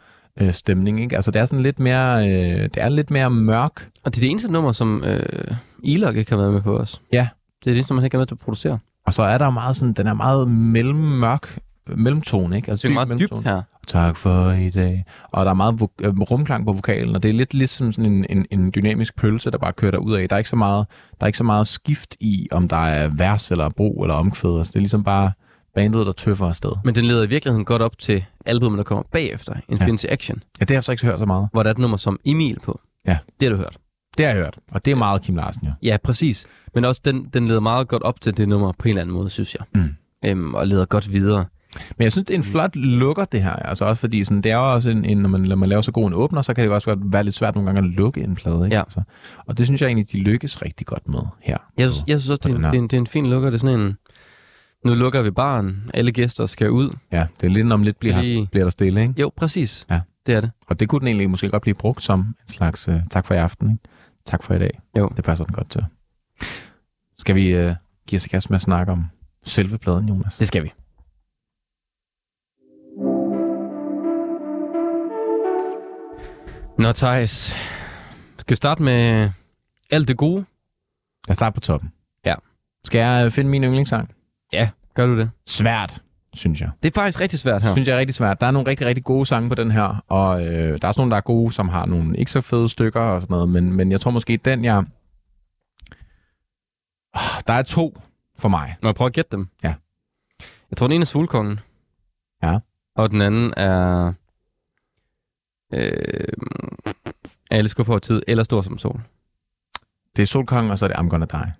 [0.41, 1.15] øh, stemning, ikke?
[1.15, 3.89] Altså det er sådan lidt mere, øh, det er lidt mere mørk.
[4.03, 7.01] Og det er det eneste nummer, som øh, Elok ikke har været med på os.
[7.13, 7.27] Ja.
[7.59, 8.79] Det er det eneste han ikke har været med til at producere.
[9.05, 11.57] Og så er der meget sådan, den er meget mellemmørk,
[11.87, 12.71] mellemtone, ikke?
[12.71, 13.41] Altså Det er meget mellemtone.
[13.41, 13.61] dybt her.
[13.87, 15.05] Tak for i dag.
[15.31, 18.25] Og der er meget øh, rumklang på vokalen, og det er lidt ligesom sådan en,
[18.29, 20.29] en, en dynamisk pølse, der bare kører der ud af.
[20.29, 20.85] Der er ikke så meget,
[21.19, 24.57] der er ikke så meget skift i, om der er vers eller bro eller omkvæd.
[24.57, 25.31] Altså, det er ligesom bare
[25.75, 26.71] bandet, der tøffer afsted.
[26.83, 30.11] Men den leder i virkeligheden godt op til albumet, der kommer bagefter, Infinity ja.
[30.13, 31.49] Action, Ja, det har jeg så ikke hørt så meget.
[31.51, 32.79] hvor der er et nummer som Emil på.
[33.07, 33.17] Ja.
[33.39, 33.77] Det har du hørt.
[34.17, 35.71] Det har jeg hørt, og det er meget Kim Larsen, ja.
[35.91, 36.45] Ja, præcis.
[36.75, 39.15] Men også den, den leder meget godt op til det nummer på en eller anden
[39.15, 39.65] måde, synes jeg.
[39.83, 39.95] Mm.
[40.25, 41.45] Øhm, og leder godt videre.
[41.97, 43.51] Men jeg synes, det er en flot lukker, det her.
[43.53, 45.81] Altså også fordi, sådan, det er jo også en, en når, man, når man laver
[45.81, 47.95] så god en åbner, så kan det også godt være lidt svært nogle gange at
[47.95, 48.65] lukke en plade.
[48.65, 48.75] Ikke?
[48.75, 48.81] Ja.
[48.81, 49.01] Altså,
[49.45, 51.57] og det synes jeg egentlig, de lykkes rigtig godt med her.
[51.77, 53.07] Jeg, på- synes- jeg synes også, det er, en, det, er en, det er en
[53.07, 53.49] fin lukker.
[53.49, 53.97] Det er sådan en...
[54.85, 55.91] Nu lukker vi baren.
[55.93, 56.89] Alle gæster skal ud.
[57.11, 59.13] Ja, det er lidt om lidt bliver, Lige- bliver der stille, ikke?
[59.21, 59.85] Jo, præcis.
[59.89, 60.01] Ja.
[60.25, 60.51] Det er det.
[60.67, 63.33] Og det kunne den egentlig måske godt blive brugt som en slags uh, tak for
[63.33, 63.83] i aften, ikke?
[64.25, 64.79] Tak for i dag.
[64.97, 65.09] Jo.
[65.15, 65.83] Det passer den godt til.
[67.17, 67.71] Skal vi uh,
[68.07, 69.05] give os kast med at snakke om
[69.43, 70.37] selve pladen, Jonas?
[70.37, 70.71] Det skal vi.
[76.77, 77.55] Nå, Thijs.
[78.37, 79.29] Skal vi starte med
[79.91, 80.45] alt det gode?
[81.27, 81.91] Jeg starter på toppen.
[82.25, 82.35] Ja.
[82.83, 84.09] Skal jeg øh, finde min yndlingssang?
[84.53, 85.31] Ja, gør du det?
[85.45, 86.03] Svært,
[86.33, 86.69] synes jeg.
[86.83, 87.73] Det er faktisk rigtig svært her.
[87.73, 88.41] Synes jeg er rigtig svært.
[88.41, 90.99] Der er nogle rigtig, rigtig gode sange på den her, og øh, der er også
[91.01, 93.73] nogle, der er gode, som har nogle ikke så fede stykker og sådan noget, men,
[93.73, 94.83] men jeg tror måske, den jeg...
[97.47, 97.97] Der er to
[98.37, 98.75] for mig.
[98.81, 99.47] Må jeg prøve at gætte dem?
[99.63, 99.73] Ja.
[100.69, 101.59] Jeg tror, den ene er Solkongen.
[102.43, 102.59] Ja.
[102.95, 104.13] Og den anden er...
[105.73, 106.27] Øh,
[107.51, 109.01] alle skuffer over tid, eller Stor som sol.
[110.15, 111.53] Det er Solkongen, og så er det I'm Gonna Die.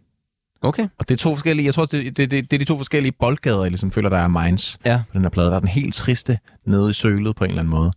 [0.61, 0.87] Okay.
[0.99, 2.77] Og det er to forskellige, jeg tror, også, det, det, det, det er de to
[2.77, 5.03] forskellige boldgader, jeg ligesom føler, der er minds Ja.
[5.07, 5.47] på den her plade.
[5.49, 7.91] Der er den helt triste nede i sølet på en eller anden måde.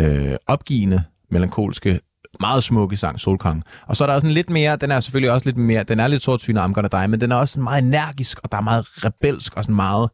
[0.00, 2.00] Øh, opgivende, melankolske,
[2.40, 3.62] meget smukke sang, Solkongen.
[3.86, 6.00] Og så er der også en lidt mere, den er selvfølgelig også lidt mere, den
[6.00, 8.62] er lidt sort I'm Gonna Die, men den er også meget energisk, og der er
[8.62, 10.10] meget rebelsk, og sådan meget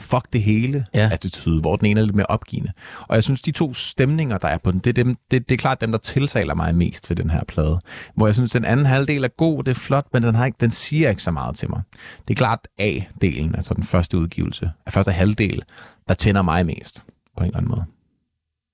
[0.00, 1.08] fuck det hele Ja.
[1.12, 2.72] attitude, hvor den ene er lidt mere opgivende.
[3.08, 5.54] Og jeg synes, de to stemninger, der er på den, det er, dem, det, det
[5.54, 7.80] er klart dem, der tiltaler mig mest ved den her plade.
[8.14, 10.56] Hvor jeg synes, den anden halvdel er god, det er flot, men den, har ikke,
[10.60, 11.82] den siger ikke så meget til mig.
[12.28, 15.62] Det er klart A-delen, altså den første udgivelse, af første halvdel,
[16.08, 17.04] der tænder mig mest
[17.36, 17.84] på en eller anden måde.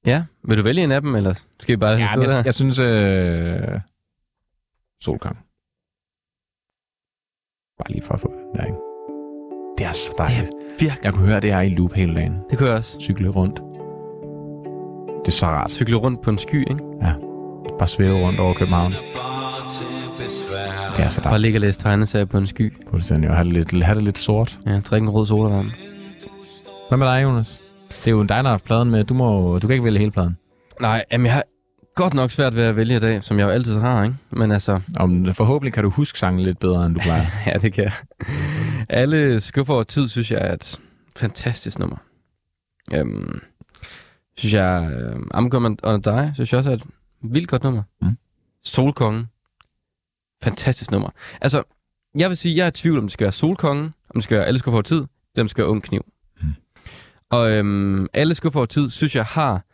[0.06, 0.24] Ja.
[0.48, 2.34] Vil du vælge en af dem, eller skal vi bare Ja, men der?
[2.36, 3.80] jeg, jeg synes, øh,
[5.00, 5.36] Solkong.
[7.78, 8.78] Bare lige for at få den der, ikke?
[9.78, 10.50] Det er så dejligt.
[10.80, 11.04] Virkelig.
[11.04, 12.36] Jeg kunne høre det her i loop hele dagen.
[12.50, 12.96] Det kunne jeg også.
[13.00, 13.60] Cykle rundt.
[15.26, 15.70] Det er så rart.
[15.70, 16.82] Cykle rundt på en sky, ikke?
[17.78, 18.92] Bare svæve rundt over København.
[18.92, 18.98] Det
[21.04, 21.42] er så Bare dejligt.
[21.42, 22.72] ligge og læse tegneserier på en sky.
[22.90, 23.30] Fuldstændig.
[23.30, 24.58] Og have det lidt, have det lidt sort.
[24.66, 25.66] Ja, drikke en rød sodavand.
[26.88, 27.62] Hvad med dig, Jonas?
[27.90, 29.04] Det er jo dig, der har haft pladen med.
[29.04, 30.36] Du, må, du kan ikke vælge hele pladen.
[30.80, 31.42] Nej, jamen jeg har
[31.96, 34.16] godt nok svært ved at vælge i dag, som jeg jo altid har, ikke?
[34.30, 37.26] Men altså, Om, forhåbentlig kan du huske sangen lidt bedre, end du plejer.
[37.46, 37.92] ja, det kan jeg.
[38.88, 40.80] Alle skuffer over tid, synes jeg er et
[41.16, 41.96] fantastisk nummer.
[42.94, 43.40] Øhm,
[44.36, 46.82] synes jeg, øh, I'm Gonna On Die, synes jeg også er et
[47.22, 47.82] vildt godt nummer.
[48.02, 48.18] Mm.
[48.64, 49.26] Solkongen,
[50.42, 51.10] fantastisk nummer.
[51.40, 51.62] Altså,
[52.14, 54.38] jeg vil sige, jeg er i tvivl, om det skal være Solkongen, om det skal
[54.38, 56.04] være Alle skuffer over tid, eller om det skal være Ung Kniv.
[56.42, 56.48] Mm.
[57.30, 59.64] Og øhm, Alle skuffer over tid, synes jeg har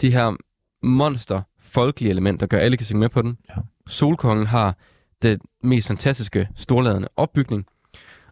[0.00, 0.36] de her
[0.82, 3.38] monster folkelige elementer, der gør, alle kan synge med på den.
[3.48, 3.54] Ja.
[3.86, 4.76] Solkongen har
[5.22, 7.66] det mest fantastiske, storladende opbygning.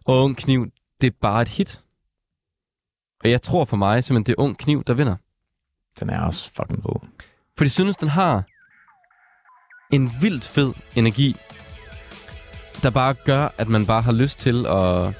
[0.05, 0.67] Og Ung Kniv,
[1.01, 1.81] det er bare et hit.
[3.23, 5.15] Og jeg tror for mig simpelthen, det er Ung Kniv, der vinder.
[5.99, 7.09] Den er også fucking fed.
[7.57, 8.43] For jeg synes, den har
[9.91, 11.35] en vildt fed energi,
[12.83, 15.15] der bare gør, at man bare har lyst til at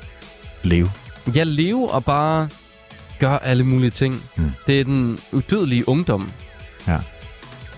[0.63, 0.89] Leve.
[1.35, 2.49] ja, leve og bare
[3.19, 4.13] gøre alle mulige ting.
[4.38, 4.51] Mm.
[4.67, 6.31] Det er den udødelige ungdom.
[6.88, 6.99] Ja.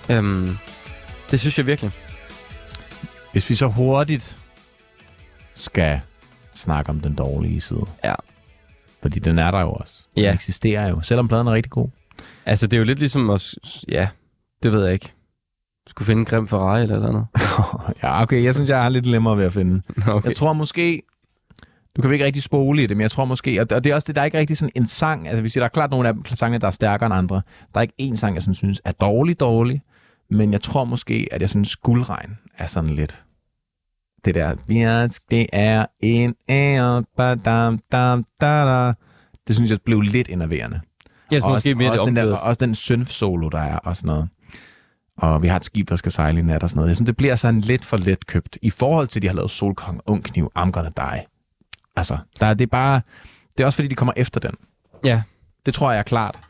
[0.09, 0.57] Øhm,
[1.31, 1.91] det synes jeg virkelig.
[3.31, 4.38] Hvis vi så hurtigt
[5.53, 5.99] skal
[6.53, 7.85] snakke om den dårlige side.
[8.03, 8.13] Ja.
[9.01, 9.93] Fordi den er der jo også.
[10.15, 10.34] Den Ja.
[10.34, 11.89] eksisterer jo, selvom pladen er rigtig god.
[12.45, 13.55] Altså, det er jo lidt ligesom at...
[13.88, 14.07] Ja,
[14.63, 15.11] det ved jeg ikke.
[15.88, 17.25] Skulle finde en grim Ferrari eller eller andet.
[18.03, 19.81] ja, okay, jeg synes, jeg er lidt nemmere ved at finde.
[20.07, 20.27] Okay.
[20.27, 21.01] Jeg tror måske,
[21.95, 23.95] du kan vel ikke rigtig spole i det, men jeg tror måske, og det er
[23.95, 25.91] også det, der er ikke rigtig sådan en sang, altså vi siger, der er klart
[25.91, 27.41] nogle af sangene, der er stærkere end andre.
[27.73, 29.81] Der er ikke en sang, jeg sådan synes er dårlig, dårlig,
[30.29, 33.23] men jeg tror måske, at jeg synes, guldregn er sådan lidt
[34.25, 34.55] det der, er,
[35.29, 38.93] det er en ære, badam, dam, da, da.
[39.47, 40.81] Det synes jeg blev lidt enerverende.
[41.31, 43.97] Jeg synes Og måske også, mere også, den der, også den synth-solo, der er og
[43.97, 44.29] sådan noget.
[45.17, 46.89] Og vi har et skib, der skal sejle i nat og sådan noget.
[46.89, 48.57] Jeg synes, det bliver sådan lidt for let købt.
[48.61, 51.25] I forhold til, at de har lavet Solkong, Ung Kniv, I'm Gonna Die.
[51.95, 53.01] Altså, der, er- det er bare...
[53.57, 54.51] Det er også fordi, de kommer efter den.
[55.03, 55.21] Ja,
[55.65, 56.41] Det tror jeg er klart,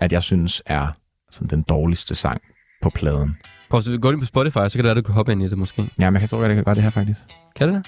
[0.00, 0.86] at jeg synes er
[1.30, 2.42] sådan den dårligste sang
[2.82, 3.36] på pladen.
[3.70, 5.48] prøv at gå ind på Spotify, så kan det være, du kan hoppe ind i
[5.48, 5.82] det måske.
[6.00, 7.20] Ja, men jeg kan tro, at jeg kan gøre det her faktisk.
[7.56, 7.86] Kan det det?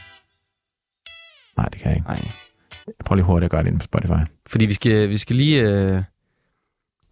[1.56, 2.08] Nej, det kan jeg ikke.
[2.08, 2.20] Nej.
[2.86, 4.30] Jeg prøver lige hurtigt at gøre det ind på Spotify.
[4.46, 5.60] Fordi vi skal, vi skal lige...
[5.60, 6.02] Øh...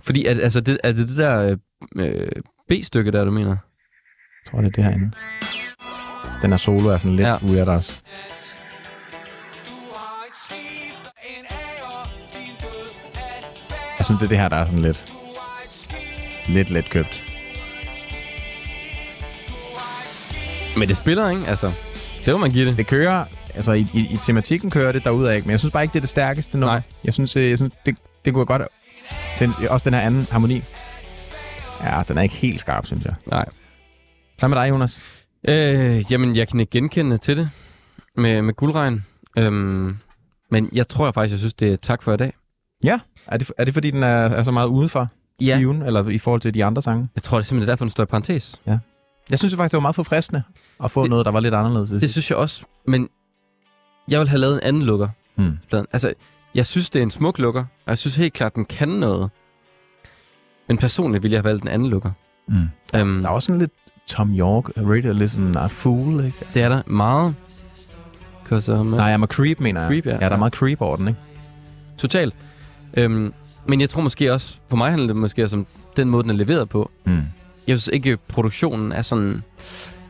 [0.01, 1.57] Fordi at, altså, det, er det det der øh,
[1.97, 2.29] øh,
[2.69, 3.51] B-stykke, der du mener?
[3.51, 5.11] Jeg tror, det er det herinde.
[6.43, 7.37] Den her solo er sådan lidt Ja.
[7.45, 8.03] weird også.
[13.99, 15.13] Jeg synes, det er det her, der er sådan lidt,
[16.49, 17.32] lidt let købt.
[20.79, 21.47] Men det spiller, ikke?
[21.47, 21.73] Altså,
[22.27, 22.77] det må man give det.
[22.77, 23.25] Det kører,
[23.55, 25.47] altså i, i, i tematikken kører det derudad, ikke?
[25.47, 26.73] men jeg synes bare ikke, det er det stærkeste nummer.
[26.75, 26.83] Nej.
[27.05, 28.63] Jeg synes, øh, jeg synes det, det kunne jeg godt...
[29.37, 30.63] Til, også den her anden harmoni.
[31.83, 33.15] Ja, den er ikke helt skarp, synes jeg.
[33.27, 33.45] Nej.
[34.39, 35.03] Hvad med dig, Jonas?
[35.49, 37.51] Øh, jamen, jeg kan ikke genkende til det
[38.17, 39.05] med, med guldregn.
[39.39, 39.97] Øhm,
[40.51, 42.33] men jeg tror jeg faktisk, jeg synes, det er tak for i dag.
[42.85, 42.99] Ja.
[43.27, 45.09] Er det, er det fordi, den er, er så meget udenfor
[45.41, 45.87] Ja, ja.
[45.87, 47.09] eller i forhold til de andre sange?
[47.15, 48.61] jeg tror det er simpelthen derfor, den står i parentes.
[49.31, 50.43] Jeg synes faktisk, det var meget forfriskende
[50.85, 51.91] at få Det- noget, der var lidt anderledes.
[51.91, 53.09] Det synes jeg også, men
[54.09, 55.09] jeg vil have lavet en anden lukker.
[55.71, 55.87] pladen.
[55.93, 56.13] Altså,
[56.55, 59.31] jeg synes, det er en smuk lukker, og jeg synes helt klart, den kan noget.
[60.69, 62.11] Men personligt ville jeg have valgt en anden lukker.
[62.49, 62.55] Mm.
[62.97, 63.73] Øhm, Der er også sådan lidt
[64.07, 64.65] Tom York,
[65.17, 66.47] lidt sådan a fool, ikke?
[66.55, 67.35] det er der meget.
[68.69, 69.89] Um, Nej, I'm a creep, mener jeg.
[69.89, 70.13] Creep, ja.
[70.13, 70.19] ja.
[70.19, 71.21] der er meget creep over den, ikke?
[71.99, 72.37] Totalt.
[72.95, 73.35] Øhm,
[73.67, 76.31] men jeg tror måske også, for mig handler det måske også om den måde, den
[76.31, 76.91] er leveret på.
[77.05, 77.13] Mm.
[77.69, 79.43] Jeg synes ikke, produktionen er sådan...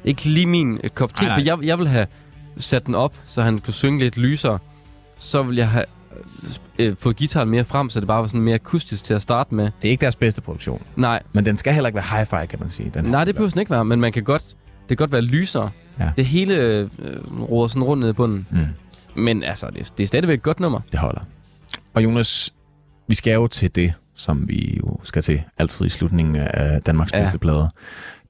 [0.04, 1.24] Ikke lige min øh, kop te.
[1.24, 2.06] For Jeg, jeg vil have
[2.56, 4.58] sat den op, så han kunne synge lidt lysere.
[5.16, 5.84] Så vil jeg have
[6.78, 9.54] øh, fået gitaren mere frem, så det bare var sådan mere akustisk til at starte
[9.54, 9.64] med.
[9.64, 10.82] Det er ikke deres bedste produktion.
[10.96, 12.90] Nej, Men den skal heller ikke være hi-fi, kan man sige.
[12.94, 15.22] Den Nej, det behøver den ikke være, men man kan godt, det kan godt være
[15.22, 15.70] lysere.
[15.98, 16.12] Ja.
[16.16, 16.88] Det hele øh,
[17.50, 18.46] roder sådan rundt ned i bunden.
[18.50, 18.58] Mm.
[19.22, 20.80] Men altså, det, det er stadigvæk et godt nummer.
[20.92, 21.20] Det holder.
[21.94, 22.54] Og Jonas,
[23.08, 27.12] vi skal jo til det, som vi jo skal til altid i slutningen af Danmarks
[27.12, 27.20] Ja.
[27.20, 27.68] bedste plader.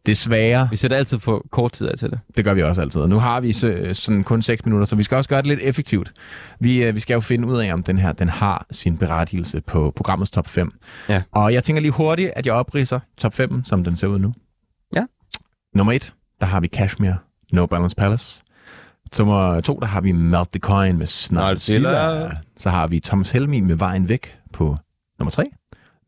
[0.07, 2.21] Desværre, Vi sætter altid for kort tid af til det.
[2.37, 3.01] det gør vi også altid.
[3.01, 5.47] Og nu har vi så, sådan kun 6 minutter, så vi skal også gøre det
[5.47, 6.13] lidt effektivt.
[6.61, 9.61] Vi, øh, vi skal jo finde ud af, om den her den har sin berettigelse
[9.61, 10.73] på programmets top 5.
[11.09, 11.23] Ja.
[11.33, 14.35] Og jeg tænker lige hurtigt, at jeg opridser top 5, som den ser ud nu.
[14.97, 15.05] Ja.
[15.75, 17.13] Nummer 1, der har vi Kashmir,
[17.53, 18.43] No Balance Palace.
[19.19, 21.57] Nummer 2, der har vi Melt the Coin med Snarl
[22.57, 24.77] Så har vi Thomas Helmi med Vejen Væk på
[25.19, 25.51] nummer 3.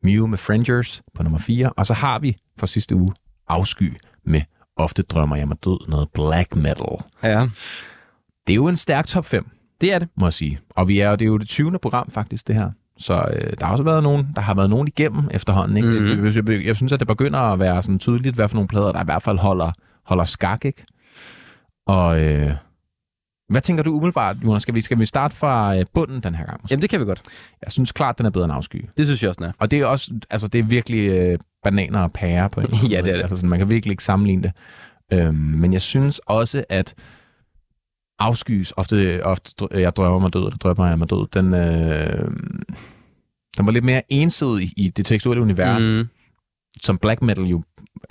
[0.02, 1.70] Mew med Frangers på nummer 4.
[1.70, 3.12] Og så har vi fra sidste uge
[3.48, 4.40] Afsky med
[4.76, 6.86] Ofte drømmer jeg mig død, noget black metal.
[7.22, 7.40] Ja,
[8.46, 9.48] Det er jo en stærk top 5,
[9.80, 10.08] det er det.
[10.16, 10.58] må jeg sige.
[10.70, 11.78] Og vi er, det er jo det 20.
[11.78, 12.70] program faktisk, det her.
[12.98, 15.76] Så øh, der har også været nogen, der har været nogen igennem efterhånden.
[15.76, 15.88] Ikke?
[15.88, 15.98] Mhm.
[15.98, 16.26] Mm-hmm.
[16.26, 18.92] Jeg, jeg, jeg synes, at det begynder at være sådan tydeligt, hvad for nogle plader,
[18.92, 19.72] der i hvert fald holder,
[20.04, 20.64] holder skak.
[20.64, 20.84] Ikke?
[21.86, 22.52] Og øh,
[23.48, 24.62] hvad tænker du umiddelbart, Jonas?
[24.62, 26.62] Skal vi, skal vi starte fra øh, bunden den her gang?
[26.62, 26.72] måske?
[26.72, 27.22] Jamen, det kan vi godt.
[27.64, 28.88] Jeg synes klart, den er bedre end afsky.
[28.96, 29.52] Det synes jeg også, den er.
[29.58, 33.02] Og det er også, altså det er virkelig øh, bananer og pærer på en Ja,
[33.02, 33.20] det er det.
[33.22, 34.52] Altså sådan, man kan virkelig ikke sammenligne det.
[35.12, 36.94] Øhm, men jeg synes også, at
[38.18, 42.30] afskys, ofte, ofte jeg drømmer mig død, eller drømmer jeg mig død, den, øh,
[43.56, 46.08] den var lidt mere ensidig i det tekstuelle univers, mm.
[46.82, 47.62] Som black metal jo,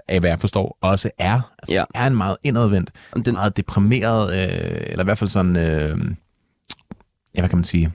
[0.08, 1.42] af hvad jeg forstår, også er.
[1.60, 1.84] Altså, Ja.
[1.96, 2.92] er en meget indadvendt,
[3.26, 5.98] Den, meget deprimeret, øh, eller i hvert fald sådan, øh,
[7.36, 7.92] ja, hvad kan man sige,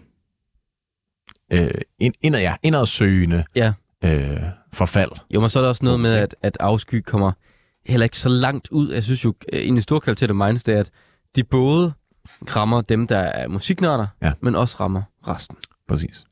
[1.53, 3.73] øh, ind, indad, ja, indadsøgende Ja.
[4.05, 4.41] øh,
[4.73, 5.11] forfald.
[5.35, 7.33] jo, men så er der også noget med, at, at afsky kommer
[7.87, 8.93] heller ikke så langt ud.
[8.93, 10.91] Jeg synes jo, øh, en af de store kvaliteter af Minds, det er, at
[11.37, 11.93] de både
[12.57, 14.33] rammer dem, der er musiknørder, Ja.
[14.41, 15.57] men også rammer resten.
[15.89, 16.25] Præcis.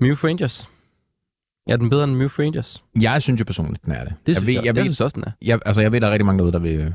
[0.00, 0.68] Mew Rangers.
[1.68, 2.82] Ja, den bedre end Mew Rangers.
[3.00, 4.14] Jeg synes jo personligt, den er det.
[4.26, 5.30] Det jeg synes ved, jeg, jeg, ved, jeg synes også, den er.
[5.42, 6.94] jeg, altså, jeg ved, der er rigtig mange derude, der vil,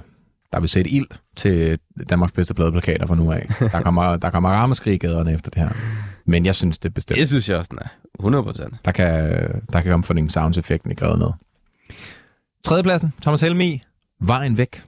[0.52, 3.48] der vil sætte ild til Danmarks bedste pladeplakater fra nu af.
[3.72, 5.70] Der kommer, der kommer rammeskrig i gaderne efter det her.
[6.26, 7.18] Men jeg synes det er bestemt.
[7.20, 7.88] Det synes jeg også, den er.
[8.20, 8.74] 100 procent.
[8.86, 9.08] Der kan,
[9.74, 11.32] der kan komme for en soundseffekten i grædet ned.
[12.64, 13.82] Tredjepladsen, Thomas Helmi,
[14.20, 14.84] Vejen væk.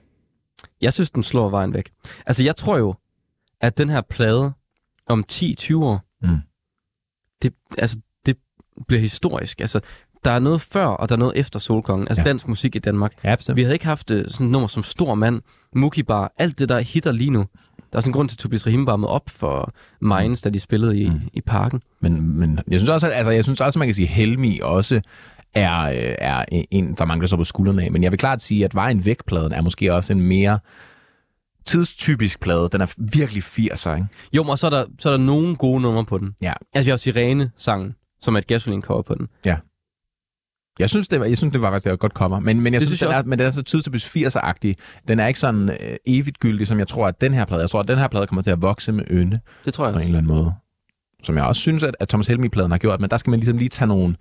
[0.80, 1.90] Jeg synes, den slår vejen væk.
[2.26, 2.94] Altså, jeg tror jo,
[3.60, 4.52] at den her plade
[5.06, 6.38] om 10-20 år Mm.
[7.42, 8.36] det, altså, det
[8.88, 9.60] bliver historisk.
[9.60, 9.80] Altså,
[10.24, 12.08] der er noget før, og der er noget efter Solkongen.
[12.08, 12.28] Altså Ja.
[12.28, 13.12] dansk musik i Danmark.
[13.24, 13.56] Ja, bestemt.
[13.56, 15.42] Vi havde ikke haft øh, sådan et nummer som Stor Mand,
[15.74, 17.46] Muki Bar, alt det, der hitter lige nu.
[17.92, 20.60] Der er sådan en grund til, at Tobias Rahim varmede op for Minds, da de
[20.60, 21.14] spillede i, Mm.
[21.14, 21.20] mm.
[21.32, 21.82] i parken.
[22.00, 24.14] Men, men jeg synes også, at, altså, jeg synes også, at man kan sige, at
[24.14, 25.00] Helmi også
[25.54, 27.92] er, øh, er en, der mangler så på skuldrene af.
[27.92, 30.58] Men jeg vil klart sige, at Vejen Væk-pladen er måske også en mere
[31.64, 32.68] tidstypisk plade.
[32.72, 34.06] Den er virkelig 80'er, ikke?
[34.32, 36.34] Jo, og så er der, så er der nogle gode numre på den.
[36.42, 36.52] Ja.
[36.74, 39.28] Altså, vi har Sirene-sangen, som er et gasoline-cover på den.
[40.78, 42.40] Jeg synes, det var, jeg synes, det var faktisk et godt cover.
[42.40, 44.74] Men, men jeg Det synes, synes den jeg er, men den er så tidstypisk 80'er-agtig.
[45.08, 47.60] Den er ikke sådan øh, evigt gyldig, som jeg tror, at den her plade.
[47.60, 49.94] Jeg tror, at den her plade kommer til at vokse med ynde Det tror jeg.
[49.94, 50.52] på en eller anden måde.
[51.22, 53.00] Som jeg også synes, at, at Thomas Helmi-pladen har gjort.
[53.00, 54.14] Men der skal man ligesom lige tage nogle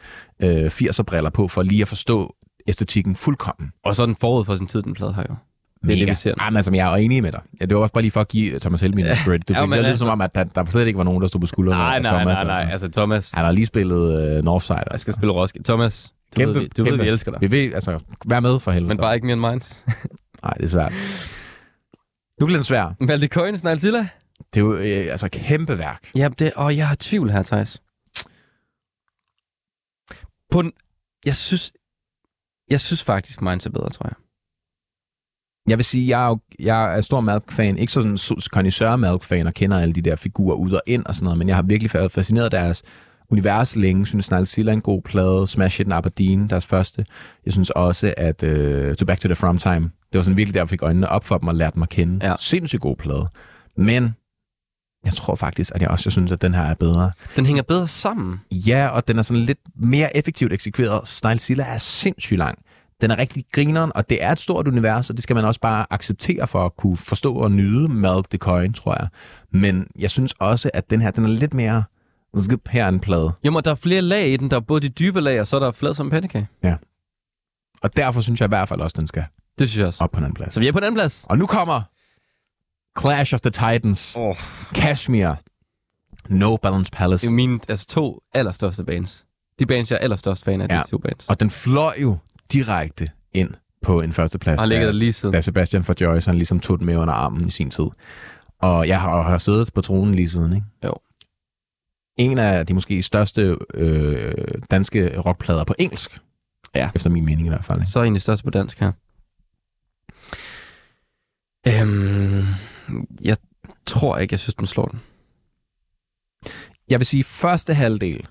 [0.44, 2.36] øh, 80'er-briller på, for lige at forstå
[2.68, 3.70] æstetikken fuldkommen.
[3.86, 5.36] Og så den forud for sin tid, den plade her jo.
[5.84, 6.34] Det er det, vi ser.
[6.40, 7.42] Ej, men altså, jeg er enig med dig.
[7.62, 9.48] Ja, det var også bare lige for at give Thomas Helmi en credit.
[9.48, 11.22] Det Ja, fik ja, lidt altså- som om, at der, der slet ikke var nogen,
[11.22, 12.36] der stod på skuldrene Nej, af nej, Thomas.
[12.38, 12.56] nej, nej.
[12.72, 12.72] Altså.
[12.86, 14.84] Altså, Thomas, Han har lige spillet øh, Northside.
[14.92, 15.66] jeg skal spille Roskilde.
[15.68, 17.04] Thomas, du, Kæmpe- ved, vi, ved, kæmpe.
[17.04, 17.42] vi elsker dig.
[17.42, 18.88] Vi ved, altså, vær med for helvede.
[18.88, 19.84] Men bare ikke mere end Minds.
[20.44, 20.94] Nej, det er svært.
[22.40, 22.94] Nu bliver den svær.
[23.08, 24.08] Valgte Coins, Silla?
[24.54, 26.12] Det er jo øh, altså kæmpe værk.
[26.16, 27.82] Ja, det, og jeg har tvivl her, Thijs.
[30.52, 30.74] På den,
[31.26, 31.74] jeg synes,
[32.70, 34.16] jeg synes faktisk, Minds er bedre, tror jeg.
[35.70, 37.78] Jeg vil sige, jeg er, jo, jeg er stor Malk-fan.
[37.78, 38.18] Ikke sådan en
[38.50, 41.48] connoisseur Malk-fan og kender alle de der figurer ud og ind og sådan noget, men
[41.48, 42.84] jeg har virkelig været fascineret af deres
[43.32, 44.00] univers længe.
[44.00, 45.48] Jeg synes, Snarl er en god plade.
[45.48, 47.06] Smash It and Aberdeen, deres første.
[47.46, 50.54] Jeg synes også, at uh, To Back to the From Time, det var sådan virkelig
[50.54, 52.26] der, jeg fik øjnene op for dem og lærte dem at kende.
[52.26, 52.36] Ja.
[52.40, 53.28] Sindssygt god plade.
[53.78, 54.16] Men
[55.06, 57.12] jeg tror faktisk, at jeg også synes, at den her er bedre.
[57.36, 58.40] Den hænger bedre sammen.
[58.52, 61.08] Ja, og den er sådan lidt mere effektivt eksekveret.
[61.08, 62.60] Snegl er sindssygt lang.
[63.02, 65.60] Den er rigtig grineren, og det er et stort univers, og det skal man også
[65.60, 69.08] bare acceptere for at kunne forstå og nyde Malk the Coin, tror jeg.
[69.52, 71.84] Men jeg synes også, at den her, den er lidt mere
[72.40, 73.34] zip her en plade.
[73.46, 74.52] Jo, men der er flere lag i den.
[74.52, 76.48] Der er både de dybe lag, og så er der flad som pandekage.
[77.84, 79.26] Og derfor synes jeg i hvert fald også, den skal
[79.60, 80.04] Det synes jeg også.
[80.04, 80.54] op på en anden plads.
[80.54, 81.26] Så vi er på den anden plads.
[81.30, 81.82] Og nu kommer
[83.00, 84.36] Clash of the Titans, Åh,
[84.76, 85.34] Kashmir,
[86.30, 87.28] No Balance Palace.
[87.28, 89.26] det er mine altså, to allerstørste bands.
[89.60, 90.76] De bands, jeg er allerstørst fan af, ja.
[90.76, 90.82] Ja.
[90.82, 91.28] de to bands.
[91.28, 92.18] Og den fløj jo
[92.54, 93.50] direkte ind
[93.84, 94.58] på en førsteplads.
[94.58, 95.34] Og har ligget da- der lige siden.
[95.34, 97.86] da Sebastian for Joyce, han ligesom tog den med under armen i sin tid.
[98.62, 100.66] Og jeg har, har siddet på tronen lige siden, ikke?
[100.84, 100.94] Jo.
[102.18, 104.34] En af de måske største øh,
[104.72, 106.20] danske rockplader på engelsk.
[106.76, 106.90] Ja.
[106.96, 107.80] Efter min mening i hvert fald.
[107.80, 107.92] Ikke?
[107.92, 108.92] Så er egentlig størst på dansk her.
[111.68, 112.46] Øhm,
[113.22, 113.38] jeg
[113.86, 115.00] tror ikke, jeg synes, den slår den.
[116.90, 118.28] Jeg vil sige, første halvdel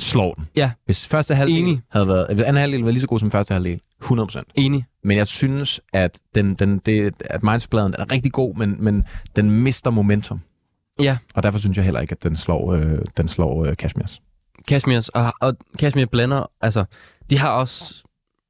[0.00, 0.48] slår den.
[0.56, 0.72] Ja.
[0.84, 1.82] Hvis første halvdel Enig.
[1.90, 4.42] havde været, hvis anden halvdel var lige så god som første halvdel, 100%.
[4.54, 4.86] Enig.
[5.04, 9.04] Men jeg synes, at, den, den, det, at Minds-pladen er rigtig god, men, men
[9.36, 10.40] den mister momentum.
[11.00, 14.22] Ja, Og derfor synes jeg heller ikke, at den slår, øh, den slår øh, Kashmirs.
[14.68, 16.84] Kashmirs, og, og Kashmir blander, altså,
[17.30, 18.04] de har også,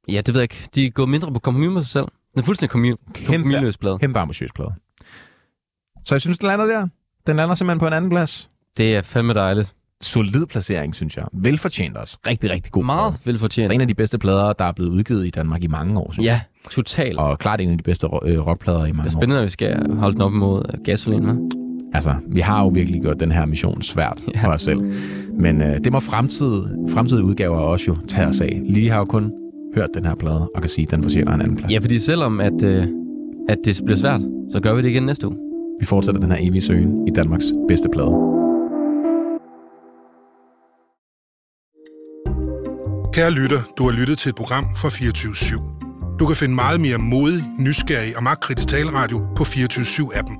[0.09, 2.05] ja, det ved jeg ikke, de er gået mindre på kompromis med sig selv.
[2.33, 2.95] Den er fuldstændig kompromis,
[3.27, 3.97] kompromisløs plade.
[3.99, 4.73] Kæmpe ambitiøs plade.
[6.05, 6.87] Så jeg synes, den lander der.
[7.27, 8.49] Den lander simpelthen på en anden plads.
[8.77, 9.75] Det er fandme dejligt.
[10.01, 11.25] Solid placering, synes jeg.
[11.33, 12.17] Velfortjent også.
[12.27, 13.33] Rigtig, rigtig god Meget plade.
[13.33, 13.67] velfortjent.
[13.67, 16.11] Så en af de bedste plader, der er blevet udgivet i Danmark i mange år.
[16.11, 16.41] Synes Ja,
[16.71, 17.17] totalt.
[17.19, 19.19] Og klart en af de bedste øh, rockplader i Det mange er år.
[19.19, 21.62] spændende, at vi skal holde den op mod gasolin, hva'?
[21.93, 24.45] Altså, vi har jo virkelig gjort den her mission svært ja.
[24.45, 24.79] for os selv.
[25.39, 28.61] Men øh, det må fremtidige, fremtidige udgaver også jo tage os af.
[28.65, 29.31] Lige har jo kun
[29.75, 31.71] hørt den her plade, og kan sige, at den fortjener en anden plads.
[31.71, 32.87] Ja, fordi selvom at, øh,
[33.49, 34.21] at det bliver svært,
[34.51, 35.37] så gør vi det igen næste uge.
[35.79, 38.11] Vi fortsætter den her evige søgen i Danmarks bedste plade.
[43.13, 46.17] Kære lytter, du har lyttet til et program fra 24 /7.
[46.19, 50.37] Du kan finde meget mere modig, nysgerrig og magtkritisk taleradio på 24 7 appen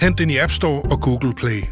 [0.00, 1.62] Hent den i App Store og Google Play.